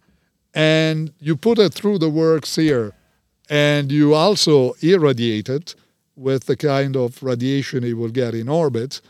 and 0.54 1.12
you 1.20 1.36
put 1.36 1.58
it 1.58 1.72
through 1.72 1.98
the 1.98 2.08
works 2.08 2.56
here 2.56 2.92
and 3.48 3.92
you 3.92 4.14
also 4.14 4.74
irradiate 4.80 5.48
it 5.48 5.74
with 6.16 6.44
the 6.46 6.56
kind 6.56 6.96
of 6.96 7.22
radiation 7.22 7.84
it 7.84 7.94
will 7.96 8.10
get 8.10 8.34
in 8.34 8.48
orbit 8.48 9.00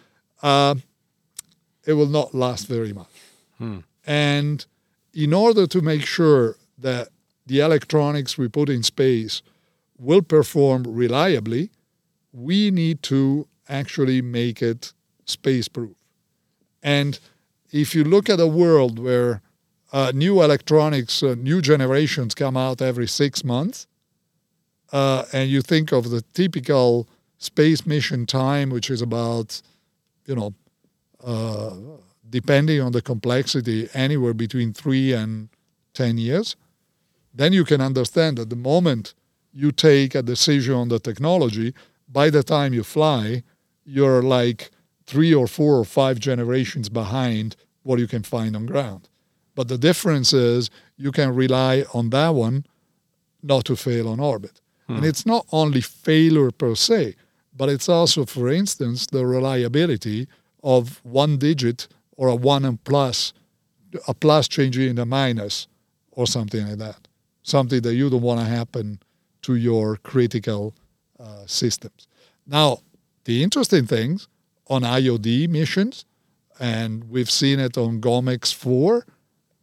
uh, 0.42 0.74
it 1.86 1.94
will 1.94 2.06
not 2.06 2.34
last 2.34 2.66
very 2.68 2.92
much. 2.92 3.08
And 4.06 4.66
in 5.14 5.32
order 5.32 5.66
to 5.68 5.80
make 5.80 6.04
sure 6.04 6.56
that 6.78 7.08
the 7.46 7.60
electronics 7.60 8.36
we 8.36 8.48
put 8.48 8.68
in 8.68 8.82
space 8.82 9.42
will 9.98 10.22
perform 10.22 10.82
reliably 10.84 11.70
we 12.32 12.70
need 12.70 13.02
to 13.02 13.46
actually 13.68 14.22
make 14.22 14.62
it 14.62 14.92
space 15.26 15.68
proof 15.68 15.96
and 16.82 17.20
if 17.72 17.94
you 17.94 18.04
look 18.04 18.28
at 18.28 18.38
a 18.38 18.46
world 18.46 18.98
where 18.98 19.40
uh, 19.92 20.12
new 20.14 20.42
electronics, 20.42 21.22
uh, 21.22 21.34
new 21.38 21.60
generations 21.60 22.34
come 22.34 22.56
out 22.56 22.80
every 22.80 23.06
six 23.06 23.44
months, 23.44 23.86
uh, 24.92 25.24
and 25.32 25.50
you 25.50 25.62
think 25.62 25.92
of 25.92 26.10
the 26.10 26.22
typical 26.34 27.08
space 27.38 27.86
mission 27.86 28.26
time, 28.26 28.70
which 28.70 28.90
is 28.90 29.02
about, 29.02 29.60
you 30.26 30.34
know, 30.34 30.54
Uh, 31.22 31.74
depending 32.28 32.80
on 32.80 32.92
the 32.92 33.02
complexity, 33.02 33.88
anywhere 33.94 34.34
between 34.34 34.72
three 34.72 35.12
and 35.12 35.48
10 35.94 36.18
years, 36.18 36.56
then 37.34 37.52
you 37.52 37.64
can 37.64 37.80
understand 37.80 38.38
that 38.38 38.50
the 38.50 38.56
moment 38.56 39.14
you 39.52 39.70
take 39.70 40.14
a 40.14 40.22
decision 40.22 40.74
on 40.74 40.88
the 40.88 40.98
technology, 40.98 41.74
by 42.08 42.30
the 42.30 42.42
time 42.42 42.72
you 42.72 42.82
fly, 42.82 43.42
you're 43.84 44.22
like 44.22 44.70
three 45.06 45.34
or 45.34 45.46
four 45.46 45.78
or 45.78 45.84
five 45.84 46.18
generations 46.18 46.88
behind 46.88 47.56
what 47.82 47.98
you 47.98 48.06
can 48.06 48.22
find 48.22 48.56
on 48.56 48.66
ground. 48.66 49.08
But 49.54 49.68
the 49.68 49.78
difference 49.78 50.32
is 50.32 50.70
you 50.96 51.12
can 51.12 51.34
rely 51.34 51.84
on 51.92 52.10
that 52.10 52.30
one 52.30 52.64
not 53.42 53.64
to 53.66 53.76
fail 53.76 54.08
on 54.08 54.20
orbit. 54.20 54.60
Hmm. 54.86 54.96
And 54.96 55.06
it's 55.06 55.26
not 55.26 55.46
only 55.52 55.80
failure 55.80 56.50
per 56.50 56.74
se, 56.74 57.16
but 57.54 57.68
it's 57.68 57.88
also, 57.88 58.24
for 58.24 58.48
instance, 58.48 59.06
the 59.06 59.26
reliability 59.26 60.28
of 60.62 61.00
one 61.04 61.36
digit 61.38 61.88
or 62.16 62.28
a 62.28 62.34
one 62.34 62.64
and 62.64 62.82
plus, 62.84 63.32
a 64.06 64.14
plus 64.14 64.48
changing 64.48 64.90
into 64.90 65.04
minus 65.04 65.66
or 66.12 66.26
something 66.26 66.66
like 66.66 66.78
that. 66.78 67.08
Something 67.42 67.82
that 67.82 67.94
you 67.94 68.08
don't 68.10 68.22
want 68.22 68.40
to 68.40 68.46
happen 68.46 69.00
to 69.42 69.56
your 69.56 69.96
critical 69.96 70.74
uh, 71.18 71.44
systems. 71.46 72.06
Now, 72.46 72.78
the 73.24 73.42
interesting 73.42 73.86
things 73.86 74.28
on 74.68 74.82
IOD 74.82 75.48
missions, 75.48 76.04
and 76.58 77.10
we've 77.10 77.30
seen 77.30 77.58
it 77.58 77.76
on 77.76 78.00
GOMX-4 78.00 79.02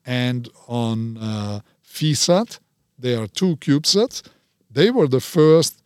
and 0.06 0.50
on 0.68 1.18
uh, 1.18 1.62
PhiSat. 1.86 2.60
There 2.98 3.22
are 3.22 3.28
two 3.28 3.56
CubeSats. 3.58 4.22
They 4.70 4.92
were 4.92 5.08
the 5.08 5.22
first 5.22 5.82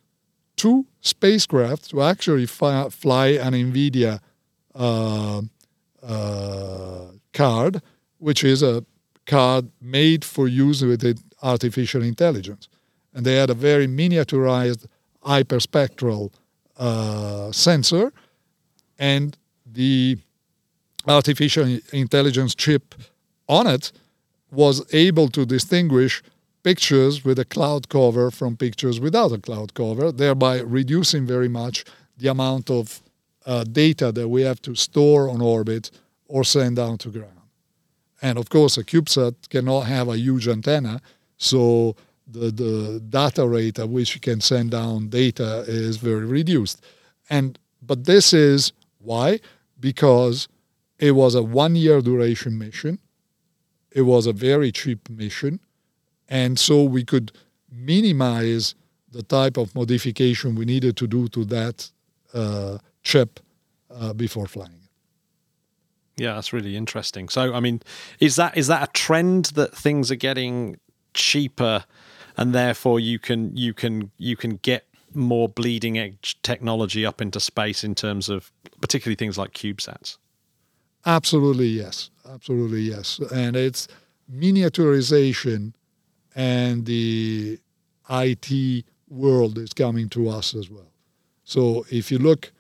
two 0.55 0.85
spacecraft 1.01 1.89
to 1.91 2.01
actually 2.01 2.45
fi- 2.45 2.89
fly 2.89 3.27
an 3.27 3.53
NVIDIA 3.53 4.19
card, 7.33 7.81
which 8.19 8.43
is 8.43 8.63
a 8.63 8.85
card 9.25 9.69
made 9.81 10.25
for 10.25 10.47
use 10.47 10.81
with 10.81 11.03
artificial 11.41 12.03
intelligence. 12.03 12.67
And 13.13 13.25
they 13.25 13.35
had 13.35 13.49
a 13.49 13.53
very 13.53 13.87
miniaturized 13.87 14.85
hyperspectral 15.23 16.31
uh, 16.77 17.51
sensor, 17.51 18.11
and 18.97 19.37
the 19.65 20.17
artificial 21.07 21.79
intelligence 21.91 22.55
chip 22.55 22.95
on 23.47 23.67
it 23.67 23.91
was 24.51 24.83
able 24.93 25.27
to 25.29 25.45
distinguish 25.45 26.23
pictures 26.63 27.25
with 27.25 27.37
a 27.39 27.45
cloud 27.45 27.89
cover 27.89 28.31
from 28.31 28.55
pictures 28.55 28.99
without 28.99 29.31
a 29.31 29.37
cloud 29.37 29.73
cover, 29.73 30.11
thereby 30.11 30.59
reducing 30.61 31.25
very 31.25 31.49
much 31.49 31.83
the 32.17 32.29
amount 32.29 32.69
of 32.69 33.01
uh, 33.45 33.63
data 33.63 34.11
that 34.11 34.29
we 34.29 34.41
have 34.41 34.61
to 34.61 34.75
store 34.75 35.29
on 35.29 35.41
orbit 35.41 35.91
or 36.27 36.43
send 36.43 36.75
down 36.75 36.97
to 36.99 37.09
ground. 37.09 37.29
And 38.21 38.37
of 38.37 38.49
course, 38.49 38.77
a 38.77 38.83
CubeSat 38.83 39.49
cannot 39.49 39.81
have 39.81 40.07
a 40.07 40.17
huge 40.17 40.47
antenna, 40.47 41.01
so 41.37 41.95
the, 42.25 42.51
the 42.51 43.01
data 43.09 43.47
rate 43.47 43.79
at 43.79 43.89
which 43.89 44.15
you 44.15 44.21
can 44.21 44.39
send 44.41 44.71
down 44.71 45.09
data 45.09 45.65
is 45.67 45.97
very 45.97 46.25
reduced. 46.25 46.81
And 47.29 47.59
but 47.81 48.05
this 48.05 48.33
is 48.33 48.71
why 48.99 49.39
because 49.79 50.47
it 50.99 51.11
was 51.11 51.35
a 51.35 51.43
one 51.43 51.75
year 51.75 52.01
duration 52.01 52.57
mission. 52.57 52.99
It 53.91 54.03
was 54.03 54.25
a 54.25 54.33
very 54.33 54.71
cheap 54.71 55.09
mission. 55.09 55.59
And 56.29 56.57
so 56.57 56.83
we 56.83 57.03
could 57.03 57.31
minimize 57.69 58.75
the 59.11 59.23
type 59.23 59.57
of 59.57 59.75
modification 59.75 60.55
we 60.55 60.65
needed 60.65 60.97
to 60.97 61.07
do 61.07 61.27
to 61.27 61.45
that 61.45 61.91
uh, 62.33 62.77
chip 63.03 63.39
uh, 63.91 64.13
before 64.13 64.47
flying. 64.47 64.89
Yeah, 66.15 66.35
that's 66.35 66.53
really 66.53 66.75
interesting. 66.75 67.27
So, 67.29 67.53
I 67.53 67.59
mean, 67.59 67.81
is 68.19 68.35
that 68.35 68.55
is 68.55 68.67
that 68.67 68.87
a 68.87 68.91
trend 68.91 69.45
that 69.55 69.75
things 69.75 70.11
are 70.11 70.15
getting 70.15 70.77
cheaper, 71.13 71.85
and 72.37 72.53
therefore 72.53 72.99
you 72.99 73.17
can 73.19 73.55
you 73.57 73.73
can 73.73 74.11
you 74.17 74.35
can 74.35 74.57
get 74.57 74.85
more 75.15 75.49
bleeding 75.49 75.97
edge 75.97 76.37
technology 76.43 77.05
up 77.05 77.21
into 77.21 77.39
space 77.39 77.83
in 77.83 77.95
terms 77.95 78.29
of 78.29 78.51
particularly 78.81 79.15
things 79.15 79.37
like 79.37 79.53
CubeSats? 79.53 80.17
Absolutely, 81.05 81.67
yes. 81.67 82.09
Absolutely, 82.27 82.81
yes. 82.81 83.19
And 83.33 83.55
it's 83.55 83.87
miniaturization 84.33 85.73
and 86.35 86.85
the 86.85 87.59
IT 88.09 88.85
world 89.09 89.57
is 89.57 89.73
coming 89.73 90.09
to 90.09 90.29
us 90.29 90.55
as 90.55 90.69
well. 90.69 90.91
So 91.43 91.85
if 91.91 92.11
you 92.11 92.17
look 92.17 92.52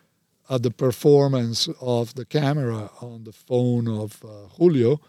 at 0.49 0.63
the 0.63 0.71
performance 0.71 1.69
of 1.81 2.13
the 2.15 2.25
camera 2.25 2.89
on 3.01 3.23
the 3.23 3.31
phone 3.31 3.87
of 3.87 4.23
uh, 4.23 4.47
Julio, 4.57 4.99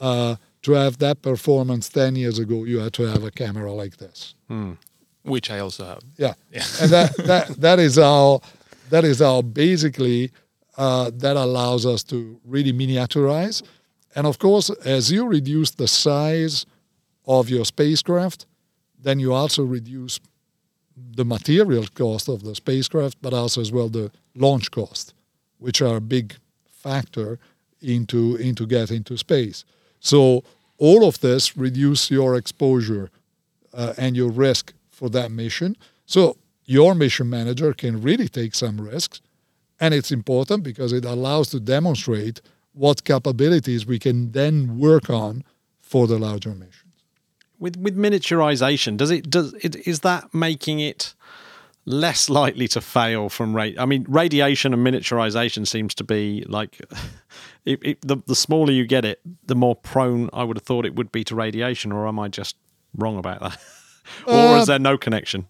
uh, 0.00 0.36
to 0.62 0.72
have 0.72 0.98
that 0.98 1.22
performance 1.22 1.88
10 1.88 2.16
years 2.16 2.38
ago, 2.38 2.64
you 2.64 2.80
had 2.80 2.92
to 2.94 3.02
have 3.04 3.22
a 3.24 3.30
camera 3.30 3.72
like 3.72 3.96
this. 3.98 4.34
which 5.22 5.50
I 5.50 5.58
also 5.60 5.84
have. 5.84 6.00
Yeah. 6.16 6.34
Yeah. 6.50 6.64
and 6.80 6.90
that, 6.90 7.16
that, 7.18 7.48
that 7.60 7.78
is 7.78 7.96
how, 7.96 8.40
that 8.90 9.04
is 9.04 9.20
how 9.20 9.42
basically 9.42 10.30
uh, 10.76 11.10
that 11.14 11.36
allows 11.36 11.86
us 11.86 12.02
to 12.04 12.38
really 12.44 12.72
miniaturize. 12.72 13.62
And 14.16 14.26
of 14.26 14.38
course, 14.38 14.70
as 14.84 15.10
you 15.10 15.26
reduce 15.26 15.70
the 15.72 15.88
size 15.88 16.66
of 17.26 17.48
your 17.48 17.64
spacecraft, 17.64 18.46
then 19.00 19.18
you 19.18 19.32
also 19.32 19.62
reduce 19.64 20.18
the 20.96 21.24
material 21.24 21.86
cost 21.94 22.28
of 22.28 22.42
the 22.42 22.54
spacecraft, 22.54 23.16
but 23.20 23.32
also 23.32 23.60
as 23.60 23.72
well 23.72 23.88
the 23.88 24.10
launch 24.34 24.70
cost, 24.70 25.14
which 25.58 25.82
are 25.82 25.96
a 25.96 26.00
big 26.00 26.36
factor 26.66 27.38
into 27.80 28.36
into 28.36 28.66
getting 28.66 29.04
to 29.04 29.16
space. 29.16 29.64
So 30.00 30.44
all 30.78 31.06
of 31.06 31.20
this 31.20 31.56
reduce 31.56 32.10
your 32.10 32.36
exposure 32.36 33.10
uh, 33.72 33.94
and 33.96 34.16
your 34.16 34.30
risk 34.30 34.72
for 34.90 35.08
that 35.10 35.30
mission. 35.30 35.76
So 36.06 36.36
your 36.64 36.94
mission 36.94 37.28
manager 37.28 37.72
can 37.72 38.00
really 38.00 38.28
take 38.28 38.54
some 38.54 38.80
risks, 38.80 39.20
and 39.80 39.92
it's 39.94 40.12
important 40.12 40.62
because 40.62 40.92
it 40.92 41.04
allows 41.04 41.50
to 41.50 41.60
demonstrate 41.60 42.40
what 42.72 43.04
capabilities 43.04 43.86
we 43.86 43.98
can 43.98 44.32
then 44.32 44.78
work 44.78 45.08
on 45.08 45.44
for 45.80 46.06
the 46.06 46.18
larger 46.18 46.54
mission. 46.54 46.83
With 47.64 47.78
with 47.78 47.96
miniaturization, 47.96 48.98
does 48.98 49.10
it 49.10 49.30
does 49.30 49.54
it 49.54 49.74
is 49.88 50.00
that 50.00 50.34
making 50.34 50.80
it 50.80 51.14
less 51.86 52.28
likely 52.40 52.68
to 52.68 52.82
fail 52.82 53.30
from 53.30 53.56
rate? 53.56 53.80
I 53.80 53.86
mean, 53.86 54.04
radiation 54.06 54.74
and 54.74 54.86
miniaturization 54.86 55.66
seems 55.66 55.94
to 55.94 56.04
be 56.04 56.44
like 56.46 56.78
it, 57.64 57.78
it, 57.82 57.98
the 58.02 58.18
the 58.26 58.36
smaller 58.36 58.70
you 58.70 58.84
get 58.84 59.06
it, 59.06 59.18
the 59.46 59.54
more 59.54 59.74
prone 59.74 60.28
I 60.34 60.44
would 60.44 60.58
have 60.58 60.64
thought 60.64 60.84
it 60.84 60.94
would 60.94 61.10
be 61.10 61.24
to 61.24 61.34
radiation. 61.34 61.90
Or 61.90 62.06
am 62.06 62.18
I 62.18 62.28
just 62.28 62.54
wrong 62.98 63.16
about 63.16 63.40
that? 63.40 63.58
or 64.26 64.58
is 64.58 64.66
there 64.66 64.78
no 64.78 64.98
connection? 64.98 65.46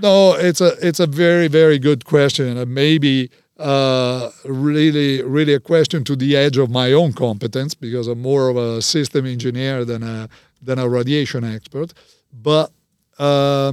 No, 0.00 0.32
it's 0.32 0.62
a 0.62 0.72
it's 0.80 1.00
a 1.00 1.06
very 1.06 1.48
very 1.48 1.78
good 1.78 2.06
question, 2.06 2.56
and 2.56 2.74
maybe 2.74 3.30
uh, 3.58 4.30
really 4.46 5.22
really 5.22 5.52
a 5.52 5.60
question 5.60 6.02
to 6.04 6.16
the 6.16 6.34
edge 6.34 6.56
of 6.56 6.70
my 6.70 6.92
own 6.92 7.12
competence 7.12 7.74
because 7.74 8.08
I'm 8.08 8.22
more 8.22 8.48
of 8.48 8.56
a 8.56 8.80
system 8.80 9.26
engineer 9.26 9.84
than 9.84 10.02
a 10.02 10.30
than 10.62 10.78
a 10.78 10.88
radiation 10.88 11.44
expert. 11.44 11.92
But 12.32 12.70
uh, 13.18 13.72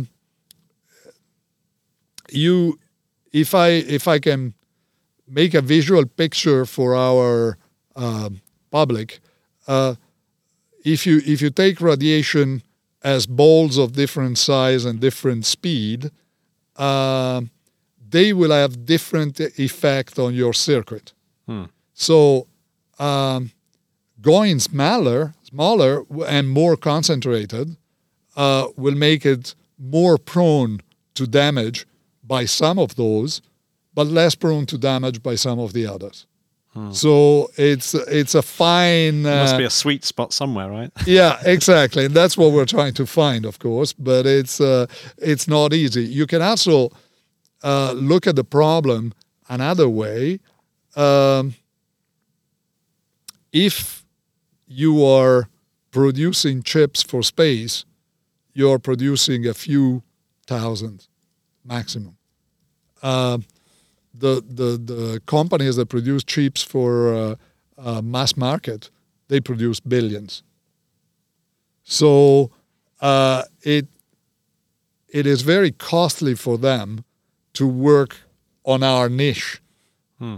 you, 2.31 2.79
if 3.31 3.53
I 3.53 3.69
if 3.69 4.07
I 4.07 4.19
can 4.19 4.53
make 5.27 5.53
a 5.53 5.61
visual 5.61 6.05
picture 6.05 6.65
for 6.65 6.95
our 6.95 7.57
uh, 7.95 8.29
public, 8.71 9.19
uh, 9.67 9.95
if 10.83 11.05
you 11.05 11.21
if 11.25 11.41
you 11.41 11.49
take 11.49 11.81
radiation 11.81 12.61
as 13.03 13.27
balls 13.27 13.77
of 13.77 13.93
different 13.93 14.38
size 14.38 14.86
and 14.86 14.99
different 14.99 15.45
speed, 15.45 16.09
uh, 16.75 17.41
they 18.09 18.33
will 18.33 18.51
have 18.51 18.86
different 18.86 19.39
effect 19.39 20.17
on 20.19 20.33
your 20.33 20.53
circuit. 20.53 21.13
So 21.93 22.47
um, 22.99 23.51
going 24.21 24.59
smaller, 25.56 26.03
and 26.28 26.49
more 26.49 26.76
concentrated 26.78 27.78
uh, 28.36 28.68
will 28.76 28.95
make 28.95 29.26
it 29.26 29.56
more 29.80 30.18
prone 30.18 30.82
to 31.14 31.26
damage 31.26 31.86
by 32.24 32.45
some 32.45 32.78
of 32.78 32.95
those, 32.95 33.41
but 33.93 34.08
less 34.08 34.36
prone 34.36 34.66
to 34.66 34.78
damage 34.78 35.24
by 35.24 35.36
some 35.36 35.60
of 35.60 35.72
the 35.74 35.88
others. 35.88 36.28
So 36.91 37.49
it's 37.56 37.93
it's 37.93 38.36
a 38.36 38.41
fine. 38.41 39.24
There 39.24 39.43
must 39.43 39.56
uh, 39.56 39.60
be 39.60 39.64
a 39.64 39.70
sweet 39.70 40.03
spot 40.03 40.34
somewhere, 40.34 40.70
right? 40.70 40.91
yeah, 41.06 41.39
exactly. 41.45 42.03
And 42.03 42.14
that's 42.14 42.38
what 42.38 42.51
we're 42.51 42.66
trying 42.66 42.93
to 42.95 43.06
find, 43.06 43.45
of 43.45 43.60
course. 43.60 43.93
But 43.93 44.26
it's 44.26 44.60
uh, 44.60 44.88
it's 45.18 45.47
not 45.47 45.72
easy. 45.72 46.03
You 46.03 46.28
can 46.28 46.41
also 46.41 46.91
uh, 47.64 47.93
look 47.93 48.28
at 48.28 48.36
the 48.36 48.43
problem 48.43 49.14
another 49.47 49.88
way. 49.88 50.41
Um, 50.97 51.56
if 53.53 54.05
you 54.68 55.05
are 55.05 55.49
producing 55.91 56.63
chips 56.63 57.03
for 57.03 57.24
space, 57.24 57.86
you're 58.53 58.80
producing 58.80 59.47
a 59.47 59.53
few 59.53 60.03
thousand 60.47 61.07
maximum. 61.63 62.18
Uh, 63.01 63.38
the, 64.13 64.41
the 64.47 64.78
the 64.78 65.22
companies 65.26 65.76
that 65.76 65.88
produce 65.88 66.24
chips 66.24 66.63
for 66.63 67.13
uh, 67.13 67.36
uh, 67.78 68.01
mass 68.01 68.38
market, 68.38 68.89
they 69.28 69.39
produce 69.39 69.80
billions. 69.80 70.43
So 71.84 72.51
uh, 73.01 73.43
it 73.61 73.88
it 75.09 75.26
is 75.26 75.41
very 75.41 75.72
costly 75.72 76.36
for 76.36 76.57
them 76.57 77.03
to 77.53 77.68
work 77.68 78.18
on 78.63 78.84
our 78.84 79.09
niche, 79.09 79.61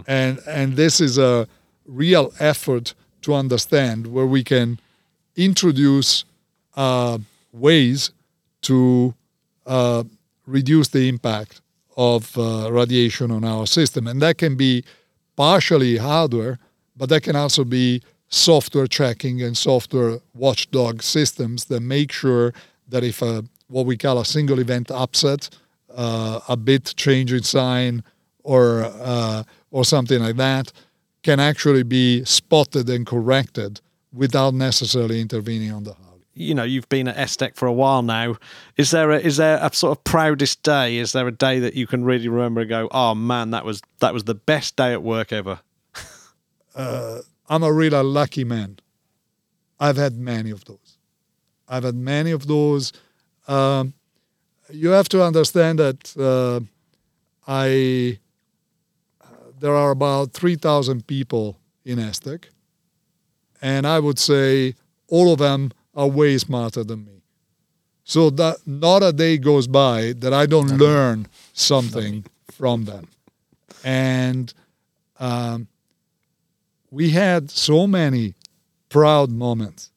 and 0.08 0.40
and 0.48 0.76
this 0.76 1.00
is 1.00 1.18
a 1.18 1.48
real 1.86 2.34
effort 2.40 2.94
to 3.22 3.34
understand 3.34 4.08
where 4.08 4.26
we 4.26 4.44
can 4.44 4.80
introduce 5.36 6.26
uh, 6.76 7.18
ways 7.52 8.12
to 8.62 9.14
uh, 9.66 10.04
reduce 10.46 10.90
the 10.90 11.10
impact 11.10 11.62
of 11.96 12.38
uh, 12.38 12.70
radiation 12.72 13.32
on 13.32 13.44
our 13.44 13.66
system, 13.66 14.08
and 14.08 14.22
that 14.22 14.38
can 14.38 14.56
be 14.56 14.84
partially 15.36 15.98
hardware, 15.98 16.60
but 16.96 17.10
that 17.10 17.22
can 17.24 17.36
also 17.36 17.64
be 17.64 18.02
software 18.30 18.88
tracking 18.88 19.42
and 19.42 19.58
software 19.58 20.20
watchdog 20.34 21.02
systems 21.02 21.66
that 21.66 21.82
make 21.82 22.12
sure 22.12 22.54
that 22.88 23.04
if 23.04 23.22
a 23.22 23.44
what 23.70 23.86
we 23.86 23.98
call 23.98 24.20
a 24.20 24.26
single 24.26 24.60
event 24.60 24.90
upset, 24.92 25.50
uh, 25.96 26.40
a 26.48 26.56
bit 26.56 26.94
change 26.96 27.34
in 27.34 27.44
sign, 27.44 28.04
or 28.44 28.84
uh, 29.02 29.44
or 29.72 29.84
something 29.84 30.22
like 30.22 30.38
that, 30.38 30.72
can 31.24 31.40
actually 31.40 31.84
be 31.84 32.24
spotted 32.26 32.90
and 32.90 33.06
corrected 33.06 33.82
without 34.14 34.54
necessarily 34.54 35.22
intervening 35.22 35.72
on 35.72 35.84
the 35.84 35.94
hardware. 35.94 36.26
you 36.34 36.54
know 36.54 36.64
you've 36.64 36.90
been 36.90 37.08
at 37.08 37.18
Estec 37.18 37.56
for 37.56 37.68
a 37.68 37.74
while 37.74 38.02
now. 38.02 38.36
Is 38.78 38.92
there 38.92 39.12
a 39.12 39.20
is 39.20 39.38
there 39.38 39.60
a 39.62 39.74
sort 39.74 39.98
of 39.98 40.04
proudest 40.04 40.64
day? 40.64 40.98
Is 40.98 41.12
there 41.12 41.28
a 41.28 41.32
day 41.32 41.60
that 41.60 41.74
you 41.76 41.88
can 41.88 42.04
really 42.04 42.28
remember 42.28 42.62
and 42.62 42.70
go, 42.70 42.88
oh 42.92 43.16
man, 43.16 43.52
that 43.52 43.66
was 43.66 43.82
that 44.00 44.14
was 44.14 44.24
the 44.24 44.36
best 44.36 44.76
day 44.76 44.94
at 44.94 45.04
work 45.04 45.32
ever? 45.34 45.60
I'm 47.50 47.64
a 47.64 47.72
really 47.72 48.02
lucky 48.04 48.44
man. 48.44 48.80
I've 49.80 49.98
had 49.98 50.18
many 50.18 50.52
of 50.52 50.66
those. 50.66 50.98
I've 51.68 51.84
had 51.84 51.96
many 51.96 52.32
of 52.32 52.48
those. 52.48 52.94
Um, 53.48 53.94
you 54.70 54.90
have 54.90 55.10
to 55.10 55.24
understand 55.24 55.80
that 55.80 56.18
uh, 56.18 56.60
I 57.48 58.20
there 59.60 59.76
are 59.76 59.92
about 59.92 60.34
three 60.34 60.56
thousand 60.56 61.08
people 61.08 61.60
in 61.86 62.00
ESTEC, 62.00 62.46
and 63.62 63.88
I 63.88 64.00
would 64.00 64.20
say 64.20 64.76
all 65.08 65.32
of 65.32 65.40
them 65.40 65.72
are 65.96 66.08
way 66.08 66.38
smarter 66.38 66.84
than 66.84 67.06
me. 67.06 67.22
So 68.04 68.30
that 68.32 68.58
not 68.66 69.04
a 69.04 69.12
day 69.12 69.38
goes 69.38 69.68
by 69.68 70.14
that 70.18 70.34
I 70.34 70.46
don't 70.46 70.78
learn 70.78 71.28
something 71.54 72.26
from 72.52 72.86
them, 72.86 73.08
and. 73.84 74.54
Um, 75.20 75.68
we 76.92 77.12
had 77.12 77.50
so 77.52 77.88
many 77.88 78.36
proud 78.90 79.30
moments 79.30 79.92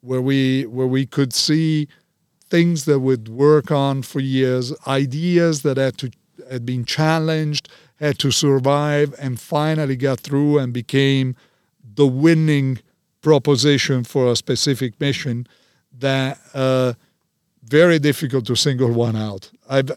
where 0.00 0.22
we 0.22 0.66
where 0.66 0.86
we 0.86 1.06
could 1.06 1.32
see 1.32 1.88
things 2.48 2.84
that 2.84 3.00
would 3.00 3.28
work 3.28 3.70
on 3.70 4.02
for 4.02 4.20
years, 4.20 4.72
ideas 4.86 5.62
that 5.62 5.76
had 5.76 5.98
to 5.98 6.10
had 6.50 6.64
been 6.64 6.84
challenged, 6.84 7.68
had 7.98 8.18
to 8.20 8.30
survive, 8.30 9.14
and 9.18 9.40
finally 9.40 9.96
got 9.96 10.20
through 10.20 10.58
and 10.58 10.72
became 10.72 11.34
the 11.94 12.06
winning 12.06 12.78
proposition 13.22 14.04
for 14.04 14.30
a 14.30 14.36
specific 14.36 15.00
mission. 15.00 15.46
That 15.98 16.38
uh, 16.54 16.92
very 17.64 17.98
difficult 17.98 18.46
to 18.46 18.56
single 18.56 18.92
one 18.92 19.16
out. 19.16 19.50
I've 19.68 19.90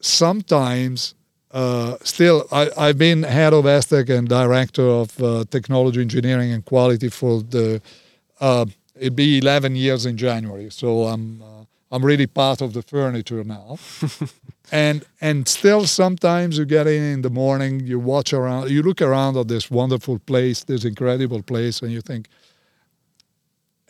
sometimes 0.00 1.14
uh, 1.50 1.96
still, 2.02 2.46
I, 2.52 2.70
I've 2.76 2.98
been 2.98 3.22
head 3.22 3.52
of 3.52 3.64
ESTEC 3.64 4.10
and 4.10 4.28
director 4.28 4.86
of 4.86 5.22
uh, 5.22 5.44
technology 5.50 6.00
engineering 6.00 6.52
and 6.52 6.64
quality 6.64 7.08
for 7.08 7.42
the. 7.42 7.80
Uh, 8.40 8.66
it'd 8.94 9.16
be 9.16 9.38
11 9.38 9.74
years 9.74 10.04
in 10.06 10.16
January, 10.16 10.70
so 10.70 11.04
I'm 11.04 11.42
uh, 11.42 11.64
I'm 11.90 12.04
really 12.04 12.26
part 12.26 12.60
of 12.60 12.72
the 12.72 12.82
furniture 12.82 13.44
now. 13.44 13.78
and 14.72 15.04
and 15.20 15.48
still, 15.48 15.86
sometimes 15.86 16.58
you 16.58 16.64
get 16.64 16.86
in 16.86 17.02
in 17.02 17.22
the 17.22 17.30
morning, 17.30 17.80
you 17.80 17.98
watch 17.98 18.32
around, 18.32 18.70
you 18.70 18.82
look 18.82 19.00
around 19.00 19.36
at 19.36 19.48
this 19.48 19.70
wonderful 19.70 20.18
place, 20.18 20.64
this 20.64 20.84
incredible 20.84 21.42
place, 21.42 21.82
and 21.82 21.92
you 21.92 22.00
think, 22.00 22.28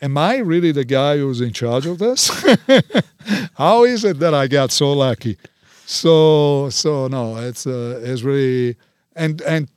am 0.01 0.17
I 0.17 0.37
really 0.37 0.71
the 0.71 0.85
guy 0.85 1.17
who's 1.17 1.41
in 1.41 1.53
charge 1.53 1.85
of 1.85 1.99
this? 1.99 2.29
How 3.55 3.83
is 3.83 4.03
it 4.03 4.19
that 4.19 4.33
I 4.33 4.47
got 4.47 4.71
so 4.71 4.93
lucky? 4.93 5.37
So 5.85 6.69
so 6.69 7.07
no, 7.07 7.37
it's 7.37 7.65
uh, 7.65 8.01
it's 8.03 8.21
really 8.21 8.75
and 9.15 9.41
and 9.41 9.69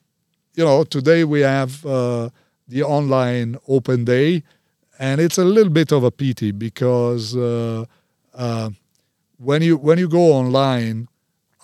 you 0.54 0.64
know 0.64 0.84
today 0.84 1.24
we 1.24 1.40
have 1.40 1.84
uh, 1.86 2.30
the 2.68 2.82
online 2.82 3.56
open 3.68 4.04
day, 4.04 4.42
and 4.98 5.20
it's 5.20 5.38
a 5.38 5.44
little 5.44 5.72
bit 5.72 5.92
of 5.92 6.04
a 6.04 6.10
pity 6.10 6.50
because 6.52 7.36
uh, 7.36 7.84
uh, 8.34 8.70
when 9.40 9.62
you 9.62 9.76
when 9.76 9.98
you 9.98 10.08
go 10.08 10.32
online, 10.32 11.08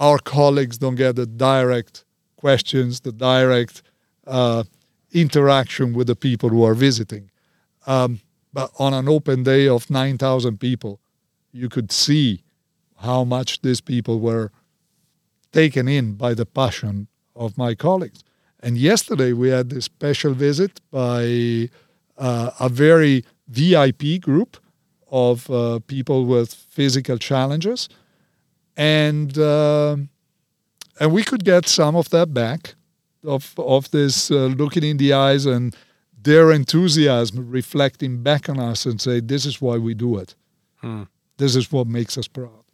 our 0.01 0.19
colleagues 0.19 0.79
don't 0.79 0.95
get 0.95 1.17
the 1.17 1.27
direct 1.27 2.05
questions, 2.37 3.01
the 3.01 3.13
direct 3.13 3.83
uh, 4.27 4.65
interaction 5.13 5.93
with 5.93 6.07
the 6.07 6.17
people 6.17 6.49
who 6.49 6.65
are 6.65 6.75
visiting. 6.75 7.31
Um, 7.87 8.21
but 8.53 8.71
on 8.79 8.95
an 8.95 9.09
open 9.09 9.43
day 9.43 9.69
of 9.69 9.91
9,000 9.91 10.59
people, 10.59 11.01
you 11.53 11.69
could 11.69 11.93
see 11.93 12.43
how 12.97 13.23
much 13.25 13.61
these 13.61 13.83
people 13.83 14.19
were 14.19 14.51
taken 15.53 15.87
in 15.87 16.15
by 16.15 16.33
the 16.35 16.47
passion 16.47 17.09
of 17.35 17.59
my 17.59 17.75
colleagues. 17.75 18.25
And 18.61 18.79
yesterday 18.79 19.33
we 19.35 19.51
had 19.51 19.69
this 19.69 19.85
special 19.85 20.33
visit 20.33 20.81
by 20.91 21.69
uh, 22.17 22.51
a 22.59 22.69
very 22.71 23.25
VIP 23.49 24.21
group 24.21 24.57
of 25.17 25.51
uh, 25.51 25.79
people 25.87 26.27
with 26.27 26.53
physical 26.53 27.19
challenges, 27.19 27.89
and 28.77 29.39
uh, 29.39 29.97
and 31.01 31.13
we 31.13 31.23
could 31.23 31.45
get 31.45 31.69
some 31.69 31.97
of 31.97 32.09
that 32.11 32.35
back 32.35 32.75
of 33.25 33.55
of 33.57 33.91
this 33.91 34.31
uh, 34.31 34.47
looking 34.59 34.85
in 34.85 34.97
the 34.99 35.13
eyes 35.13 35.47
and 35.47 35.75
their 36.23 36.53
enthusiasm 36.53 37.51
reflecting 37.51 38.23
back 38.23 38.49
on 38.49 38.59
us 38.59 38.87
and 38.87 39.01
say 39.01 39.21
this 39.21 39.47
is 39.47 39.61
why 39.61 39.79
we 39.79 39.95
do 39.95 40.19
it. 40.19 40.35
Hmm. 40.77 41.05
This 41.39 41.57
is 41.57 41.73
what 41.73 41.87
makes 41.87 42.19
us 42.19 42.29
proud. 42.29 42.66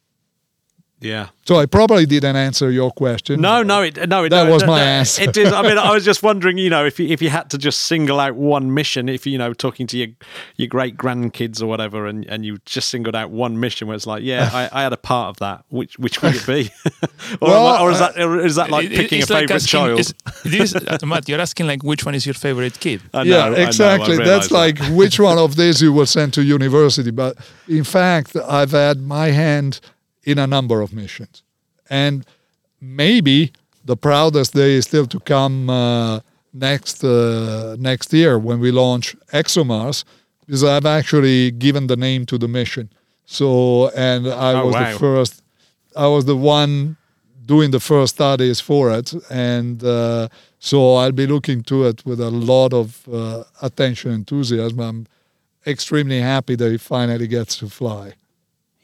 Yeah. 1.03 1.29
So 1.45 1.57
I 1.57 1.67
probably 1.67 2.07
didn't 2.07 2.37
answer 2.37 2.71
your 2.71 2.93
question. 2.93 3.41
No, 3.41 3.65
no, 3.65 3.83
it, 3.83 3.97
no. 4.09 4.23
It, 4.25 4.29
That 4.31 4.47
no, 4.47 4.53
was 4.53 4.63
no, 4.63 4.69
my 4.69 4.79
no, 4.79 4.85
answer. 4.85 5.23
It 5.25 5.37
is. 5.37 5.53
I 5.53 5.63
mean, 5.63 5.77
I 5.77 5.93
was 5.93 6.05
just 6.11 6.23
wondering, 6.23 6.57
you 6.57 6.71
know, 6.71 6.87
if 6.87 7.01
you, 7.01 7.09
if 7.09 7.21
you 7.21 7.31
had 7.31 7.51
to 7.51 7.59
just 7.59 7.83
single 7.83 8.21
out 8.21 8.37
one 8.37 8.73
mission, 8.73 9.09
if 9.09 9.27
you 9.27 9.37
know, 9.39 9.53
talking 9.53 9.89
to 9.89 9.99
your 9.99 10.09
your 10.57 10.69
great 10.69 10.97
grandkids 10.97 11.61
or 11.61 11.67
whatever, 11.67 12.07
and, 12.07 12.25
and 12.27 12.45
you 12.47 12.59
just 12.65 12.89
singled 12.89 13.17
out 13.17 13.31
one 13.31 13.59
mission 13.59 13.89
where 13.89 13.97
it's 13.97 14.07
like, 14.07 14.23
yeah, 14.23 14.51
I, 14.53 14.69
I 14.73 14.83
had 14.85 14.93
a 14.93 14.97
part 14.97 15.31
of 15.31 15.37
that. 15.39 15.65
Which 15.69 15.99
which 15.99 16.23
would 16.23 16.37
it 16.37 16.47
be? 16.47 16.71
or, 17.41 17.49
Well, 17.49 17.83
or 17.83 17.91
is 17.91 17.99
that 17.99 18.17
or 18.21 18.39
is 18.41 18.55
that 18.55 18.71
like 18.71 18.87
It- 18.87 18.93
picking 18.97 19.19
a 19.19 19.21
like 19.23 19.29
favorite 19.29 19.51
asking- 19.57 19.69
child? 19.81 19.99
is- 20.01 20.15
This, 20.45 20.75
uh, 20.77 20.99
Matt, 21.05 21.29
you're 21.29 21.41
asking 21.41 21.67
like 21.67 21.83
which 21.83 22.05
one 22.07 22.15
is 22.15 22.25
your 22.25 22.35
favorite 22.35 22.79
kid? 22.79 23.03
I 23.13 23.23
yeah, 23.23 23.35
know, 23.35 23.41
I 23.47 23.49
know, 23.51 23.57
I 23.57 23.67
exactly. 23.67 24.17
That's 24.19 24.49
that. 24.49 24.55
like 24.55 24.79
which 24.91 25.19
one 25.19 25.39
of 25.39 25.57
these 25.57 25.83
you 25.83 25.93
will 25.93 26.07
send 26.07 26.33
to 26.35 26.43
university. 26.45 27.11
But 27.11 27.37
in 27.69 27.83
fact, 27.85 28.37
I've 28.37 28.71
had 28.71 29.01
my 29.03 29.29
hand 29.33 29.81
in 30.25 30.39
a 30.39 30.47
number 30.47 30.81
of 30.83 30.93
missions, 30.93 31.43
and 31.91 32.25
maybe 32.81 33.53
the 33.85 33.97
proudest 33.97 34.55
day 34.55 34.73
is 34.75 34.85
still 34.85 35.07
to 35.07 35.19
come 35.21 35.69
uh, 35.71 36.21
next 36.53 37.03
uh, 37.05 37.77
next 37.79 38.13
year 38.13 38.39
when 38.39 38.61
we 38.61 38.71
launch 38.71 39.17
ExoMars, 39.33 40.05
because 40.47 40.63
I've 40.65 40.87
actually 40.87 41.51
given 41.51 41.87
the 41.87 41.97
name 41.97 42.25
to 42.27 42.39
the 42.39 42.49
mission. 42.49 42.89
So, 43.25 43.89
and 43.97 44.27
I 44.27 44.53
Oh, 44.61 44.67
was 44.67 44.75
wow. 44.75 44.93
the 44.93 44.99
first. 44.99 45.43
I 45.97 46.07
was 46.07 46.25
the 46.25 46.37
one 46.37 46.97
doing 47.47 47.71
the 47.73 47.81
first 47.81 48.15
studies 48.15 48.61
for 48.61 48.91
it, 48.99 49.13
and 49.31 49.83
uh, 49.85 50.29
so 50.59 50.77
I'll 50.97 51.13
be 51.13 51.27
looking 51.27 51.63
to 51.65 51.85
it 51.89 52.05
with 52.07 52.21
a 52.21 52.31
lot 52.31 52.73
of 52.73 53.07
uh, 53.09 53.45
attention, 53.61 54.13
enthusiasm. 54.13 54.81
I'm 54.81 55.07
extremely 55.67 56.21
happy 56.21 56.57
that 56.57 56.73
it 56.73 56.81
finally 56.81 57.27
gets 57.27 57.57
to 57.59 57.69
fly. 57.69 58.13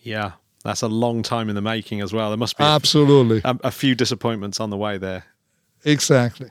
yeah, 0.03 0.31
that's 0.65 0.83
a 0.83 0.89
long 0.89 1.23
time 1.23 1.49
in 1.49 1.55
the 1.55 1.63
making 1.63 2.01
as 2.01 2.13
well. 2.13 2.29
There 2.31 2.37
must 2.39 2.57
be 2.59 2.65
Absolutely, 2.65 3.41
a, 3.45 3.57
a 3.65 3.71
few 3.71 3.95
disappointments 3.95 4.61
on 4.61 4.71
the 4.71 4.77
way 4.77 4.99
there. 4.99 5.25
exactly. 5.85 6.51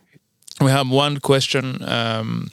We 0.59 0.71
have 0.71 0.89
one 0.89 1.19
question 1.19 1.83
um, 1.87 2.49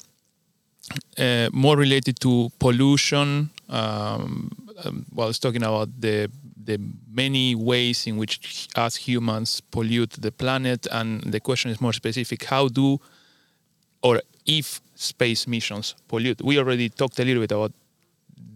uh, 1.19 1.49
more 1.53 1.77
related 1.77 2.21
to 2.21 2.51
pollution. 2.59 3.51
Um, 3.69 4.51
um, 4.85 5.07
well, 5.15 5.29
it's 5.31 5.39
talking 5.39 5.63
about 5.63 5.89
the 6.01 6.31
the 6.67 6.79
many 7.11 7.55
ways 7.55 8.07
in 8.07 8.17
which 8.17 8.69
us 8.77 8.97
humans 8.97 9.61
pollute 9.71 10.11
the 10.21 10.33
planet, 10.33 10.87
and 10.91 11.23
the 11.23 11.41
question 11.41 11.71
is 11.71 11.81
more 11.81 11.95
specific: 11.95 12.45
How 12.45 12.69
do 12.69 13.01
or 14.03 14.21
if 14.45 14.81
space 14.95 15.47
missions 15.47 15.95
pollute? 16.09 16.43
We 16.43 16.59
already 16.59 16.91
talked 16.91 17.19
a 17.19 17.25
little 17.25 17.43
bit 17.43 17.53
about 17.53 17.73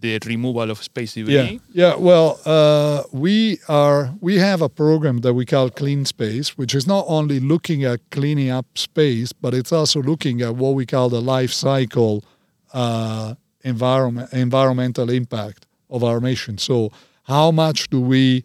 the 0.01 0.19
removal 0.27 0.71
of 0.71 0.83
space 0.83 1.15
debris. 1.15 1.35
Yeah, 1.35 1.59
yeah. 1.73 1.97
Well, 1.97 2.41
uh, 2.45 3.03
we 3.13 3.59
are 3.69 4.15
we 4.21 4.37
have 4.37 4.63
a 4.63 4.69
program 4.69 5.19
that 5.19 5.35
we 5.35 5.45
call 5.45 5.71
Clean 5.71 6.05
Space, 6.05 6.57
which 6.57 6.75
is 6.75 6.87
not 6.87 7.05
only 7.09 7.41
looking 7.41 7.85
at 7.85 8.01
cleaning 8.11 8.51
up 8.51 8.67
space, 8.77 9.33
but 9.33 9.55
it's 9.55 9.73
also 9.73 10.03
looking 10.03 10.41
at 10.43 10.57
what 10.57 10.75
we 10.75 10.87
call 10.87 11.09
the 11.09 11.21
life 11.21 11.53
cycle 11.53 12.25
uh, 12.73 13.35
environment 13.63 14.33
environmental 14.33 15.11
impact 15.11 15.67
of 15.91 16.05
our 16.05 16.21
mission. 16.21 16.59
So, 16.59 16.91
how 17.25 17.51
much 17.51 17.89
do 17.91 18.01
we 18.01 18.45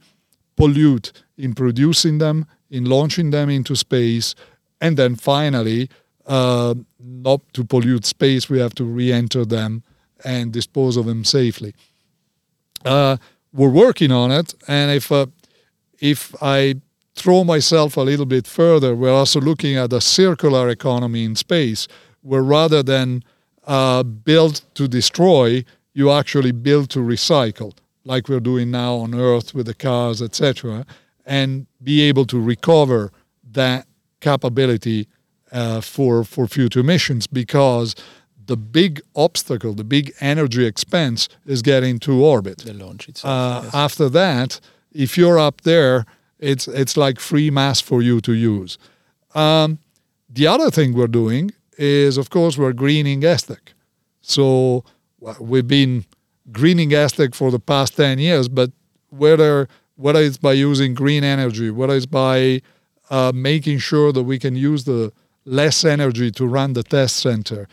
pollute 0.56 1.12
in 1.38 1.54
producing 1.54 2.20
them, 2.20 2.46
in 2.70 2.86
launching 2.86 3.32
them 3.32 3.50
into 3.50 3.76
space, 3.76 4.36
and 4.80 4.98
then 4.98 5.16
finally, 5.16 5.90
uh, 6.26 6.76
not 7.00 7.42
to 7.54 7.64
pollute 7.64 8.06
space, 8.06 8.50
we 8.50 8.60
have 8.60 8.74
to 8.76 8.84
re-enter 8.84 9.46
them 9.46 9.84
and 10.24 10.52
dispose 10.52 10.98
of 10.98 11.06
them 11.06 11.24
safely. 11.24 11.74
Uh, 12.86 13.18
we're 13.54 13.70
working 13.70 14.12
on 14.12 14.32
it, 14.32 14.54
and 14.68 14.92
if 14.92 15.12
uh, 15.12 15.28
if 16.00 16.36
I 16.42 16.76
throw 17.16 17.44
myself 17.44 17.96
a 17.98 18.02
little 18.02 18.26
bit 18.26 18.48
further, 18.48 18.96
we're 18.96 19.14
also 19.14 19.40
looking 19.40 19.78
at 19.78 19.94
a 19.94 20.02
circular 20.02 20.68
economy 20.70 21.24
in 21.24 21.36
space, 21.36 21.88
where 22.22 22.44
rather 22.44 22.82
than 22.82 23.24
uh, 23.66 24.04
build 24.04 24.62
to 24.74 24.88
destroy, 24.88 25.64
you 25.94 26.12
actually 26.12 26.52
build 26.52 26.90
to 26.90 27.00
recycle, 27.00 27.74
like 28.04 28.28
we're 28.28 28.40
doing 28.40 28.72
now 28.72 28.96
on 28.96 29.14
Earth 29.14 29.54
with 29.54 29.68
the 29.68 29.74
cars, 29.74 30.22
etc., 30.22 30.86
and 31.26 31.68
be 31.82 32.02
able 32.02 32.26
to 32.26 32.40
recover 32.42 33.12
that 33.52 33.88
capability 34.20 35.08
uh, 35.52 35.82
for 35.82 36.24
for 36.24 36.48
future 36.48 36.84
missions 36.84 37.28
because 37.28 37.96
the 38.46 38.58
big 38.58 39.02
obstacle, 39.16 39.74
the 39.74 39.84
big 39.84 40.14
energy 40.20 40.66
expense 40.66 41.30
is 41.46 41.62
getting 41.62 42.00
to 42.00 42.24
orbit. 42.24 42.60
The 42.60 42.74
launch 42.74 43.10
itself. 43.10 43.32
Uh, 43.32 43.62
yes. 43.64 43.76
After 43.76 44.10
that, 44.10 44.60
if 44.92 45.18
you're 45.18 45.40
up 45.40 45.62
there, 45.62 46.06
it's 46.40 46.68
it's 46.68 46.98
like 46.98 47.20
free 47.20 47.50
mass 47.50 47.82
for 47.82 48.02
you 48.02 48.22
to 48.22 48.34
use. 48.34 48.78
Um, 49.36 49.80
the 50.30 50.48
other 50.48 50.70
thing 50.70 50.94
we're 50.94 51.08
doing 51.08 51.52
is, 51.78 52.18
of 52.18 52.30
course, 52.30 52.58
we're 52.58 52.74
greening 52.74 53.22
ESTEC. 53.22 53.74
So 54.22 54.84
we've 55.40 55.68
been 55.68 56.06
greening 56.52 56.90
ESTEC 56.90 57.34
for 57.36 57.52
the 57.52 57.60
past 57.60 57.96
ten 57.96 58.20
years, 58.20 58.48
but 58.50 58.72
whether 59.10 59.68
whether 59.96 60.22
it's 60.22 60.38
by 60.38 60.54
using 60.54 60.94
green 60.94 61.24
energy, 61.24 61.70
whether 61.70 61.96
it's 61.96 62.06
by 62.06 62.62
uh, 63.10 63.32
making 63.34 63.80
sure 63.80 64.12
that 64.12 64.24
we 64.24 64.40
can 64.40 64.56
use 64.56 64.84
the 64.86 65.12
less 65.46 65.84
energy 65.86 66.32
to 66.32 66.48
run 66.48 66.74
the 66.74 66.84
test 66.84 67.18
center, 67.18 67.68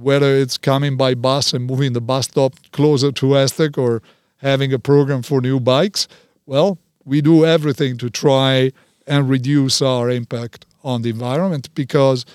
whether 0.00 0.34
it's 0.34 0.58
coming 0.58 0.96
by 0.96 1.14
bus 1.14 1.52
and 1.52 1.66
moving 1.66 1.92
the 1.94 2.00
bus 2.00 2.26
stop 2.26 2.54
closer 2.72 3.10
to 3.12 3.26
ESTEC 3.26 3.78
or 3.78 4.02
having 4.38 4.72
a 4.72 4.78
program 4.78 5.22
for 5.22 5.40
new 5.40 5.58
bikes, 5.58 6.06
well, 6.44 6.78
we 7.04 7.22
do 7.22 7.46
everything 7.46 7.96
to 7.98 8.10
try 8.10 8.72
and 9.06 9.30
reduce 9.30 9.80
our 9.80 10.10
impact 10.10 10.66
on 10.84 11.02
the 11.02 11.10
environment 11.10 11.72
because 11.74 12.26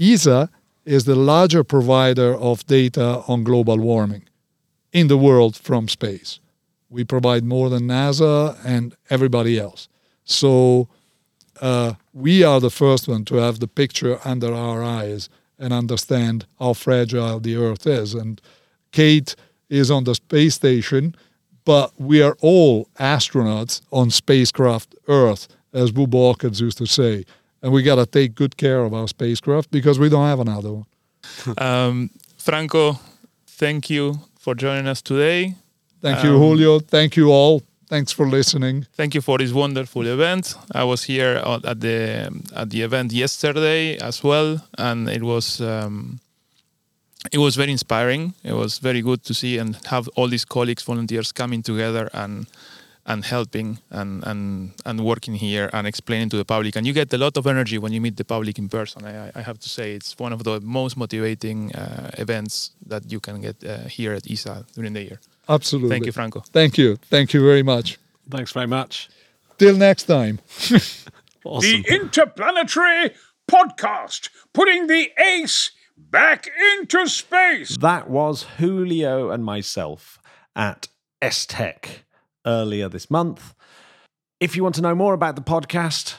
ESA 0.00 0.48
is 0.84 1.04
the 1.04 1.14
larger 1.14 1.64
provider 1.64 2.34
of 2.34 2.66
data 2.66 3.22
on 3.26 3.44
global 3.44 3.78
warming 3.78 4.28
in 4.92 5.08
the 5.08 5.16
world 5.16 5.56
from 5.56 5.88
space. 5.88 6.38
We 6.88 7.04
provide 7.04 7.44
more 7.44 7.68
than 7.68 7.84
NASA 7.88 8.58
and 8.64 8.94
everybody 9.10 9.58
else. 9.58 9.88
So 10.24 10.88
uh, 11.60 11.94
we 12.12 12.44
are 12.44 12.60
the 12.60 12.70
first 12.70 13.08
one 13.08 13.24
to 13.26 13.36
have 13.36 13.60
the 13.60 13.68
picture 13.68 14.20
under 14.24 14.52
our 14.54 14.82
eyes 14.82 15.28
and 15.62 15.72
understand 15.72 16.44
how 16.58 16.72
fragile 16.74 17.40
the 17.40 17.56
Earth 17.56 17.86
is. 17.86 18.14
And 18.14 18.40
Kate 18.90 19.34
is 19.70 19.90
on 19.90 20.04
the 20.04 20.14
space 20.14 20.54
station, 20.56 21.14
but 21.64 21.92
we 21.98 22.20
are 22.22 22.36
all 22.42 22.88
astronauts 22.98 23.80
on 23.90 24.10
spacecraft 24.10 24.94
Earth, 25.08 25.46
as 25.72 25.92
Bob 25.92 26.12
Hawkins 26.12 26.60
used 26.60 26.78
to 26.78 26.86
say. 26.86 27.24
And 27.62 27.72
we 27.72 27.82
got 27.84 27.94
to 27.94 28.06
take 28.06 28.34
good 28.34 28.56
care 28.56 28.82
of 28.84 28.92
our 28.92 29.06
spacecraft 29.06 29.70
because 29.70 29.98
we 29.98 30.08
don't 30.08 30.26
have 30.26 30.40
another 30.40 30.72
one. 30.72 30.86
Um, 31.58 32.10
Franco, 32.36 32.98
thank 33.46 33.88
you 33.88 34.18
for 34.40 34.56
joining 34.56 34.88
us 34.88 35.00
today. 35.00 35.54
Thank 36.00 36.24
you, 36.24 36.30
Um, 36.34 36.38
Julio. 36.40 36.80
Thank 36.80 37.16
you 37.16 37.28
all. 37.30 37.62
Thanks 37.92 38.10
for 38.10 38.26
listening. 38.26 38.86
Thank 38.94 39.14
you 39.14 39.20
for 39.20 39.36
this 39.36 39.52
wonderful 39.52 40.06
event. 40.06 40.54
I 40.74 40.82
was 40.82 41.04
here 41.04 41.42
at 41.44 41.78
the 41.80 42.30
at 42.56 42.70
the 42.70 42.80
event 42.80 43.12
yesterday 43.12 43.98
as 43.98 44.24
well, 44.24 44.62
and 44.78 45.10
it 45.10 45.22
was 45.22 45.60
um, 45.60 46.18
it 47.30 47.36
was 47.36 47.54
very 47.54 47.70
inspiring. 47.70 48.32
It 48.44 48.54
was 48.54 48.78
very 48.78 49.02
good 49.02 49.22
to 49.24 49.34
see 49.34 49.58
and 49.58 49.76
have 49.90 50.08
all 50.16 50.28
these 50.28 50.46
colleagues, 50.46 50.82
volunteers 50.84 51.32
coming 51.32 51.62
together 51.62 52.08
and 52.14 52.46
and 53.04 53.26
helping 53.26 53.78
and, 53.90 54.24
and 54.26 54.72
and 54.86 55.00
working 55.00 55.34
here 55.34 55.68
and 55.74 55.86
explaining 55.86 56.30
to 56.30 56.38
the 56.38 56.46
public. 56.46 56.76
And 56.76 56.86
you 56.86 56.94
get 56.94 57.12
a 57.12 57.18
lot 57.18 57.36
of 57.36 57.46
energy 57.46 57.76
when 57.76 57.92
you 57.92 58.00
meet 58.00 58.16
the 58.16 58.24
public 58.24 58.58
in 58.58 58.70
person. 58.70 59.04
I, 59.04 59.32
I 59.34 59.42
have 59.42 59.58
to 59.58 59.68
say, 59.68 59.92
it's 59.92 60.18
one 60.18 60.32
of 60.32 60.44
the 60.44 60.60
most 60.62 60.96
motivating 60.96 61.74
uh, 61.74 62.10
events 62.16 62.70
that 62.86 63.12
you 63.12 63.20
can 63.20 63.42
get 63.42 63.62
uh, 63.62 63.86
here 63.86 64.14
at 64.14 64.30
ESA 64.30 64.64
during 64.74 64.94
the 64.94 65.02
year. 65.02 65.20
Absolutely. 65.48 65.90
Thank 65.90 66.06
you, 66.06 66.12
Franco. 66.12 66.40
Thank 66.40 66.78
you. 66.78 66.96
Thank 66.96 67.34
you 67.34 67.44
very 67.44 67.62
much. 67.62 67.98
Thanks 68.30 68.52
very 68.52 68.66
much. 68.66 69.08
Till 69.58 69.76
next 69.76 70.04
time. 70.04 70.38
Awesome. 71.44 71.82
The 71.82 71.88
Interplanetary 71.92 73.10
Podcast, 73.50 74.28
putting 74.54 74.86
the 74.86 75.10
ace 75.18 75.72
back 75.96 76.48
into 76.74 77.08
space. 77.08 77.76
That 77.78 78.08
was 78.08 78.44
Julio 78.58 79.30
and 79.30 79.44
myself 79.44 80.20
at 80.54 80.86
ESTEC 81.20 82.04
earlier 82.46 82.88
this 82.88 83.10
month. 83.10 83.56
If 84.38 84.54
you 84.54 84.62
want 84.62 84.76
to 84.76 84.82
know 84.82 84.94
more 84.94 85.14
about 85.14 85.34
the 85.34 85.42
podcast, 85.42 86.14